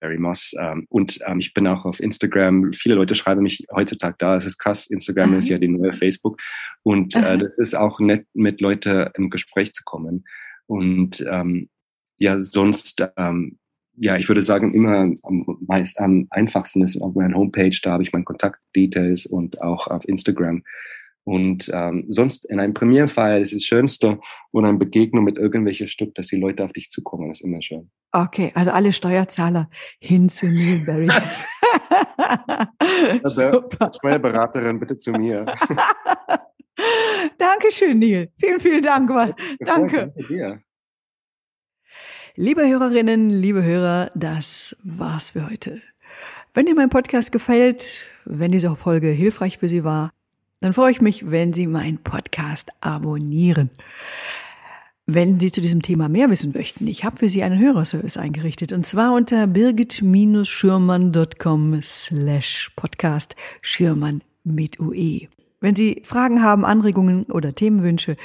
Barry 0.00 0.18
Moss. 0.18 0.52
Ähm, 0.58 0.86
und 0.88 1.18
ähm, 1.26 1.38
ich 1.38 1.54
bin 1.54 1.66
auch 1.66 1.84
auf 1.84 2.00
Instagram. 2.00 2.72
Viele 2.72 2.94
Leute 2.94 3.14
schreiben 3.14 3.42
mich 3.42 3.66
heutzutage 3.74 4.16
da. 4.18 4.36
Es 4.36 4.46
ist 4.46 4.58
krass. 4.58 4.86
Instagram 4.88 5.32
mhm. 5.32 5.38
ist 5.38 5.48
ja 5.48 5.58
die 5.58 5.68
neue 5.68 5.92
Facebook. 5.92 6.40
Und 6.82 7.14
äh, 7.14 7.38
das 7.38 7.58
ist 7.58 7.74
auch 7.74 8.00
nett, 8.00 8.26
mit 8.34 8.60
Leuten 8.60 9.08
im 9.14 9.30
Gespräch 9.30 9.72
zu 9.72 9.82
kommen. 9.84 10.24
Und 10.66 11.24
ähm, 11.30 11.68
ja, 12.16 12.38
sonst, 12.38 13.06
ähm, 13.16 13.58
ja, 13.96 14.16
ich 14.16 14.28
würde 14.28 14.42
sagen, 14.42 14.72
immer 14.72 15.10
am, 15.22 15.58
meist, 15.66 15.98
am 15.98 16.26
einfachsten 16.30 16.82
ist 16.82 17.00
auf 17.00 17.14
meiner 17.14 17.36
Homepage. 17.36 17.76
Da 17.82 17.92
habe 17.92 18.02
ich 18.02 18.12
meine 18.12 18.24
Kontaktdetails 18.24 19.26
und 19.26 19.60
auch 19.60 19.88
auf 19.88 20.06
Instagram. 20.06 20.62
Und 21.24 21.70
ähm, 21.72 22.06
sonst 22.08 22.46
in 22.46 22.58
einem 22.60 22.74
Premierfeier 22.74 23.38
ist 23.38 23.54
das 23.54 23.62
Schönste 23.62 24.18
und 24.52 24.64
eine 24.64 24.78
Begegnung 24.78 25.24
mit 25.24 25.38
irgendwelchen 25.38 25.86
Stück, 25.86 26.14
dass 26.14 26.28
die 26.28 26.40
Leute 26.40 26.64
auf 26.64 26.72
dich 26.72 26.90
zukommen, 26.90 27.28
das 27.28 27.40
ist 27.40 27.44
immer 27.44 27.62
schön. 27.62 27.90
Okay, 28.12 28.50
also 28.54 28.70
alle 28.70 28.92
Steuerzahler 28.92 29.70
hin 30.00 30.28
zu 30.28 30.46
Neil 30.46 30.80
Barry. 30.80 31.08
also, 33.22 33.68
Steuerberaterin, 33.96 34.78
bitte 34.78 34.96
zu 34.96 35.12
mir. 35.12 35.46
Dankeschön, 37.38 37.98
Neil. 37.98 38.32
Vielen, 38.38 38.60
vielen 38.60 38.82
Dank. 38.82 39.08
Danke. 39.08 39.56
danke 39.58 40.12
dir. 40.28 40.62
Liebe 42.36 42.66
Hörerinnen, 42.66 43.28
liebe 43.28 43.62
Hörer, 43.62 44.10
das 44.14 44.76
war's 44.82 45.30
für 45.30 45.48
heute. 45.50 45.82
Wenn 46.54 46.66
dir 46.66 46.74
mein 46.74 46.88
Podcast 46.88 47.32
gefällt, 47.32 48.06
wenn 48.24 48.52
diese 48.52 48.74
Folge 48.76 49.08
hilfreich 49.08 49.58
für 49.58 49.68
Sie 49.68 49.84
war, 49.84 50.12
dann 50.60 50.74
freue 50.74 50.90
ich 50.90 51.00
mich, 51.00 51.30
wenn 51.30 51.52
Sie 51.52 51.66
meinen 51.66 51.98
Podcast 51.98 52.70
abonnieren. 52.80 53.70
Wenn 55.06 55.40
Sie 55.40 55.50
zu 55.50 55.60
diesem 55.60 55.82
Thema 55.82 56.08
mehr 56.08 56.30
wissen 56.30 56.52
möchten, 56.54 56.86
ich 56.86 57.02
habe 57.04 57.16
für 57.16 57.28
Sie 57.28 57.42
einen 57.42 57.58
Hörerservice 57.58 58.16
eingerichtet 58.16 58.72
und 58.72 58.86
zwar 58.86 59.12
unter 59.12 59.48
birgit-schürmann.com 59.48 61.82
slash 61.82 62.70
podcast 62.76 63.34
Schürmann 63.60 64.22
mit 64.44 64.78
UE. 64.78 65.26
Wenn 65.60 65.74
Sie 65.74 66.02
Fragen 66.04 66.42
haben, 66.42 66.64
Anregungen 66.64 67.24
oder 67.24 67.52
Themenwünsche, 67.54 68.16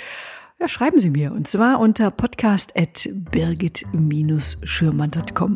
ja, 0.59 0.67
schreiben 0.67 0.99
Sie 0.99 1.09
mir 1.09 1.31
und 1.31 1.47
zwar 1.47 1.79
unter 1.79 2.11
podcast 2.11 2.77
at 2.77 3.09
birgit-schürmann.com. 3.31 5.55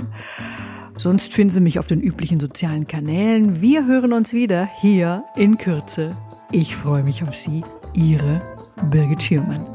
Sonst 0.98 1.34
finden 1.34 1.54
Sie 1.54 1.62
mich 1.62 1.78
auf 1.78 1.86
den 1.88 2.02
üblichen 2.02 2.40
sozialen 2.40 2.88
Kanälen. 2.88 3.62
Wir 3.62 3.86
hören 3.86 4.14
uns 4.14 4.34
wieder 4.34 4.68
hier 4.82 5.26
in 5.36 5.58
Kürze 5.58 6.10
ich 6.52 6.76
freue 6.76 7.04
mich 7.04 7.24
auf 7.24 7.36
Sie, 7.36 7.64
Ihre 7.94 8.42
Birgit 8.90 9.22
Schiermann. 9.24 9.66